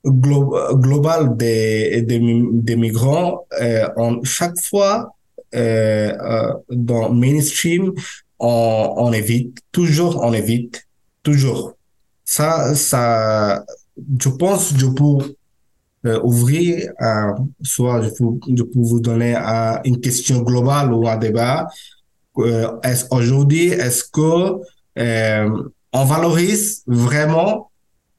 globale 0.05 1.37
des, 1.37 2.03
des, 2.03 2.77
migrants, 2.77 3.47
euh, 3.61 3.89
chaque 4.25 4.59
fois 4.59 5.15
euh, 5.55 6.13
euh, 6.13 6.55
dans 6.71 7.13
mainstream, 7.13 7.93
on, 8.43 9.13
évite, 9.13 9.59
toujours 9.71 10.21
on 10.23 10.33
évite, 10.33 10.87
toujours. 11.23 11.75
Ça, 12.25 12.75
ça, 12.75 13.65
je 14.19 14.29
pense, 14.29 14.75
je 14.77 14.87
peux 14.87 15.35
euh, 16.05 16.21
ouvrir, 16.25 16.91
euh, 17.01 17.33
soit 17.63 18.03
je 18.03 18.09
peux, 18.09 18.25
je 18.57 18.63
peux 18.65 18.81
vous 18.81 19.01
donner 19.01 19.37
euh, 19.37 19.77
une 19.85 20.01
question 20.01 20.41
globale 20.43 20.93
ou 20.93 21.07
un 21.09 21.17
débat. 21.17 21.69
Est 22.83 23.07
aujourd'hui, 23.11 23.69
est-ce 23.69 24.05
que 24.05 24.59
on 25.95 26.05
valorise 26.05 26.83
vraiment 26.87 27.71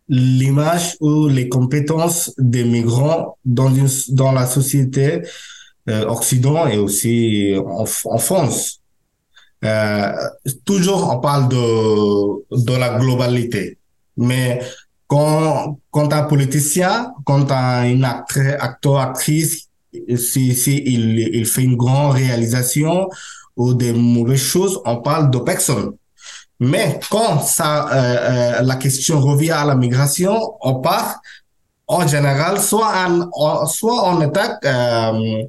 l'image 0.08 0.96
ou 1.02 1.28
les 1.28 1.50
compétences 1.50 2.32
des 2.38 2.64
migrants 2.64 3.38
dans 3.44 3.74
une, 3.74 3.90
dans 4.10 4.32
la 4.32 4.46
société 4.46 5.24
occident 5.88 6.68
et 6.68 6.78
aussi 6.78 7.56
en, 7.58 7.86
en 8.06 8.18
France? 8.20 8.83
Euh, 9.64 10.12
toujours 10.66 11.10
on 11.14 11.20
parle 11.20 11.48
de 11.48 12.66
de 12.66 12.74
la 12.78 12.98
globalité, 13.00 13.78
mais 14.18 14.62
quand 15.08 15.78
quand 15.92 16.12
un 16.14 16.24
politicien, 16.24 17.14
quand 17.26 17.52
un 17.52 17.84
une 17.86 18.04
acteur, 18.04 19.00
actrice, 19.00 19.70
si 20.18 20.54
si 20.56 20.84
il 20.86 21.20
il 21.20 21.46
fait 21.46 21.64
une 21.64 21.78
grande 21.78 22.14
réalisation 22.14 23.10
ou 23.56 23.74
des 23.74 23.94
mauvaises 23.94 24.42
choses, 24.42 24.82
on 24.86 24.98
parle 24.98 25.32
de 25.32 25.40
personnes. 25.40 25.94
Mais 26.60 27.00
quand 27.10 27.42
ça, 27.42 27.88
euh, 27.92 28.60
euh, 28.60 28.62
la 28.62 28.76
question 28.76 29.20
revient 29.20 29.52
à 29.52 29.66
la 29.66 29.76
migration, 29.76 30.56
on 30.62 30.76
part 30.76 31.22
en 31.88 32.08
général, 32.08 32.60
soit 32.62 32.94
on, 33.36 33.66
soit 33.66 34.10
on 34.10 34.22
attaque 34.22 34.66
euh, 34.66 35.44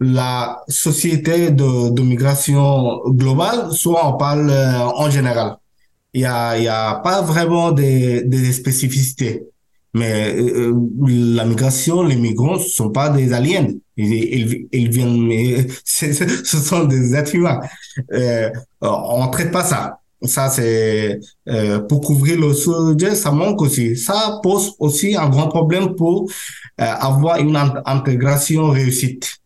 la 0.00 0.62
société 0.68 1.50
de, 1.50 1.90
de 1.90 2.02
migration 2.02 3.00
globale, 3.08 3.72
soit 3.72 4.06
on 4.06 4.16
parle 4.16 4.50
euh, 4.50 4.80
en 4.80 5.10
général. 5.10 5.56
Il 6.12 6.22
y 6.22 6.24
a, 6.26 6.58
y 6.58 6.68
a 6.68 6.96
pas 6.96 7.22
vraiment 7.22 7.72
des, 7.72 8.22
des 8.24 8.52
spécificités. 8.52 9.44
Mais 9.94 10.34
euh, 10.36 10.74
la 11.06 11.44
migration, 11.46 12.02
les 12.02 12.16
migrants, 12.16 12.58
ce 12.58 12.68
sont 12.68 12.90
pas 12.90 13.08
des 13.08 13.32
aliens. 13.32 13.68
Ils, 13.96 14.12
ils, 14.12 14.68
ils 14.72 14.90
viennent, 14.90 15.26
mais 15.26 15.66
ce 15.84 16.12
sont 16.58 16.84
des 16.84 17.14
êtres 17.14 17.34
humains. 17.34 17.60
Euh, 18.12 18.50
on 18.82 19.26
traite 19.28 19.50
pas 19.52 19.64
ça. 19.64 20.00
Ça, 20.26 20.48
c'est 20.48 21.20
euh, 21.48 21.80
pour 21.80 22.00
couvrir 22.00 22.38
le 22.38 22.52
sujet, 22.54 23.14
ça 23.14 23.30
manque 23.30 23.62
aussi. 23.62 23.96
Ça 23.96 24.40
pose 24.42 24.74
aussi 24.78 25.16
un 25.16 25.28
grand 25.28 25.48
problème 25.48 25.94
pour 25.94 26.28
euh, 26.80 26.84
avoir 26.84 27.38
une 27.38 27.56
intégration 27.84 28.70
réussite. 28.70 29.38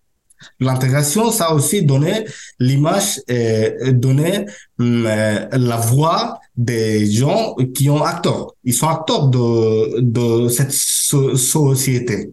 L'intégration, 0.58 1.30
ça 1.30 1.52
aussi 1.52 1.82
donné 1.82 2.24
l'image, 2.58 3.20
euh, 3.30 3.92
donné 3.92 4.46
euh, 4.80 5.46
la 5.52 5.76
voix 5.76 6.40
des 6.56 7.10
gens 7.10 7.54
qui 7.74 7.90
ont 7.90 8.02
acteurs. 8.02 8.54
Ils 8.64 8.74
sont 8.74 8.88
acteurs 8.88 9.28
de, 9.28 10.00
de 10.00 10.48
cette 10.48 10.72
so 10.72 11.36
société. 11.36 12.32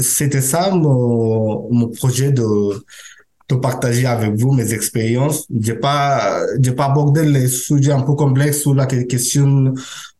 C'était 0.00 0.40
ça 0.40 0.70
mon, 0.70 1.68
mon 1.72 1.88
projet 1.88 2.30
de 2.30 2.42
de 3.48 3.56
partager 3.56 4.06
avec 4.06 4.34
vous 4.34 4.52
mes 4.52 4.72
expériences. 4.72 5.46
J'ai 5.60 5.74
pas, 5.74 6.40
j'ai 6.60 6.72
pas 6.72 6.86
abordé 6.86 7.24
les 7.24 7.48
sujets 7.48 7.92
un 7.92 8.02
peu 8.02 8.14
complexes 8.14 8.60
sur 8.62 8.74
la 8.74 8.86
question 8.86 9.74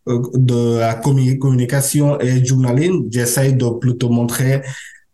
euh, 0.07 0.21
de 0.33 0.77
la 0.79 0.95
communication 0.95 2.19
et 2.19 2.45
journalisme. 2.45 3.05
J'essaie 3.09 3.53
de 3.53 3.69
plutôt 3.79 4.09
montrer 4.09 4.61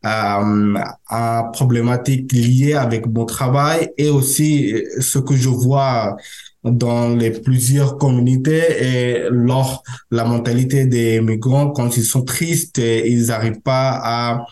euh, 0.04 0.74
à 1.08 1.50
problématiques 1.54 2.32
liées 2.34 2.74
avec 2.74 3.06
mon 3.08 3.26
travail 3.26 3.92
et 3.98 4.10
aussi 4.10 4.76
ce 5.00 5.20
que 5.20 5.36
je 5.36 5.50
vois 5.50 6.18
dans 6.64 7.10
les 7.16 7.32
plusieurs 7.32 7.98
communautés 7.98 8.64
et 8.82 9.24
leur 9.30 9.84
la 10.12 10.26
mentalité 10.26 10.86
des 10.86 11.22
migrants 11.22 11.72
quand 11.72 11.98
ils 11.98 12.04
sont 12.04 12.24
tristes 12.24 12.78
et 12.80 13.10
ils 13.12 13.28
n'arrivent 13.28 13.62
pas 13.62 14.00
à 14.04 14.46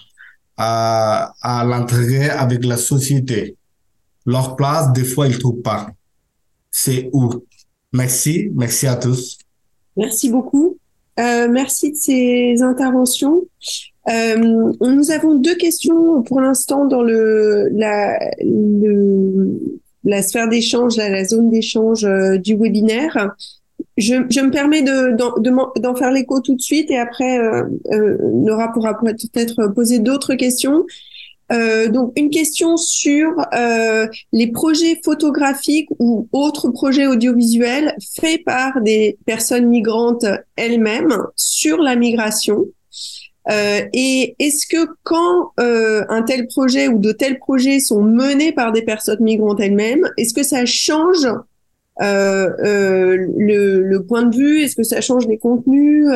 à, 0.60 1.34
à 1.41 1.64
l'intégrer 1.66 2.30
avec 2.30 2.66
la 2.66 2.78
société. 2.78 3.55
Leur 4.26 4.55
place, 4.57 4.91
des 4.91 5.05
fois, 5.05 5.28
ils 5.28 5.34
ne 5.34 5.39
trouvent 5.39 5.62
pas. 5.62 5.89
C'est 6.70 7.10
où? 7.14 7.30
Merci, 7.93 8.51
merci 8.53 8.86
à 8.86 8.95
tous. 8.95 9.39
Merci 9.95 10.30
beaucoup. 10.30 10.78
Euh, 11.20 11.47
merci 11.49 11.91
de 11.91 11.97
ces 11.97 12.62
interventions. 12.62 13.41
Euh, 14.10 14.72
nous 14.82 15.12
avons 15.12 15.36
deux 15.36 15.55
questions 15.55 16.22
pour 16.24 16.41
l'instant 16.41 16.86
dans 16.86 17.01
le 17.01 17.70
la, 17.74 18.18
la 20.03 20.22
sphère 20.22 20.47
d'échange, 20.49 20.97
la, 20.97 21.10
la 21.10 21.26
zone 21.26 21.49
d'échange 21.49 22.05
euh, 22.05 22.38
du 22.38 22.55
webinaire. 22.55 23.36
Je, 24.00 24.16
me 24.16 24.50
permets 24.50 24.82
de, 24.82 25.14
d'en, 25.80 25.95
faire 25.95 26.12
l'écho 26.12 26.39
tout 26.39 26.56
de 26.56 26.62
suite 26.62 26.89
et 26.89 26.97
après 26.97 27.38
euh, 27.38 27.64
euh, 27.91 28.18
Nora 28.34 28.72
pourra 28.72 28.97
peut-être 28.97 29.68
poser 29.68 30.00
d'autres 30.00 30.36
questions. 30.36 30.86
Euh, 31.52 31.89
donc 31.89 32.14
une 32.16 32.30
question 32.30 32.78
sur 32.78 33.32
les 34.32 34.52
projets 34.52 35.02
photographiques 35.04 35.89
ou 36.00 36.30
autres 36.32 36.70
projets 36.70 37.08
audiovisuels 37.08 37.93
faits 38.22 38.45
par 38.45 38.80
des 38.82 39.18
personnes 39.26 39.68
migrantes 39.68 40.26
elles-mêmes 40.56 41.18
sur 41.36 41.80
la 41.80 41.95
migration. 41.95 42.66
Et 43.52 44.36
est-ce 44.38 44.68
que 44.68 44.88
quand 45.04 45.52
un 45.58 46.22
tel 46.22 46.47
projet 46.47 46.88
ou 46.88 47.00
de 47.00 47.12
tels 47.12 47.39
projets 47.39 47.80
sont 47.80 48.04
menés 48.04 48.52
par 48.52 48.72
des 48.72 48.84
personnes 48.84 49.24
migrantes 49.24 49.60
elles-mêmes, 49.60 50.08
est-ce 50.18 50.36
que 50.36 50.43
ça 50.43 50.66
change 50.68 51.28
le, 52.00 53.82
le, 53.82 54.04
point 54.06 54.24
de 54.24 54.36
vue 54.36 54.62
Est-ce 54.62 54.76
que 54.76 54.84
ça 54.84 55.02
change 55.02 55.28
les 55.28 55.38
contenus 55.38 56.08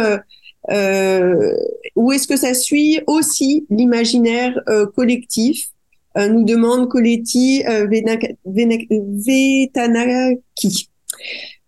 euh, 0.72 1.54
Ou 1.96 2.12
est-ce 2.12 2.28
que 2.28 2.38
ça 2.38 2.54
suit 2.54 3.00
aussi 3.08 3.66
l'imaginaire 3.70 4.60
collectif? 4.96 5.70
Nous 6.16 6.44
demande 6.44 6.90
Coletti 6.90 7.64
Vetanaki. 8.46 10.38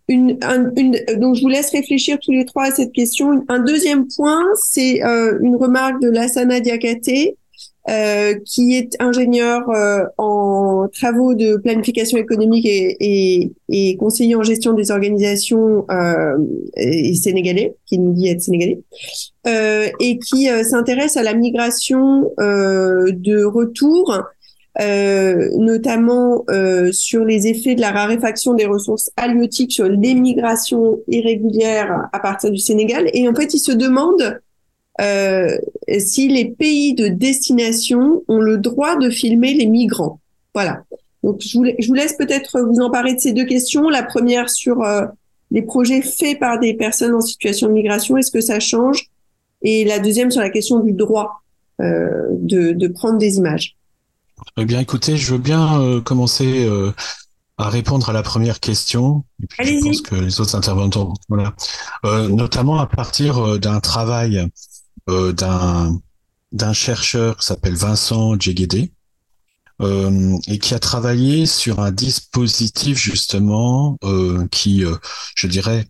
Une, 0.08 0.38
une, 0.76 0.96
donc 1.18 1.34
je 1.34 1.42
vous 1.42 1.48
laisse 1.48 1.70
réfléchir 1.70 2.18
tous 2.20 2.30
les 2.30 2.44
trois 2.44 2.66
à 2.66 2.70
cette 2.70 2.92
question. 2.92 3.44
Un 3.48 3.58
deuxième 3.58 4.06
point, 4.06 4.44
c'est 4.54 5.02
euh, 5.02 5.38
une 5.40 5.56
remarque 5.56 6.00
de 6.00 6.08
Lassana 6.08 6.60
Diakate, 6.60 7.34
euh, 7.88 8.34
qui 8.44 8.76
est 8.76 8.96
ingénieur 9.00 9.68
euh, 9.70 10.04
en 10.18 10.88
travaux 10.92 11.34
de 11.34 11.56
planification 11.56 12.18
économique 12.18 12.66
et, 12.66 12.96
et, 13.00 13.52
et 13.68 13.96
conseiller 13.96 14.34
en 14.34 14.42
gestion 14.42 14.72
des 14.72 14.90
organisations 14.90 15.86
euh, 15.90 16.36
et 16.76 17.14
sénégalais, 17.14 17.74
qui 17.86 17.98
nous 17.98 18.12
dit 18.12 18.28
être 18.28 18.40
sénégalais, 18.40 18.80
euh, 19.46 19.88
et 20.00 20.18
qui 20.18 20.48
s'intéresse 20.64 21.16
à 21.16 21.22
la 21.22 21.34
migration 21.34 22.30
de 22.38 23.44
retour 23.44 24.26
euh, 24.78 25.48
notamment 25.56 26.44
euh, 26.50 26.92
sur 26.92 27.24
les 27.24 27.46
effets 27.46 27.74
de 27.74 27.80
la 27.80 27.92
raréfaction 27.92 28.52
des 28.52 28.66
ressources 28.66 29.10
halieutiques 29.16 29.72
sur 29.72 29.88
l'émigration 29.88 31.00
irrégulière 31.08 32.08
à 32.12 32.18
partir 32.18 32.50
du 32.50 32.58
Sénégal. 32.58 33.08
Et 33.14 33.26
en 33.26 33.34
fait, 33.34 33.54
il 33.54 33.58
se 33.58 33.72
demande 33.72 34.38
euh, 35.00 35.56
si 35.98 36.28
les 36.28 36.46
pays 36.46 36.94
de 36.94 37.08
destination 37.08 38.22
ont 38.28 38.40
le 38.40 38.58
droit 38.58 38.96
de 38.96 39.10
filmer 39.10 39.54
les 39.54 39.66
migrants. 39.66 40.20
Voilà. 40.54 40.82
Donc, 41.22 41.40
je 41.40 41.58
vous, 41.58 41.64
je 41.78 41.86
vous 41.88 41.94
laisse 41.94 42.14
peut-être 42.14 42.60
vous 42.60 42.80
emparer 42.80 43.14
de 43.14 43.20
ces 43.20 43.32
deux 43.32 43.44
questions. 43.44 43.88
La 43.88 44.02
première 44.02 44.48
sur 44.48 44.82
euh, 44.82 45.06
les 45.50 45.62
projets 45.62 46.02
faits 46.02 46.38
par 46.38 46.58
des 46.58 46.74
personnes 46.74 47.14
en 47.14 47.20
situation 47.20 47.68
de 47.68 47.72
migration, 47.72 48.16
est-ce 48.16 48.30
que 48.30 48.40
ça 48.40 48.60
change? 48.60 49.10
Et 49.62 49.84
la 49.84 49.98
deuxième 49.98 50.30
sur 50.30 50.40
la 50.40 50.50
question 50.50 50.80
du 50.80 50.92
droit 50.92 51.42
euh, 51.80 52.08
de, 52.30 52.72
de 52.72 52.88
prendre 52.88 53.18
des 53.18 53.36
images. 53.36 53.76
Eh 54.56 54.64
bien, 54.64 54.80
écoutez, 54.80 55.16
je 55.16 55.32
veux 55.32 55.38
bien 55.38 56.00
commencer 56.04 56.68
à 57.58 57.70
répondre 57.70 58.08
à 58.10 58.12
la 58.12 58.22
première 58.22 58.60
question. 58.60 59.24
Et 59.42 59.46
puis 59.46 59.66
je 59.66 59.84
pense 59.84 60.00
que 60.02 60.14
les 60.14 60.40
autres 60.40 60.54
intervenants, 60.54 61.14
voilà, 61.28 61.54
euh, 62.04 62.28
notamment 62.28 62.78
à 62.78 62.86
partir 62.86 63.58
d'un 63.58 63.80
travail 63.80 64.46
euh, 65.08 65.32
d'un 65.32 65.98
d'un 66.52 66.72
chercheur 66.72 67.36
qui 67.36 67.46
s'appelle 67.46 67.74
Vincent 67.74 68.38
Djeguédé 68.38 68.92
et 70.48 70.58
qui 70.58 70.72
a 70.72 70.78
travaillé 70.78 71.44
sur 71.44 71.80
un 71.80 71.90
dispositif 71.90 72.96
justement 72.96 73.98
qui, 74.50 74.84
je 75.34 75.46
dirais, 75.48 75.86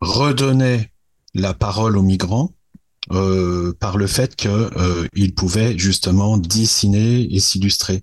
redonnait 0.00 0.90
la 1.34 1.54
parole 1.54 1.96
aux 1.96 2.02
migrants 2.02 2.52
euh, 3.12 3.72
par 3.80 3.96
le 3.96 4.06
fait 4.06 4.36
que 4.36 4.48
euh, 4.48 5.06
il 5.14 5.34
pouvait 5.34 5.78
justement 5.78 6.36
dessiner 6.36 7.22
et 7.34 7.40
s'illustrer. 7.40 8.02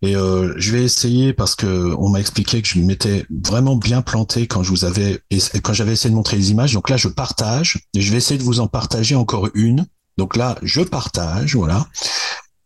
Et 0.00 0.14
euh, 0.14 0.54
je 0.58 0.70
vais 0.70 0.84
essayer 0.84 1.32
parce 1.32 1.56
que 1.56 1.92
on 1.98 2.10
m'a 2.10 2.20
expliqué 2.20 2.62
que 2.62 2.68
je 2.68 2.78
m'étais 2.78 3.26
vraiment 3.30 3.74
bien 3.74 4.00
planté 4.00 4.46
quand 4.46 4.62
je 4.62 4.70
vous 4.70 4.84
avais 4.84 5.20
quand 5.62 5.72
j'avais 5.72 5.94
essayé 5.94 6.10
de 6.10 6.14
montrer 6.14 6.36
les 6.36 6.52
images. 6.52 6.72
Donc 6.72 6.88
là, 6.88 6.96
je 6.96 7.08
partage 7.08 7.80
et 7.94 8.00
je 8.00 8.12
vais 8.12 8.18
essayer 8.18 8.38
de 8.38 8.44
vous 8.44 8.60
en 8.60 8.68
partager 8.68 9.16
encore 9.16 9.48
une. 9.54 9.86
Donc 10.16 10.36
là, 10.36 10.56
je 10.62 10.80
partage, 10.82 11.56
voilà. 11.56 11.86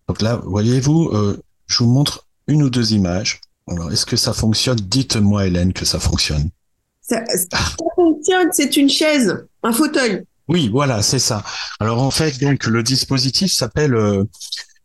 Donc 0.09 0.23
là, 0.23 0.41
voyez-vous, 0.45 1.11
euh, 1.13 1.43
je 1.67 1.83
vous 1.83 1.91
montre 1.91 2.27
une 2.47 2.63
ou 2.63 2.71
deux 2.71 2.93
images. 2.93 3.41
Alors, 3.71 3.93
est-ce 3.93 4.07
que 4.07 4.17
ça 4.17 4.33
fonctionne? 4.33 4.79
Dites-moi, 4.79 5.47
Hélène, 5.47 5.73
que 5.73 5.85
ça 5.85 5.99
fonctionne. 5.99 6.51
Ça, 7.03 7.23
ça 7.27 7.59
fonctionne, 7.95 8.49
c'est 8.53 8.77
une 8.77 8.89
chaise, 8.89 9.47
un 9.63 9.73
fauteuil. 9.73 10.25
Oui, 10.49 10.71
voilà, 10.71 11.03
c'est 11.03 11.19
ça. 11.19 11.45
Alors 11.79 12.03
en 12.03 12.11
fait, 12.11 12.41
donc 12.41 12.65
le 12.65 12.83
dispositif 12.83 13.53
s'appelle 13.53 13.95
euh, 13.95 14.25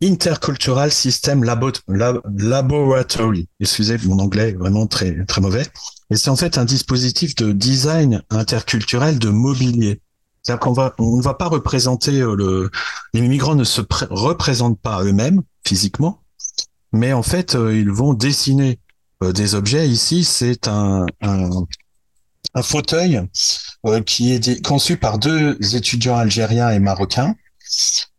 Intercultural 0.01 0.91
System 0.91 1.43
Labo 1.43 1.71
Laboratory. 1.87 3.47
Excusez 3.61 3.97
mon 4.05 4.19
anglais 4.19 4.49
est 4.49 4.57
vraiment 4.57 4.87
très 4.87 5.25
très 5.25 5.39
mauvais. 5.39 5.65
Et 6.09 6.17
c'est 6.17 6.29
en 6.29 6.35
fait 6.35 6.57
un 6.57 6.65
dispositif 6.65 7.35
de 7.35 7.53
design 7.53 8.21
interculturel 8.29 9.19
de 9.19 9.29
mobilier. 9.29 10.01
C'est-à-dire 10.43 10.59
qu'on 10.59 10.73
va 10.73 10.93
on 10.99 11.17
ne 11.17 11.23
va 11.23 11.33
pas 11.33 11.47
représenter 11.47 12.21
euh, 12.21 12.35
le 12.35 12.71
les 13.13 13.21
migrants 13.21 13.55
ne 13.55 13.63
se 13.63 13.81
représentent 14.09 14.79
pas 14.79 15.03
eux-mêmes 15.03 15.41
physiquement, 15.65 16.21
mais 16.91 17.13
en 17.13 17.23
fait 17.23 17.55
euh, 17.55 17.77
ils 17.77 17.91
vont 17.91 18.13
dessiner 18.13 18.79
des 19.31 19.55
objets. 19.55 19.87
Ici, 19.87 20.23
c'est 20.23 20.67
un, 20.67 21.05
fauteuil 22.61 23.21
euh, 23.85 24.01
qui 24.01 24.33
est 24.33 24.63
conçu 24.63 24.97
par 24.97 25.17
deux 25.17 25.57
étudiants 25.75 26.17
algériens 26.17 26.69
et 26.69 26.79
marocains 26.79 27.35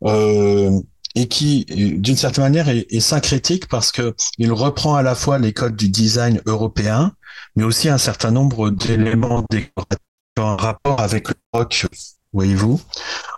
euh, 0.05 0.81
et 1.15 1.29
qui, 1.29 1.65
d'une 1.67 2.17
certaine 2.17 2.43
manière, 2.43 2.69
est, 2.69 2.87
est, 2.91 3.67
parce 3.69 3.93
que 3.93 4.17
il 4.39 4.51
reprend 4.53 4.97
à 4.97 5.03
la 5.03 5.15
fois 5.15 5.39
les 5.39 5.53
codes 5.53 5.77
du 5.77 5.89
design 5.89 6.41
européen, 6.47 7.13
mais 7.55 7.63
aussi 7.63 7.89
un 7.89 7.99
certain 7.99 8.33
nombre 8.33 8.71
d'éléments 8.71 9.45
décoratifs 9.51 9.99
en 10.41 10.57
rapport 10.57 11.01
avec 11.01 11.29
le 11.29 11.35
rock, 11.53 11.87
voyez-vous. 12.35 12.81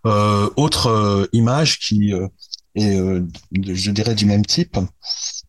Euh, 0.07 0.49
autre 0.57 0.88
euh, 0.88 1.26
image 1.32 1.78
qui 1.78 2.12
euh, 2.12 2.26
est, 2.74 2.97
je 3.62 3.90
dirais, 3.90 4.14
du 4.14 4.26
même 4.26 4.44
type, 4.44 4.78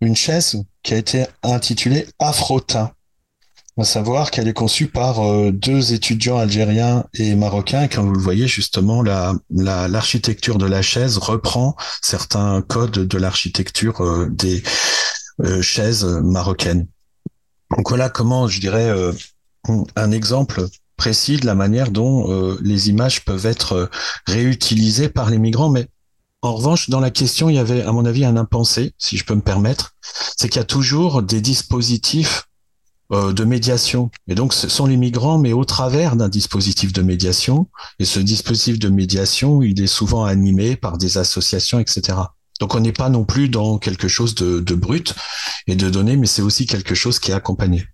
une 0.01 0.15
chaise 0.15 0.63
qui 0.83 0.93
a 0.93 0.97
été 0.97 1.25
intitulée 1.43 2.07
Afrotin 2.19 2.91
à 3.79 3.83
savoir 3.83 4.31
qu'elle 4.31 4.47
est 4.47 4.53
conçue 4.53 4.87
par 4.87 5.21
deux 5.51 5.93
étudiants 5.93 6.39
algériens 6.39 7.05
et 7.13 7.35
marocains. 7.35 7.83
Et 7.83 7.89
comme 7.89 8.07
vous 8.07 8.15
le 8.15 8.19
voyez, 8.19 8.47
justement, 8.47 9.03
la, 9.03 9.35
l'architecture 9.51 10.57
de 10.57 10.65
la 10.65 10.81
chaise 10.81 11.19
reprend 11.19 11.75
certains 12.01 12.63
codes 12.63 13.07
de 13.07 13.17
l'architecture 13.19 14.27
des 14.31 14.63
chaises 15.61 16.05
marocaines. 16.05 16.87
Donc 17.77 17.89
voilà 17.89 18.09
comment, 18.09 18.47
je 18.47 18.59
dirais, 18.59 18.91
un 19.95 20.09
exemple 20.09 20.65
précis 20.97 21.37
de 21.37 21.45
la 21.45 21.55
manière 21.55 21.91
dont 21.91 22.57
les 22.61 22.89
images 22.89 23.23
peuvent 23.23 23.45
être 23.45 23.89
réutilisées 24.25 25.09
par 25.09 25.29
les 25.29 25.37
migrants. 25.37 25.69
Mais 25.69 25.87
en 26.41 26.53
revanche, 26.53 26.89
dans 26.89 26.99
la 26.99 27.09
question, 27.09 27.49
il 27.49 27.55
y 27.55 27.59
avait, 27.59 27.81
à 27.81 27.91
mon 27.91 28.05
avis, 28.05 28.23
un 28.23 28.37
impensé, 28.37 28.93
si 28.97 29.17
je 29.17 29.25
peux 29.25 29.35
me 29.35 29.41
permettre, 29.41 29.95
c'est 30.37 30.49
qu'il 30.49 30.59
y 30.59 30.61
a 30.61 30.65
toujours 30.65 31.23
des 31.23 31.41
dispositifs 31.41 32.47
euh, 33.11 33.33
de 33.33 33.43
médiation. 33.43 34.11
Et 34.27 34.35
donc, 34.35 34.53
ce 34.53 34.69
sont 34.69 34.85
les 34.85 34.97
migrants, 34.97 35.39
mais 35.39 35.53
au 35.53 35.65
travers 35.65 36.15
d'un 36.15 36.29
dispositif 36.29 36.93
de 36.93 37.01
médiation. 37.01 37.67
Et 37.99 38.05
ce 38.05 38.19
dispositif 38.19 38.79
de 38.79 38.89
médiation, 38.89 39.61
il 39.63 39.81
est 39.81 39.87
souvent 39.87 40.25
animé 40.25 40.75
par 40.75 40.97
des 40.97 41.17
associations, 41.17 41.79
etc. 41.79 42.17
Donc, 42.59 42.75
on 42.75 42.81
n'est 42.81 42.91
pas 42.91 43.09
non 43.09 43.23
plus 43.23 43.49
dans 43.49 43.77
quelque 43.79 44.07
chose 44.07 44.35
de, 44.35 44.59
de 44.59 44.75
brut 44.75 45.15
et 45.67 45.75
de 45.75 45.89
donné, 45.89 46.17
mais 46.17 46.27
c'est 46.27 46.41
aussi 46.41 46.65
quelque 46.65 46.95
chose 46.95 47.19
qui 47.19 47.31
est 47.31 47.35
accompagné. 47.35 47.87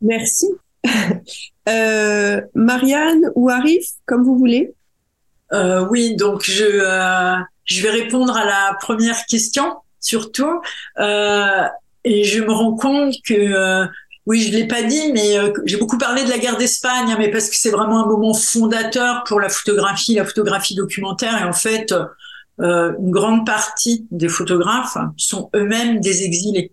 Merci. 0.00 0.46
euh, 1.68 2.40
Marianne 2.54 3.30
ou 3.34 3.50
Arif, 3.50 3.86
comme 4.06 4.24
vous 4.24 4.36
voulez. 4.36 4.74
Euh, 5.52 5.86
oui, 5.90 6.16
donc 6.16 6.42
je, 6.44 6.64
euh, 6.64 7.36
je 7.64 7.82
vais 7.82 7.90
répondre 7.90 8.36
à 8.36 8.44
la 8.44 8.76
première 8.80 9.24
question 9.26 9.76
surtout. 10.00 10.60
Euh, 10.98 11.62
et 12.04 12.24
je 12.24 12.42
me 12.42 12.52
rends 12.52 12.76
compte 12.76 13.14
que 13.24 13.88
oui, 14.26 14.40
je 14.40 14.52
l'ai 14.52 14.66
pas 14.66 14.82
dit, 14.82 15.12
mais 15.12 15.38
euh, 15.38 15.52
j'ai 15.66 15.76
beaucoup 15.76 15.98
parlé 15.98 16.24
de 16.24 16.30
la 16.30 16.38
guerre 16.38 16.56
d'Espagne, 16.56 17.10
hein, 17.10 17.16
mais 17.18 17.30
parce 17.30 17.50
que 17.50 17.56
c'est 17.56 17.70
vraiment 17.70 18.04
un 18.04 18.06
moment 18.06 18.32
fondateur 18.32 19.22
pour 19.24 19.38
la 19.38 19.50
photographie, 19.50 20.14
la 20.14 20.24
photographie 20.24 20.74
documentaire. 20.74 21.38
Et 21.42 21.44
en 21.44 21.52
fait, 21.52 21.92
euh, 22.60 22.92
une 22.98 23.10
grande 23.10 23.44
partie 23.44 24.06
des 24.10 24.28
photographes 24.28 24.96
sont 25.18 25.50
eux-mêmes 25.54 26.00
des 26.00 26.22
exilés. 26.22 26.72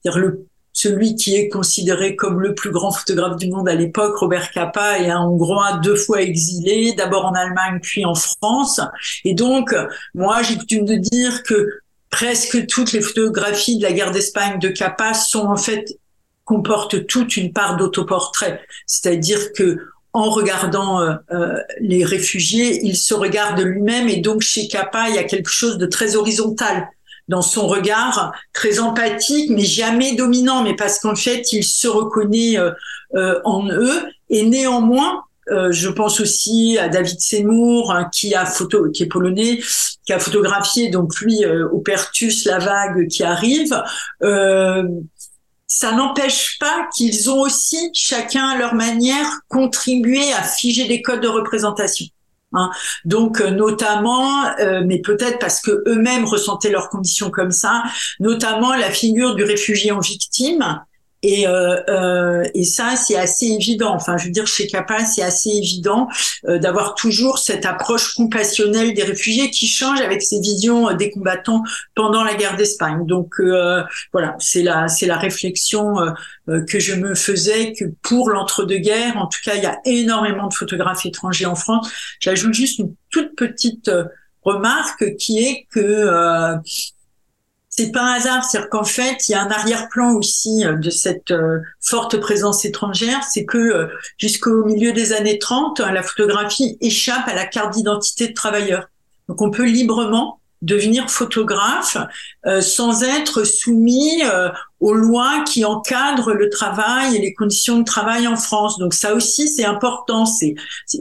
C'est-à-dire 0.00 0.20
le 0.20 0.46
celui 0.76 1.14
qui 1.14 1.34
est 1.34 1.48
considéré 1.48 2.16
comme 2.16 2.38
le 2.38 2.54
plus 2.54 2.70
grand 2.70 2.90
photographe 2.90 3.38
du 3.38 3.48
monde 3.48 3.66
à 3.66 3.74
l'époque, 3.74 4.14
Robert 4.18 4.50
Capa, 4.50 4.98
est 4.98 5.08
un 5.08 5.22
Hongrois 5.22 5.80
deux 5.82 5.96
fois 5.96 6.20
exilé, 6.20 6.92
d'abord 6.92 7.24
en 7.24 7.32
Allemagne 7.32 7.80
puis 7.82 8.04
en 8.04 8.14
France. 8.14 8.82
Et 9.24 9.32
donc, 9.32 9.74
moi, 10.14 10.42
j'ai 10.42 10.58
coutume 10.58 10.84
de 10.84 10.96
dire 10.96 11.42
que 11.44 11.80
presque 12.10 12.66
toutes 12.66 12.92
les 12.92 13.00
photographies 13.00 13.78
de 13.78 13.84
la 13.84 13.92
guerre 13.92 14.10
d'Espagne 14.10 14.58
de 14.58 14.68
Capa 14.68 15.14
sont 15.14 15.46
en 15.46 15.56
fait 15.56 15.98
comporte 16.44 17.06
toute 17.06 17.38
une 17.38 17.54
part 17.54 17.78
d'autoportrait, 17.78 18.60
c'est-à-dire 18.86 19.54
que 19.54 19.78
en 20.12 20.28
regardant 20.28 21.00
euh, 21.00 21.14
euh, 21.30 21.58
les 21.80 22.04
réfugiés, 22.04 22.80
il 22.84 22.96
se 22.96 23.14
regarde 23.14 23.60
lui-même. 23.60 24.08
Et 24.08 24.18
donc 24.18 24.42
chez 24.42 24.68
Kappa, 24.68 25.08
il 25.08 25.14
y 25.14 25.18
a 25.18 25.24
quelque 25.24 25.50
chose 25.50 25.78
de 25.78 25.86
très 25.86 26.16
horizontal 26.16 26.88
dans 27.28 27.42
son 27.42 27.66
regard, 27.66 28.32
très 28.52 28.78
empathique, 28.78 29.50
mais 29.50 29.64
jamais 29.64 30.14
dominant, 30.14 30.62
mais 30.62 30.74
parce 30.74 30.98
qu'en 30.98 31.16
fait, 31.16 31.52
il 31.52 31.64
se 31.64 31.88
reconnaît 31.88 32.56
euh, 32.56 33.40
en 33.44 33.68
eux 33.68 34.02
et 34.30 34.44
néanmoins, 34.44 35.22
je 35.48 35.88
pense 35.88 36.20
aussi 36.20 36.76
à 36.76 36.88
David 36.88 37.20
Seymour, 37.20 37.92
hein, 37.92 38.08
qui 38.12 38.34
a 38.34 38.44
photo, 38.44 38.90
qui 38.90 39.04
est 39.04 39.06
polonais, 39.06 39.60
qui 40.04 40.12
a 40.12 40.18
photographié 40.18 40.88
donc 40.90 41.14
lui 41.20 41.44
au 41.72 41.78
Pertus 41.78 42.44
la 42.46 42.58
vague 42.58 43.06
qui 43.06 43.22
arrive 43.22 43.72
ça 45.66 45.92
n'empêche 45.92 46.58
pas 46.58 46.88
qu'ils 46.94 47.30
ont 47.30 47.40
aussi, 47.40 47.90
chacun 47.92 48.48
à 48.48 48.58
leur 48.58 48.74
manière, 48.74 49.26
contribué 49.48 50.32
à 50.32 50.42
figer 50.42 50.86
des 50.86 51.02
codes 51.02 51.20
de 51.20 51.28
représentation. 51.28 52.06
Hein. 52.52 52.70
Donc 53.04 53.40
euh, 53.40 53.50
notamment, 53.50 54.46
euh, 54.60 54.82
mais 54.86 55.00
peut-être 55.00 55.38
parce 55.38 55.60
que 55.60 55.82
eux-mêmes 55.86 56.24
ressentaient 56.24 56.70
leurs 56.70 56.88
conditions 56.88 57.30
comme 57.30 57.50
ça, 57.50 57.82
notamment 58.20 58.74
la 58.74 58.90
figure 58.90 59.34
du 59.34 59.44
réfugié 59.44 59.90
en 59.92 60.00
victime, 60.00 60.80
et, 61.28 61.48
euh, 61.48 61.82
euh, 61.88 62.44
et 62.54 62.62
ça, 62.62 62.94
c'est 62.94 63.16
assez 63.16 63.46
évident. 63.46 63.92
Enfin, 63.92 64.16
je 64.16 64.26
veux 64.26 64.30
dire, 64.30 64.46
chez 64.46 64.68
Capa, 64.68 65.04
c'est 65.04 65.22
assez 65.22 65.50
évident 65.50 66.06
euh, 66.48 66.60
d'avoir 66.60 66.94
toujours 66.94 67.38
cette 67.38 67.66
approche 67.66 68.14
compassionnelle 68.14 68.94
des 68.94 69.02
réfugiés 69.02 69.50
qui 69.50 69.66
change 69.66 70.00
avec 70.00 70.22
ces 70.22 70.38
visions 70.38 70.88
euh, 70.88 70.94
des 70.94 71.10
combattants 71.10 71.64
pendant 71.96 72.22
la 72.22 72.34
guerre 72.36 72.56
d'Espagne. 72.56 73.04
Donc 73.06 73.40
euh, 73.40 73.82
voilà, 74.12 74.36
c'est 74.38 74.62
la 74.62 74.86
c'est 74.86 75.06
la 75.06 75.18
réflexion 75.18 75.96
que 76.46 76.78
je 76.78 76.94
me 76.94 77.16
faisais 77.16 77.72
que 77.72 77.86
pour 78.02 78.30
l'entre-deux-guerres, 78.30 79.16
en 79.16 79.26
tout 79.26 79.40
cas, 79.44 79.56
il 79.56 79.64
y 79.64 79.66
a 79.66 79.80
énormément 79.84 80.46
de 80.46 80.54
photographes 80.54 81.04
étrangers 81.04 81.46
en 81.46 81.56
France. 81.56 81.90
J'ajoute 82.20 82.54
juste 82.54 82.78
une 82.78 82.94
toute 83.10 83.34
petite 83.34 83.90
remarque 84.44 85.16
qui 85.16 85.40
est 85.40 85.66
que 85.72 86.60
c'est 87.76 87.92
pas 87.92 88.02
un 88.02 88.12
hasard, 88.14 88.44
c'est-à-dire 88.44 88.70
qu'en 88.70 88.84
fait, 88.84 89.28
il 89.28 89.32
y 89.32 89.34
a 89.34 89.42
un 89.42 89.50
arrière-plan 89.50 90.14
aussi 90.14 90.64
euh, 90.64 90.76
de 90.76 90.88
cette 90.88 91.30
euh, 91.30 91.58
forte 91.80 92.16
présence 92.18 92.64
étrangère, 92.64 93.22
c'est 93.30 93.44
que 93.44 93.58
euh, 93.58 93.86
jusqu'au 94.16 94.64
milieu 94.64 94.92
des 94.92 95.12
années 95.12 95.38
30, 95.38 95.80
la 95.80 96.02
photographie 96.02 96.78
échappe 96.80 97.28
à 97.28 97.34
la 97.34 97.44
carte 97.44 97.74
d'identité 97.74 98.28
de 98.28 98.32
travailleur. 98.32 98.88
Donc 99.28 99.42
on 99.42 99.50
peut 99.50 99.66
librement 99.66 100.40
devenir 100.62 101.10
photographe 101.10 101.98
sans 102.62 103.02
être 103.02 103.44
soumis 103.44 104.22
aux 104.80 104.94
lois 104.94 105.44
qui 105.46 105.66
encadrent 105.66 106.32
le 106.32 106.48
travail 106.48 107.14
et 107.14 107.20
les 107.20 107.34
conditions 107.34 107.78
de 107.78 107.84
travail 107.84 108.26
en 108.26 108.36
France. 108.36 108.78
Donc 108.78 108.94
ça 108.94 109.14
aussi 109.14 109.48
c'est 109.48 109.66
important. 109.66 110.24
C'est, 110.24 110.54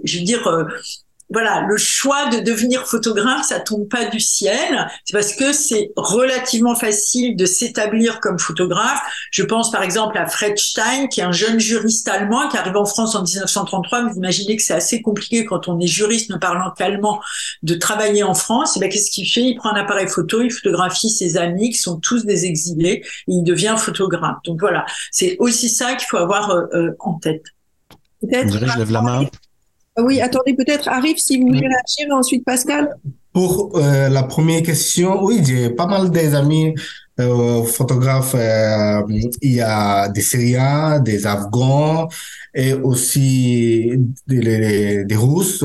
je 0.04 0.18
veux 0.18 0.26
dire, 0.26 0.68
voilà, 1.30 1.66
le 1.68 1.78
choix 1.78 2.30
de 2.30 2.40
devenir 2.40 2.86
photographe, 2.86 3.48
ça 3.48 3.60
tombe 3.60 3.88
pas 3.88 4.06
du 4.06 4.20
ciel. 4.20 4.88
C'est 5.04 5.14
parce 5.14 5.34
que 5.34 5.54
c'est 5.54 5.92
relativement 5.96 6.76
facile 6.76 7.36
de 7.36 7.46
s'établir 7.46 8.20
comme 8.20 8.38
photographe. 8.38 9.02
Je 9.32 9.44
pense 9.44 9.72
par 9.72 9.82
exemple 9.82 10.18
à 10.18 10.28
Fred 10.28 10.58
Stein, 10.58 11.08
qui 11.08 11.22
est 11.22 11.24
un 11.24 11.32
jeune 11.32 11.60
juriste 11.60 12.08
allemand 12.08 12.48
qui 12.50 12.58
arrive 12.58 12.78
en 12.78 12.86
France 12.86 13.16
en 13.16 13.24
1933. 13.24 14.10
Vous 14.10 14.18
imaginez 14.18 14.56
que 14.56 14.62
c'est 14.62 14.74
assez 14.74 15.02
compliqué 15.02 15.46
quand 15.46 15.68
on 15.68 15.80
est 15.80 15.88
juriste 15.88 16.30
ne 16.30 16.38
parlant 16.38 16.72
qu'allemand 16.72 17.20
de 17.64 17.74
travailler 17.74 18.24
en 18.24 18.36
France. 18.36 18.78
Et 18.78 18.80
ben 18.80 18.90
qu'est-ce 18.90 19.10
qu'il 19.10 19.28
fait? 19.28 19.42
Il 19.42 19.56
prend 19.56 19.72
un 19.72 19.82
appareil 19.82 20.08
photo, 20.08 20.42
il 20.42 20.52
photographie 20.52 21.10
ses 21.10 21.38
amis 21.38 21.72
qui 21.72 21.80
sont 21.80 22.00
tous 22.00 22.26
des 22.26 22.46
exilés, 22.46 23.04
et 23.04 23.04
il 23.28 23.44
devient 23.44 23.76
photographe. 23.78 24.38
Donc 24.46 24.60
voilà, 24.60 24.86
c'est 25.12 25.38
aussi 25.40 25.70
ça 25.70 25.96
qu'il 25.96 26.08
faut 26.08 26.18
avoir 26.18 26.52
euh, 26.52 26.66
euh, 26.74 26.92
en 27.00 27.16
tête. 27.16 27.44
Peut-être. 28.22 28.52
Je 28.52 28.80
lève 28.80 28.92
la 28.92 29.02
main. 29.02 29.26
Ah 29.98 30.02
oui, 30.04 30.20
attendez, 30.20 30.54
peut-être 30.54 30.90
arrive 30.90 31.18
si 31.18 31.40
vous 31.40 31.48
voulez 31.48 31.68
réagir, 31.68 32.14
ensuite 32.14 32.44
Pascal. 32.44 32.90
Pour 33.32 33.78
euh, 33.78 34.10
la 34.10 34.24
première 34.24 34.62
question, 34.62 35.24
oui, 35.24 35.42
j'ai 35.46 35.70
pas 35.70 35.88
mal 35.88 36.12
des 36.12 36.36
amis 36.36 36.74
euh, 37.20 37.64
photographes. 37.64 38.36
Euh, 38.36 39.02
il 39.42 39.54
y 39.54 39.62
a 39.62 40.10
des 40.10 40.22
Syriens, 40.22 41.00
des 41.00 41.26
Afghans 41.26 42.10
et 42.54 42.74
aussi 42.74 43.94
des, 44.28 45.08
Russes. 45.16 45.64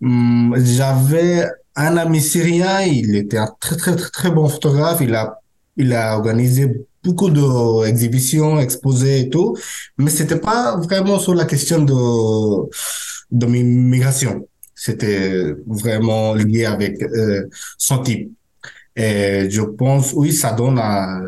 Hum, 0.00 0.54
j'avais 0.56 1.48
un 1.74 1.96
ami 1.96 2.20
syrien, 2.20 2.82
il 2.82 3.16
était 3.16 3.38
un 3.38 3.48
très 3.58 3.76
très 3.76 3.96
très 3.96 4.10
très 4.10 4.30
bon 4.30 4.48
photographe. 4.48 4.98
Il 5.00 5.14
a 5.14 5.40
il 5.76 5.92
a 5.92 6.16
organisé 6.16 6.86
beaucoup 7.02 7.30
d'exhibitions, 7.30 8.60
exposés 8.60 9.20
et 9.22 9.28
tout, 9.30 9.56
mais 9.98 10.10
c'était 10.10 10.38
pas 10.38 10.76
vraiment 10.76 11.18
sur 11.18 11.34
la 11.34 11.44
question 11.44 11.82
de 11.82 11.94
de 13.34 13.46
migration. 13.46 14.48
C'était 14.74 15.54
vraiment 15.66 16.34
lié 16.34 16.64
avec 16.64 17.02
euh, 17.02 17.44
son 17.78 17.98
type. 17.98 18.32
Et 18.96 19.50
je 19.50 19.60
pense, 19.62 20.12
oui, 20.12 20.32
ça 20.32 20.52
donne 20.52 20.78
à, 20.78 21.20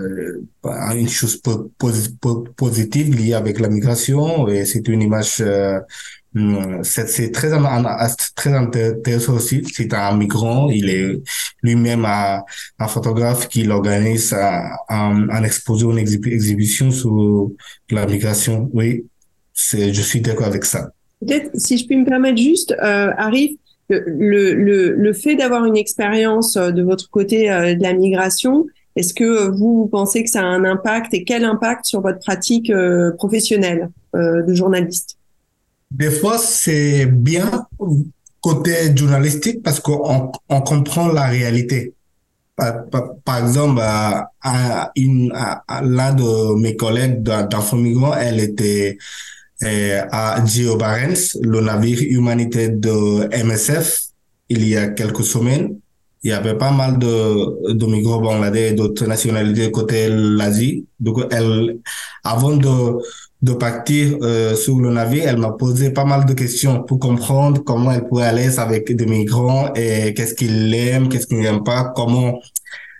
une 0.94 1.08
chose 1.08 1.40
positive 2.56 3.14
liée 3.14 3.34
avec 3.34 3.58
la 3.58 3.68
migration. 3.68 4.46
Et 4.48 4.64
c'est 4.66 4.86
une 4.88 5.02
image, 5.02 5.38
euh, 5.40 5.80
hmm, 6.34 6.82
c'est 6.84 7.32
très, 7.32 7.50
très 8.36 8.52
intéressant 8.54 9.34
aussi. 9.34 9.64
C'est 9.72 9.92
un 9.94 10.16
migrant, 10.16 10.70
il 10.70 10.88
est 10.90 11.20
lui-même 11.62 12.04
un, 12.04 12.42
photographe 12.88 13.48
qui 13.48 13.68
organise 13.68 14.32
un, 14.32 15.28
un 15.28 15.42
exposé, 15.42 15.86
une 15.86 15.98
exhibition 15.98 16.90
sur 16.92 17.50
la 17.90 18.06
migration. 18.06 18.70
Oui, 18.72 19.06
je 19.54 20.02
suis 20.02 20.20
d'accord 20.20 20.46
avec 20.46 20.64
ça. 20.64 20.90
Peut-être, 21.20 21.50
si 21.54 21.78
je 21.78 21.86
puis 21.86 21.96
me 21.96 22.04
permettre 22.04 22.38
juste, 22.38 22.72
euh, 22.72 23.10
Arif, 23.16 23.52
le, 23.88 24.54
le, 24.54 24.94
le 24.94 25.12
fait 25.12 25.36
d'avoir 25.36 25.64
une 25.64 25.76
expérience 25.76 26.56
euh, 26.56 26.72
de 26.72 26.82
votre 26.82 27.08
côté 27.08 27.50
euh, 27.50 27.74
de 27.74 27.82
la 27.82 27.92
migration, 27.92 28.66
est-ce 28.96 29.14
que 29.14 29.48
vous, 29.48 29.88
pensez 29.90 30.24
que 30.24 30.30
ça 30.30 30.40
a 30.40 30.44
un 30.44 30.64
impact 30.64 31.14
et 31.14 31.24
quel 31.24 31.44
impact 31.44 31.84
sur 31.84 32.00
votre 32.00 32.18
pratique 32.20 32.72
professionnelle 33.18 33.90
de 34.14 34.54
journaliste? 34.54 35.18
Des 35.90 36.10
fois, 36.10 36.38
c'est 36.38 37.04
bien 37.04 37.66
côté 38.40 38.96
journalistique 38.96 39.62
parce 39.62 39.80
qu'on 39.80 40.32
on 40.48 40.60
comprend 40.62 41.08
la 41.08 41.26
réalité. 41.26 41.92
Par, 42.56 43.38
exemple, 43.38 43.82
à, 43.82 44.30
l'un 45.82 46.14
de 46.14 46.54
mes 46.54 46.74
collègues 46.74 47.22
d'enfants 47.22 47.76
migrants, 47.76 48.14
elle 48.14 48.40
était 48.40 48.96
à 49.62 50.44
Gio 50.44 50.76
Barents, 50.76 51.38
le 51.42 51.60
navire 51.60 51.98
humanitaire 52.02 52.70
de 52.72 53.28
MSF, 53.44 54.00
il 54.48 54.68
y 54.68 54.76
a 54.76 54.88
quelques 54.88 55.24
semaines. 55.24 55.78
Il 56.22 56.30
y 56.30 56.32
avait 56.32 56.58
pas 56.58 56.72
mal 56.72 56.98
de, 56.98 57.72
de 57.72 57.86
migrants 57.86 58.20
bangladais 58.20 58.70
et 58.70 58.72
d'autres 58.72 59.06
nationalités 59.06 59.70
côté 59.70 60.08
l'Asie. 60.08 60.86
Donc, 60.98 61.22
elle, 61.30 61.78
avant 62.24 62.56
de, 62.56 62.98
de 63.42 63.52
partir 63.52 64.16
euh, 64.22 64.56
sur 64.56 64.78
le 64.80 64.90
navire, 64.92 65.24
elle 65.28 65.36
m'a 65.38 65.52
posé 65.52 65.90
pas 65.90 66.04
mal 66.04 66.24
de 66.24 66.32
questions 66.32 66.82
pour 66.82 66.98
comprendre 66.98 67.62
comment 67.62 67.92
elle 67.92 68.06
pourrait 68.08 68.26
aller 68.26 68.58
avec 68.58 68.94
des 68.94 69.06
migrants 69.06 69.72
et 69.74 70.14
qu'est-ce 70.14 70.34
qu'ils 70.34 70.74
aiment, 70.74 71.08
qu'est-ce 71.08 71.26
qu'ils 71.26 71.40
n'aiment 71.40 71.64
pas, 71.64 71.92
comment 71.94 72.40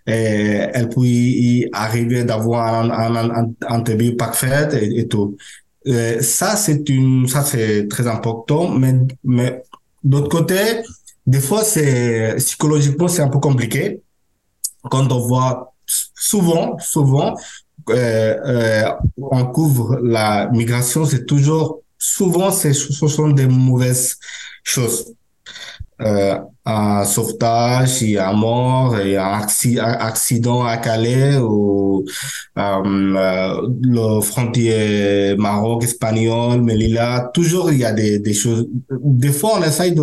euh, 0.09 0.69
elle 0.73 0.89
pouvait 0.89 1.09
y 1.09 1.69
arriver 1.73 2.23
d'avoir 2.23 2.75
un, 2.75 2.91
un, 2.91 3.31
un, 3.31 3.55
interview 3.69 4.15
parfait 4.17 4.69
et, 4.81 5.01
et 5.01 5.09
tout. 5.09 5.37
Euh, 5.87 6.21
ça, 6.21 6.57
c'est 6.57 6.89
une, 6.89 7.29
ça, 7.29 7.45
c'est 7.45 7.89
très 7.89 8.07
important, 8.07 8.71
mais, 8.71 8.95
mais 9.25 9.63
d'autre 10.03 10.29
côté, 10.29 10.57
des 11.27 11.41
fois, 11.41 11.65
c'est, 11.65 12.35
psychologiquement, 12.39 13.09
c'est 13.09 13.23
un 13.23 13.29
peu 13.29 13.39
compliqué. 13.39 14.01
Quand 14.91 15.11
on 15.13 15.21
voit 15.21 15.75
souvent, 15.87 16.79
souvent, 16.79 17.37
euh, 17.91 18.37
euh, 18.45 18.93
on 19.17 19.47
couvre 19.47 20.01
la 20.03 20.49
migration, 20.51 21.05
c'est 21.05 21.25
toujours, 21.25 21.83
souvent, 21.99 22.51
ce 22.51 22.73
sont 22.73 23.29
des 23.29 23.47
mauvaises 23.47 24.19
choses 24.63 25.15
euh, 26.01 26.39
un 26.67 27.05
sauvetage, 27.05 28.03
il 28.03 28.11
y 28.11 28.19
a 28.19 28.33
mort, 28.33 29.01
il 29.01 29.13
y 29.13 29.17
accident 29.17 30.65
à 30.65 30.77
Calais 30.79 31.37
ou 31.37 32.05
euh, 32.59 32.61
euh, 32.85 33.69
le 33.83 34.21
frontière 34.21 35.39
Maroc, 35.39 35.85
espagnol, 35.85 36.63
Melilla, 36.63 37.31
toujours 37.33 37.71
il 37.71 37.79
y 37.79 37.85
a 37.85 37.93
des, 37.93 38.19
des 38.19 38.35
choses. 38.35 38.67
Des 38.91 39.33
fois, 39.33 39.59
on 39.61 39.63
essaye 39.63 39.93
de 39.95 40.03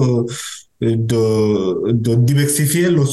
de, 0.84 2.16
diversifier 2.16 2.90
le, 2.90 3.04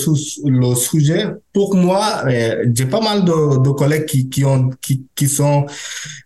le 0.45 0.75
sujet. 0.75 1.27
Pour 1.53 1.75
moi, 1.77 2.23
euh, 2.27 2.65
j'ai 2.75 2.87
pas 2.87 3.01
mal 3.01 3.25
de, 3.25 3.71
collègues 3.71 4.07
qui, 4.07 4.29
qui, 4.29 4.45
ont, 4.45 4.71
qui, 4.81 5.07
qui 5.15 5.29
sont 5.29 5.67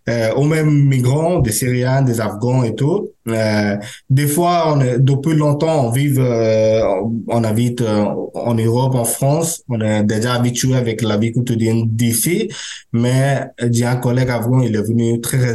euh, 0.07 0.31
au 0.35 0.43
même 0.43 0.69
migrants, 0.87 1.39
des 1.39 1.51
Syriens, 1.51 2.01
des 2.03 2.21
Afghans 2.21 2.63
et 2.63 2.75
tout. 2.75 3.09
Euh, 3.27 3.75
des 4.09 4.27
fois, 4.27 4.77
depuis 4.99 5.35
longtemps, 5.35 5.87
on 5.87 5.89
vit, 5.91 6.13
euh, 6.17 6.81
on 7.27 7.43
habite 7.43 7.81
en 7.81 8.53
Europe, 8.53 8.95
en 8.95 9.05
France. 9.05 9.63
On 9.67 9.81
est 9.81 10.03
déjà 10.03 10.33
habitué 10.33 10.75
avec 10.75 11.01
la 11.01 11.17
vie 11.17 11.31
quotidienne 11.31 11.85
d'ici. 11.87 12.49
Mais 12.93 13.47
j'ai 13.71 13.85
un 13.85 13.95
collègue 13.95 14.29
afghan, 14.29 14.61
il 14.61 14.75
est 14.75 14.81
venu 14.81 15.19
très 15.21 15.53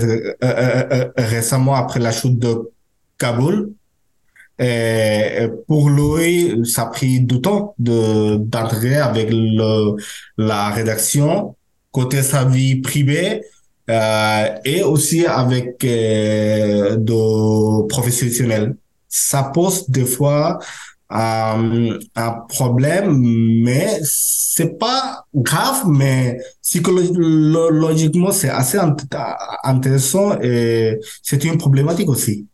récemment 1.17 1.75
après 1.75 2.01
la 2.01 2.11
chute 2.11 2.39
de 2.39 2.71
Kaboul. 3.19 3.73
Et 4.61 5.49
pour 5.67 5.89
lui, 5.89 6.61
ça 6.67 6.83
a 6.83 6.87
pris 6.87 7.21
du 7.21 7.41
temps 7.41 7.75
de 7.79 8.37
d'entrer 8.37 8.97
avec 8.97 9.31
le, 9.33 9.97
la 10.37 10.69
rédaction, 10.71 11.57
côté 11.91 12.23
sa 12.23 12.45
vie 12.45 12.77
privée, 12.83 13.41
euh, 13.91 14.47
et 14.65 14.83
aussi 14.83 15.27
avec 15.27 15.83
euh, 15.85 16.97
de 16.97 17.87
professionnels. 17.89 18.77
Ça 19.09 19.45
pose 19.55 19.89
des 19.91 20.05
fois 20.05 20.59
euh, 21.13 21.99
un 22.15 22.31
problème, 22.49 23.19
mais 23.65 23.99
c'est 24.05 24.79
pas 24.79 25.25
grave, 25.35 25.85
mais 25.89 26.39
psychologiquement 26.63 28.31
c'est 28.31 28.51
assez 28.51 28.79
intéressant 29.65 30.39
et 30.41 31.01
c'est 31.23 31.43
une 31.45 31.59
problématique 31.59 32.09
aussi. 32.09 32.47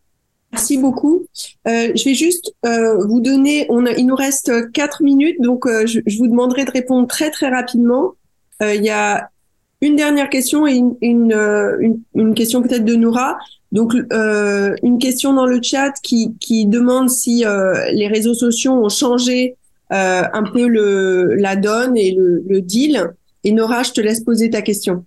Merci 0.57 0.79
beaucoup. 0.79 1.27
Euh, 1.67 1.91
je 1.93 2.03
vais 2.03 2.15
juste 2.15 2.51
euh, 2.65 2.97
vous 3.05 3.21
donner, 3.21 3.67
on 3.69 3.85
a, 3.85 3.91
il 3.91 4.07
nous 4.07 4.15
reste 4.15 4.71
quatre 4.71 5.03
minutes, 5.03 5.39
donc 5.39 5.67
euh, 5.67 5.85
je, 5.85 5.99
vous 6.17 6.27
demanderai 6.27 6.65
de 6.65 6.71
répondre 6.71 7.07
très 7.07 7.29
très 7.29 7.47
rapidement. 7.47 8.15
Il 8.59 8.83
y 8.83 8.89
a 8.89 9.29
une 9.81 9.95
dernière 9.95 10.31
question 10.31 10.65
et 10.65 10.81
une, 11.01 12.01
une 12.15 12.33
question 12.33 12.63
peut-être 12.63 12.85
de 12.85 12.95
Noura. 12.95 13.37
Donc 13.71 13.93
une 13.93 14.97
question 14.99 15.33
dans 15.33 15.45
le 15.45 15.61
chat 15.61 15.93
qui, 16.01 16.33
qui 16.39 16.65
demande 16.65 17.11
si 17.11 17.43
les 17.93 18.07
réseaux 18.07 18.33
sociaux 18.33 18.71
ont 18.71 18.89
changé 18.89 19.57
un 19.91 20.43
peu 20.51 20.67
le, 20.67 21.35
la 21.35 21.55
donne 21.55 21.95
et 21.95 22.15
le, 22.15 22.43
le 22.49 22.61
deal. 22.61 23.11
Et 23.43 23.51
Nora, 23.51 23.83
je 23.83 23.91
te 23.91 24.01
laisse 24.01 24.21
poser 24.21 24.49
ta 24.49 24.63
question. 24.63 25.05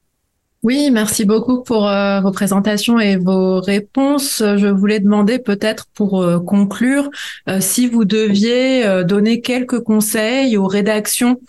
Oui, 0.63 0.91
merci 0.91 1.25
beaucoup 1.25 1.63
pour 1.63 1.89
euh, 1.89 2.21
vos 2.21 2.33
présentations 2.33 3.01
et 3.01 3.17
vos 3.17 3.61
réponses. 3.61 4.43
Je 4.45 4.67
voulais 4.67 5.01
demander 5.01 5.39
peut-être 5.39 5.87
pour 5.95 6.23
euh, 6.23 6.39
conclure 6.39 7.09
euh, 7.49 7.61
si 7.61 7.87
vous 7.87 8.05
deviez 8.05 9.05
donner 9.05 9.41
quelques 9.41 9.81
conseils 9.81 10.59
aux 10.59 10.67
rédactions 10.67 11.41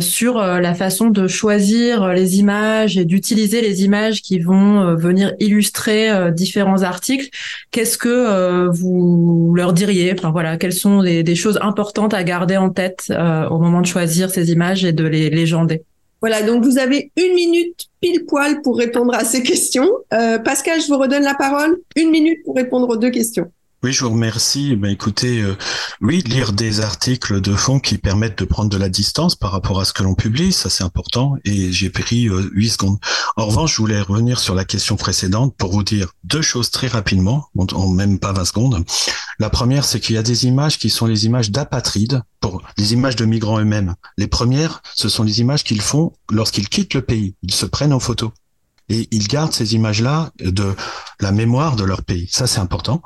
sur 0.00 0.38
la 0.38 0.74
façon 0.74 1.10
de 1.10 1.28
choisir 1.28 2.14
les 2.14 2.38
images 2.38 2.96
et 2.96 3.04
d'utiliser 3.04 3.60
les 3.60 3.84
images 3.84 4.22
qui 4.22 4.38
vont 4.38 4.94
venir 4.94 5.34
illustrer 5.38 6.32
différents 6.32 6.80
articles. 6.80 7.28
Qu'est-ce 7.70 7.98
que 7.98 8.68
vous 8.68 9.52
leur 9.54 9.74
diriez? 9.74 10.14
Enfin 10.16 10.30
voilà, 10.30 10.56
quelles 10.56 10.72
sont 10.72 11.02
des, 11.02 11.22
des, 11.22 11.34
choses 11.34 11.58
importantes 11.60 12.14
à 12.14 12.24
garder 12.24 12.56
en 12.56 12.70
tête 12.70 13.12
au 13.50 13.58
moment 13.58 13.82
de 13.82 13.86
choisir 13.86 14.30
ces 14.30 14.50
images 14.50 14.82
et 14.86 14.94
de 14.94 15.04
les 15.04 15.28
légender 15.28 15.84
voilà, 16.20 16.42
donc 16.42 16.64
vous 16.64 16.78
avez 16.78 17.10
une 17.16 17.34
minute 17.34 17.86
pile 18.00 18.26
poil 18.26 18.60
pour 18.62 18.76
répondre 18.76 19.14
à 19.14 19.24
ces 19.24 19.42
questions. 19.42 19.90
Euh, 20.12 20.38
Pascal, 20.38 20.80
je 20.80 20.88
vous 20.88 20.98
redonne 20.98 21.22
la 21.22 21.34
parole. 21.34 21.80
Une 21.96 22.10
minute 22.10 22.42
pour 22.44 22.54
répondre 22.56 22.88
aux 22.88 22.96
deux 22.96 23.10
questions. 23.10 23.50
Oui, 23.82 23.94
je 23.94 24.04
vous 24.04 24.10
remercie. 24.10 24.76
Ben, 24.76 24.90
écoutez, 24.90 25.40
euh, 25.40 25.56
oui, 26.02 26.22
lire 26.26 26.52
des 26.52 26.82
articles 26.82 27.40
de 27.40 27.54
fond 27.54 27.80
qui 27.80 27.96
permettent 27.96 28.38
de 28.38 28.44
prendre 28.44 28.68
de 28.68 28.76
la 28.76 28.90
distance 28.90 29.36
par 29.36 29.52
rapport 29.52 29.80
à 29.80 29.86
ce 29.86 29.94
que 29.94 30.02
l'on 30.02 30.14
publie, 30.14 30.52
ça 30.52 30.68
c'est 30.68 30.84
important. 30.84 31.36
Et 31.46 31.72
j'ai 31.72 31.88
pris 31.88 32.28
euh, 32.28 32.50
8 32.52 32.68
secondes. 32.68 32.98
En 33.36 33.46
revanche, 33.46 33.72
je 33.72 33.78
voulais 33.78 34.02
revenir 34.02 34.38
sur 34.38 34.54
la 34.54 34.66
question 34.66 34.96
précédente 34.96 35.54
pour 35.56 35.72
vous 35.72 35.82
dire 35.82 36.12
deux 36.24 36.42
choses 36.42 36.70
très 36.70 36.88
rapidement, 36.88 37.48
en 37.56 37.88
même 37.88 38.18
pas 38.18 38.32
20 38.32 38.44
secondes. 38.44 38.84
La 39.38 39.48
première, 39.48 39.86
c'est 39.86 39.98
qu'il 39.98 40.14
y 40.14 40.18
a 40.18 40.22
des 40.22 40.44
images 40.44 40.78
qui 40.78 40.90
sont 40.90 41.06
les 41.06 41.24
images 41.24 41.50
d'apatrides, 41.50 42.22
pour 42.40 42.62
les 42.76 42.92
images 42.92 43.16
de 43.16 43.24
migrants 43.24 43.60
eux-mêmes. 43.60 43.94
Les 44.18 44.26
premières, 44.26 44.82
ce 44.94 45.08
sont 45.08 45.22
les 45.22 45.40
images 45.40 45.64
qu'ils 45.64 45.80
font 45.80 46.12
lorsqu'ils 46.30 46.68
quittent 46.68 46.92
le 46.92 47.02
pays. 47.02 47.34
Ils 47.42 47.54
se 47.54 47.64
prennent 47.64 47.94
en 47.94 48.00
photo. 48.00 48.32
Et 48.90 49.08
ils 49.12 49.28
gardent 49.28 49.52
ces 49.52 49.74
images-là 49.74 50.30
de 50.40 50.74
la 51.20 51.32
mémoire 51.32 51.76
de 51.76 51.84
leur 51.84 52.02
pays. 52.02 52.28
Ça, 52.30 52.46
c'est 52.46 52.58
important. 52.58 53.00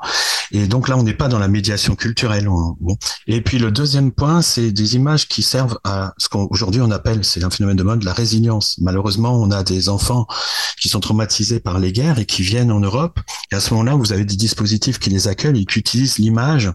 Et 0.51 0.67
donc 0.67 0.89
là, 0.89 0.97
on 0.97 1.03
n'est 1.03 1.13
pas 1.13 1.27
dans 1.27 1.39
la 1.39 1.47
médiation 1.47 1.95
culturelle. 1.95 2.47
Bon. 2.47 2.97
Et 3.27 3.41
puis 3.41 3.59
le 3.59 3.71
deuxième 3.71 4.11
point, 4.11 4.41
c'est 4.41 4.71
des 4.71 4.95
images 4.95 5.27
qui 5.27 5.43
servent 5.43 5.77
à 5.83 6.13
ce 6.17 6.27
qu'aujourd'hui 6.27 6.81
on 6.81 6.91
appelle, 6.91 7.23
c'est 7.23 7.43
un 7.43 7.49
phénomène 7.49 7.77
de 7.77 7.83
mode, 7.83 8.03
la 8.03 8.13
résilience. 8.13 8.77
Malheureusement, 8.81 9.39
on 9.39 9.51
a 9.51 9.63
des 9.63 9.87
enfants 9.89 10.27
qui 10.81 10.89
sont 10.89 10.99
traumatisés 10.99 11.59
par 11.59 11.79
les 11.79 11.91
guerres 11.91 12.19
et 12.19 12.25
qui 12.25 12.41
viennent 12.41 12.71
en 12.71 12.79
Europe. 12.79 13.19
Et 13.51 13.55
à 13.55 13.59
ce 13.59 13.73
moment-là, 13.73 13.95
vous 13.95 14.11
avez 14.11 14.25
des 14.25 14.35
dispositifs 14.35 14.99
qui 14.99 15.11
les 15.11 15.27
accueillent 15.27 15.61
et 15.61 15.65
qui 15.65 15.79
utilisent 15.79 16.17
l'image, 16.17 16.71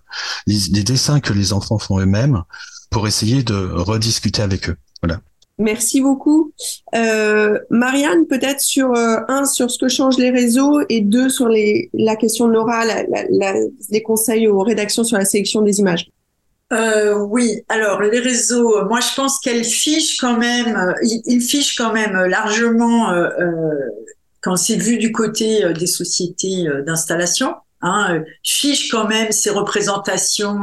les 0.46 0.84
dessins 0.84 1.20
que 1.20 1.32
les 1.32 1.52
enfants 1.52 1.78
font 1.78 1.98
eux-mêmes 1.98 2.42
pour 2.90 3.08
essayer 3.08 3.42
de 3.42 3.54
rediscuter 3.72 4.42
avec 4.42 4.68
eux. 4.68 4.76
Voilà. 5.02 5.20
Merci 5.60 6.00
beaucoup. 6.00 6.54
Euh, 6.94 7.58
Marianne, 7.68 8.26
peut-être 8.26 8.60
sur 8.60 8.94
euh, 8.94 9.18
un 9.28 9.44
sur 9.44 9.70
ce 9.70 9.78
que 9.78 9.88
changent 9.88 10.16
les 10.16 10.30
réseaux 10.30 10.80
et 10.88 11.02
deux 11.02 11.28
sur 11.28 11.50
la 11.92 12.16
question 12.16 12.48
de 12.48 12.54
Laura, 12.54 12.82
les 13.90 14.02
conseils 14.02 14.48
aux 14.48 14.62
rédactions 14.62 15.04
sur 15.04 15.18
la 15.18 15.26
sélection 15.26 15.60
des 15.60 15.78
images. 15.78 16.08
Euh, 16.72 17.18
oui, 17.28 17.60
alors 17.68 18.00
les 18.00 18.20
réseaux, 18.20 18.86
moi 18.88 19.00
je 19.00 19.14
pense 19.14 19.38
qu'elles 19.40 19.64
fichent 19.64 20.16
quand 20.16 20.38
même, 20.38 20.94
ils, 21.02 21.42
fichent 21.42 21.76
quand 21.76 21.92
même 21.92 22.16
largement 22.24 23.12
quand 24.40 24.56
c'est 24.56 24.76
vu 24.76 24.96
du 24.96 25.12
côté 25.12 25.70
des 25.74 25.86
sociétés 25.86 26.64
d'installation, 26.86 27.54
hein, 27.82 28.22
fichent 28.42 28.90
quand 28.90 29.06
même 29.08 29.30
ces 29.30 29.50
représentations 29.50 30.58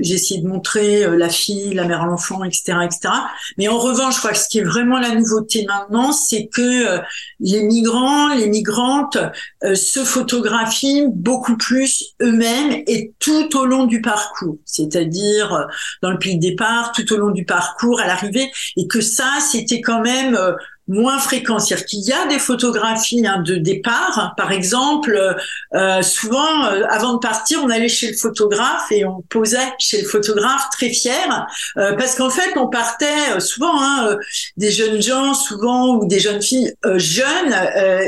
j'ai 0.00 0.14
essayé 0.14 0.40
de 0.40 0.46
montrer 0.46 1.04
euh, 1.04 1.16
la 1.16 1.28
fille, 1.28 1.74
la 1.74 1.84
mère, 1.84 2.06
l'enfant, 2.06 2.44
etc., 2.44 2.78
etc. 2.84 3.14
Mais 3.58 3.68
en 3.68 3.78
revanche, 3.78 4.14
je 4.14 4.18
crois 4.18 4.32
que 4.32 4.38
ce 4.38 4.48
qui 4.48 4.58
est 4.58 4.64
vraiment 4.64 4.98
la 4.98 5.14
nouveauté 5.14 5.64
maintenant, 5.66 6.12
c'est 6.12 6.46
que 6.46 6.86
euh, 6.86 7.00
les 7.40 7.62
migrants, 7.62 8.34
les 8.34 8.48
migrantes 8.48 9.18
euh, 9.62 9.74
se 9.74 10.04
photographient 10.04 11.06
beaucoup 11.08 11.56
plus 11.56 12.14
eux-mêmes 12.22 12.82
et 12.86 13.12
tout 13.18 13.56
au 13.56 13.64
long 13.64 13.84
du 13.84 14.00
parcours, 14.00 14.58
c'est-à-dire 14.64 15.66
dans 16.02 16.10
le 16.10 16.18
pays 16.18 16.36
de 16.36 16.40
départ, 16.40 16.92
tout 16.92 17.12
au 17.12 17.16
long 17.16 17.30
du 17.30 17.44
parcours, 17.44 18.00
à 18.00 18.06
l'arrivée, 18.06 18.50
et 18.76 18.86
que 18.86 19.00
ça, 19.00 19.38
c'était 19.40 19.80
quand 19.80 20.00
même 20.00 20.38
moins 20.88 21.18
fréquent. 21.18 21.58
C'est-à-dire 21.58 21.86
qu'il 21.86 22.00
y 22.00 22.12
a 22.12 22.26
des 22.26 22.38
photographies 22.38 23.26
hein, 23.26 23.42
de 23.42 23.56
départ. 23.56 24.34
Par 24.36 24.52
exemple, 24.52 25.36
euh, 25.74 26.02
souvent, 26.02 26.66
euh, 26.66 26.84
avant 26.90 27.14
de 27.14 27.18
partir, 27.18 27.60
on 27.62 27.70
allait 27.70 27.88
chez 27.88 28.10
le 28.10 28.16
photographe 28.16 28.90
et 28.90 29.04
on 29.04 29.22
posait 29.22 29.72
chez 29.78 30.02
le 30.02 30.08
photographe 30.08 30.68
très 30.72 30.90
fier, 30.90 31.46
euh, 31.76 31.94
parce 31.94 32.14
qu'en 32.14 32.30
fait, 32.30 32.56
on 32.56 32.68
partait 32.68 33.40
souvent 33.40 33.82
hein, 33.82 34.16
des 34.56 34.70
jeunes 34.70 35.00
gens, 35.00 35.34
souvent 35.34 35.96
ou 35.96 36.06
des 36.06 36.20
jeunes 36.20 36.42
filles 36.42 36.74
jeunes, 36.96 37.54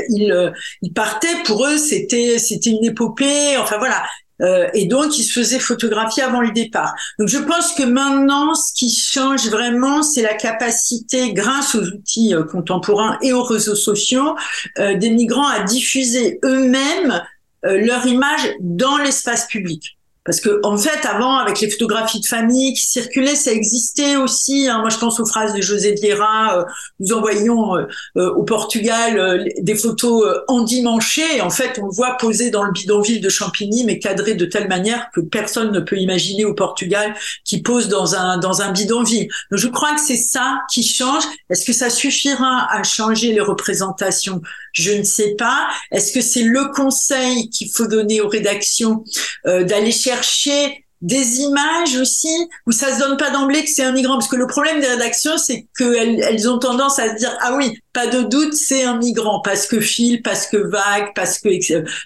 ils, 0.09 0.53
ils 0.81 0.93
partaient 0.93 1.43
pour 1.45 1.65
eux, 1.65 1.77
c'était 1.77 2.37
c'était 2.37 2.69
une 2.69 2.83
épopée. 2.83 3.57
Enfin 3.57 3.77
voilà, 3.77 4.03
euh, 4.41 4.67
et 4.73 4.85
donc, 4.85 5.17
il 5.17 5.23
se 5.23 5.33
faisait 5.39 5.59
photographier 5.59 6.23
avant 6.23 6.41
le 6.41 6.51
départ. 6.51 6.93
Donc, 7.19 7.27
je 7.27 7.37
pense 7.37 7.73
que 7.73 7.83
maintenant, 7.83 8.53
ce 8.53 8.73
qui 8.73 8.89
change 8.89 9.47
vraiment, 9.49 10.03
c'est 10.03 10.21
la 10.21 10.33
capacité, 10.33 11.33
grâce 11.33 11.75
aux 11.75 11.83
outils 11.83 12.35
euh, 12.35 12.43
contemporains 12.43 13.17
et 13.21 13.33
aux 13.33 13.43
réseaux 13.43 13.75
sociaux, 13.75 14.35
euh, 14.79 14.95
des 14.95 15.09
migrants 15.09 15.47
à 15.47 15.63
diffuser 15.63 16.39
eux-mêmes 16.43 17.21
leur 17.63 18.05
image 18.05 18.53
dans 18.61 18.97
l'espace 18.97 19.47
public. 19.47 19.96
Parce 20.27 20.41
que 20.41 20.59
en 20.63 20.77
fait, 20.77 21.05
avant, 21.05 21.37
avec 21.37 21.61
les 21.61 21.69
photographies 21.69 22.19
de 22.19 22.25
famille 22.25 22.73
qui 22.73 22.85
circulaient, 22.85 23.37
ça 23.37 23.53
existait 23.53 24.17
aussi. 24.17 24.67
Hein. 24.67 24.79
Moi, 24.81 24.89
je 24.89 24.97
pense 24.97 25.21
aux 25.21 25.25
phrases 25.25 25.53
de 25.53 25.61
José 25.61 25.93
Vieira. 25.93 26.59
Euh, 26.59 26.63
nous 26.99 27.13
envoyons 27.15 27.77
euh, 27.77 27.85
euh, 28.17 28.33
au 28.33 28.43
Portugal 28.43 29.47
des 29.61 29.75
photos 29.75 30.27
endimanchées. 30.49 31.39
En 31.39 31.49
fait, 31.49 31.79
on 31.81 31.85
le 31.85 31.93
voit 31.93 32.17
posé 32.17 32.49
dans 32.49 32.63
le 32.63 32.73
bidonville 32.73 33.21
de 33.21 33.29
Champigny, 33.29 33.85
mais 33.85 33.99
cadré 33.99 34.33
de 34.33 34.43
telle 34.43 34.67
manière 34.67 35.09
que 35.15 35.21
personne 35.21 35.71
ne 35.71 35.79
peut 35.79 35.95
imaginer 35.95 36.43
au 36.43 36.53
Portugal 36.53 37.15
qui 37.45 37.61
pose 37.61 37.87
dans 37.87 38.15
un 38.15 38.37
dans 38.37 38.61
un 38.61 38.73
bidonville. 38.73 39.29
Donc, 39.49 39.59
je 39.61 39.67
crois 39.69 39.95
que 39.95 40.01
c'est 40.01 40.17
ça 40.17 40.59
qui 40.69 40.83
change. 40.83 41.23
Est-ce 41.49 41.65
que 41.65 41.73
ça 41.73 41.89
suffira 41.89 42.67
à 42.69 42.83
changer 42.83 43.31
les 43.31 43.39
représentations? 43.39 44.41
Je 44.73 44.91
ne 44.91 45.03
sais 45.03 45.35
pas. 45.37 45.69
Est-ce 45.91 46.11
que 46.11 46.19
c'est 46.19 46.43
le 46.43 46.65
conseil 46.75 47.49
qu'il 47.49 47.69
faut 47.69 47.87
donner 47.87 48.19
aux 48.19 48.27
rédactions 48.27 49.05
d'aller 49.45 49.91
chercher 49.91 50.16
chercher 50.21 50.85
des 51.01 51.41
images 51.41 51.95
aussi 51.97 52.49
où 52.65 52.71
ça 52.71 52.93
se 52.93 52.99
donne 52.99 53.17
pas 53.17 53.29
d'emblée 53.29 53.63
que 53.63 53.69
c'est 53.69 53.83
un 53.83 53.91
migrant. 53.91 54.15
Parce 54.15 54.27
que 54.27 54.35
le 54.35 54.47
problème 54.47 54.79
des 54.79 54.87
rédactions 54.87 55.37
c'est 55.37 55.67
qu'elles 55.77 56.19
elles 56.21 56.49
ont 56.49 56.59
tendance 56.59 56.99
à 56.99 57.13
se 57.13 57.19
dire 57.19 57.35
ah 57.41 57.55
oui 57.55 57.79
pas 57.93 58.07
de 58.07 58.21
doute 58.23 58.53
c'est 58.53 58.83
un 58.83 58.97
migrant. 58.97 59.41
Parce 59.41 59.67
que 59.67 59.79
fil 59.79 60.21
parce 60.21 60.47
que 60.47 60.57
vague 60.57 61.13
parce 61.15 61.39
que 61.39 61.49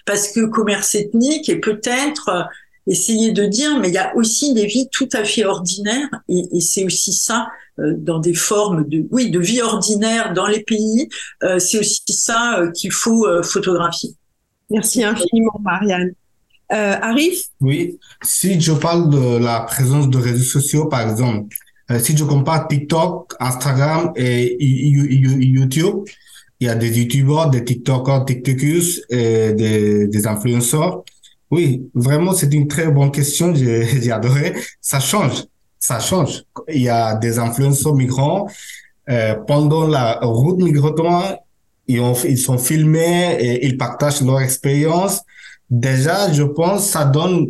parce 0.04 0.28
que 0.28 0.46
commerce 0.46 0.94
ethnique 0.94 1.48
et 1.48 1.56
peut-être 1.56 2.28
euh, 2.28 2.42
essayer 2.86 3.32
de 3.32 3.46
dire 3.46 3.78
mais 3.78 3.88
il 3.88 3.94
y 3.94 3.98
a 3.98 4.14
aussi 4.16 4.52
des 4.52 4.66
vies 4.66 4.88
tout 4.92 5.08
à 5.12 5.24
fait 5.24 5.44
ordinaires. 5.44 6.10
Et, 6.28 6.60
c'est 6.60 6.84
aussi 6.84 7.14
ça 7.14 7.48
euh, 7.78 7.94
dans 7.96 8.18
des 8.18 8.34
formes 8.34 8.86
de 8.86 9.06
oui 9.10 9.30
de 9.30 9.40
vie 9.40 9.62
ordinaire 9.62 10.34
dans 10.34 10.46
les 10.46 10.60
pays 10.60 11.08
euh, 11.42 11.58
c'est 11.58 11.78
aussi 11.78 12.02
ça 12.08 12.60
qu'il 12.74 12.92
faut 12.92 13.26
photographier. 13.42 14.10
Merci 14.68 15.02
infiniment 15.02 15.58
Marianne 15.62 16.12
euh, 16.72 16.96
Arif? 17.00 17.48
Oui, 17.60 17.98
si 18.22 18.60
je 18.60 18.72
parle 18.72 19.10
de 19.10 19.38
la 19.38 19.60
présence 19.60 20.08
de 20.08 20.18
réseaux 20.18 20.44
sociaux, 20.44 20.86
par 20.86 21.08
exemple, 21.08 21.54
euh, 21.90 21.98
si 21.98 22.16
je 22.16 22.24
compare 22.24 22.68
TikTok, 22.68 23.34
Instagram 23.40 24.12
et 24.16 24.56
YouTube, 24.64 26.04
il 26.60 26.66
y 26.66 26.70
a 26.70 26.74
des 26.74 26.96
YouTubeurs, 26.98 27.50
des 27.50 27.64
TikTokers, 27.64 28.24
TikTokers 28.24 29.00
et 29.10 29.52
des, 29.52 30.06
des 30.06 30.26
influenceurs. 30.26 31.02
Oui, 31.50 31.90
vraiment, 31.94 32.32
c'est 32.32 32.52
une 32.54 32.68
très 32.68 32.90
bonne 32.90 33.10
question. 33.10 33.54
J'ai 33.54 34.10
adoré. 34.10 34.54
Ça 34.80 35.00
change. 35.00 35.44
Ça 35.78 35.98
change. 35.98 36.44
Il 36.68 36.82
y 36.82 36.88
a 36.88 37.16
des 37.16 37.38
influenceurs 37.38 37.94
migrants. 37.94 38.46
Euh, 39.10 39.34
pendant 39.46 39.86
la 39.86 40.20
route 40.22 40.62
migratoire, 40.62 41.36
ils, 41.88 42.00
ont, 42.00 42.14
ils 42.24 42.38
sont 42.38 42.56
filmés 42.56 43.36
et 43.40 43.66
ils 43.66 43.76
partagent 43.76 44.22
leur 44.22 44.40
expérience 44.40 45.20
déjà, 45.72 46.30
je 46.32 46.42
pense, 46.42 46.90
ça 46.90 47.06
donne, 47.06 47.46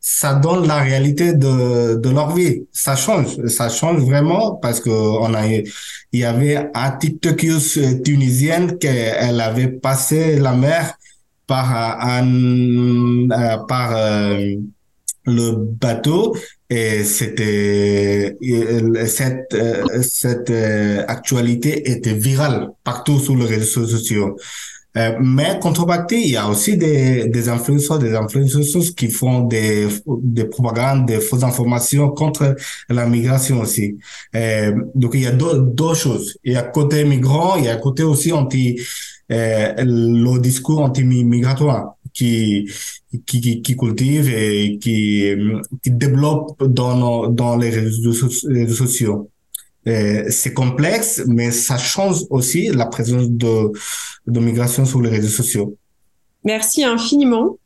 ça 0.00 0.34
donne 0.34 0.66
la 0.68 0.78
réalité 0.78 1.34
de, 1.34 2.08
leur 2.08 2.34
vie. 2.34 2.62
Ça 2.72 2.94
change, 2.94 3.44
ça 3.48 3.68
change 3.68 4.02
vraiment 4.02 4.54
parce 4.54 4.80
que 4.80 4.90
on 4.90 5.34
a, 5.34 5.46
il 5.46 5.64
y 6.12 6.24
avait 6.24 6.70
un 6.74 6.90
TikTokeuse 6.92 8.02
tunisienne 8.04 8.78
qu'elle 8.78 9.40
avait 9.40 9.68
passé 9.68 10.36
la 10.36 10.52
mer 10.52 10.96
par 11.46 12.22
euh, 12.22 13.66
euh, 13.70 14.56
le 15.26 15.50
bateau 15.52 16.36
et 16.70 17.02
c'était 17.02 18.36
cette 19.06 19.56
cette 20.02 20.50
euh, 20.50 21.04
actualité 21.08 21.90
était 21.90 22.14
virale 22.14 22.68
partout 22.84 23.18
sur 23.18 23.36
les 23.36 23.46
réseaux 23.46 23.86
sociaux. 23.86 24.36
Euh, 24.96 25.18
mais 25.20 25.58
contrepartie, 25.60 26.22
il 26.22 26.30
y 26.30 26.36
a 26.36 26.48
aussi 26.48 26.76
des, 26.76 27.26
des 27.28 27.48
influenceurs, 27.48 27.98
des 27.98 28.14
influenceuses 28.14 28.94
qui 28.94 29.10
font 29.10 29.40
des, 29.40 29.88
des 30.06 30.44
propagandes, 30.44 31.06
des 31.06 31.20
fausses 31.20 31.42
informations 31.42 32.10
contre 32.10 32.54
la 32.88 33.06
migration 33.06 33.60
aussi. 33.60 33.98
Euh, 34.36 34.72
donc 34.94 35.12
il 35.14 35.22
y 35.22 35.26
a 35.26 35.32
deux, 35.32 35.94
choses. 35.94 36.38
Il 36.44 36.52
y 36.52 36.56
a 36.56 36.62
côté 36.62 37.04
migrant, 37.04 37.56
il 37.56 37.64
y 37.64 37.68
a 37.68 37.76
côté 37.76 38.04
aussi 38.04 38.32
anti 38.32 38.80
euh, 39.32 39.72
le 39.78 40.38
discours 40.38 40.80
anti-migratoire 40.80 41.96
qui, 42.12 42.70
qui, 43.26 43.62
qui 43.62 43.76
cultive 43.76 44.28
et 44.28 44.78
qui, 44.78 45.24
qui 45.82 45.90
développe 45.90 46.62
dans, 46.62 47.28
dans 47.28 47.56
les 47.56 47.70
réseaux 47.70 48.12
sociaux. 48.12 49.30
Euh, 49.86 50.24
c'est 50.30 50.54
complexe, 50.54 51.22
mais 51.26 51.50
ça 51.50 51.76
change 51.76 52.24
aussi 52.30 52.68
la 52.68 52.86
présence 52.86 53.28
de, 53.28 53.72
de 54.26 54.40
migration 54.40 54.84
sur 54.84 55.00
les 55.02 55.10
réseaux 55.10 55.28
sociaux. 55.28 55.76
Merci 56.44 56.84
infiniment. 56.84 57.58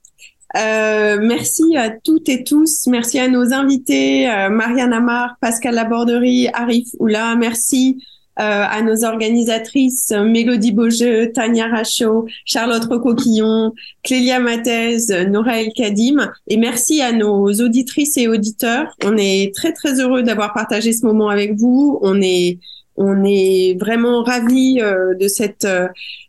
Euh, 0.57 1.19
merci 1.21 1.77
à 1.77 1.91
toutes 1.91 2.29
et 2.29 2.43
tous. 2.43 2.87
Merci 2.87 3.19
à 3.19 3.29
nos 3.29 3.53
invités, 3.53 4.29
euh, 4.29 4.49
Marianne 4.49 4.93
Amar, 4.93 5.37
Pascal 5.41 5.75
Laborderie, 5.75 6.49
Arif 6.53 6.89
Oula. 6.99 7.37
Merci 7.37 8.03
à 8.39 8.83
nos 8.83 9.05
organisatrices 9.05 10.13
Mélodie 10.13 10.73
Beaujeu, 10.73 11.33
Tania 11.33 11.67
Rachaud, 11.67 12.27
Charlotte 12.45 12.85
Recoquillon, 12.85 13.73
Clélia 14.03 14.39
Mathès, 14.39 15.09
Noraël 15.29 15.69
Kadim. 15.75 16.31
Et 16.47 16.57
merci 16.57 17.03
à 17.03 17.13
nos 17.13 17.47
auditrices 17.53 18.17
et 18.17 18.29
auditeurs. 18.29 18.95
On 19.05 19.17
est 19.17 19.55
très, 19.55 19.73
très 19.73 20.01
heureux 20.01 20.23
d'avoir 20.23 20.53
partagé 20.55 20.93
ce 20.93 21.05
moment 21.05 21.29
avec 21.29 21.57
vous. 21.57 21.99
On 22.03 22.21
est 22.21 22.59
on 23.01 23.23
est 23.25 23.79
vraiment 23.79 24.25
ravis 24.25 24.81
euh, 24.83 25.15
de 25.15 25.29
cette 25.29 25.65
euh, 25.65 25.87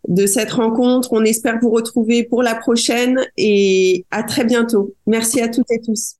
de 0.07 0.27
cette 0.27 0.51
rencontre. 0.51 1.13
On 1.13 1.23
espère 1.23 1.57
vous 1.59 1.71
retrouver 1.71 2.23
pour 2.23 2.43
la 2.43 2.53
prochaine 2.55 3.19
et 3.37 4.05
à 4.11 4.21
très 4.23 4.45
bientôt. 4.45 4.93
Merci 5.07 5.41
à 5.41 5.49
toutes 5.49 5.71
et 5.71 5.81
tous. 5.81 6.15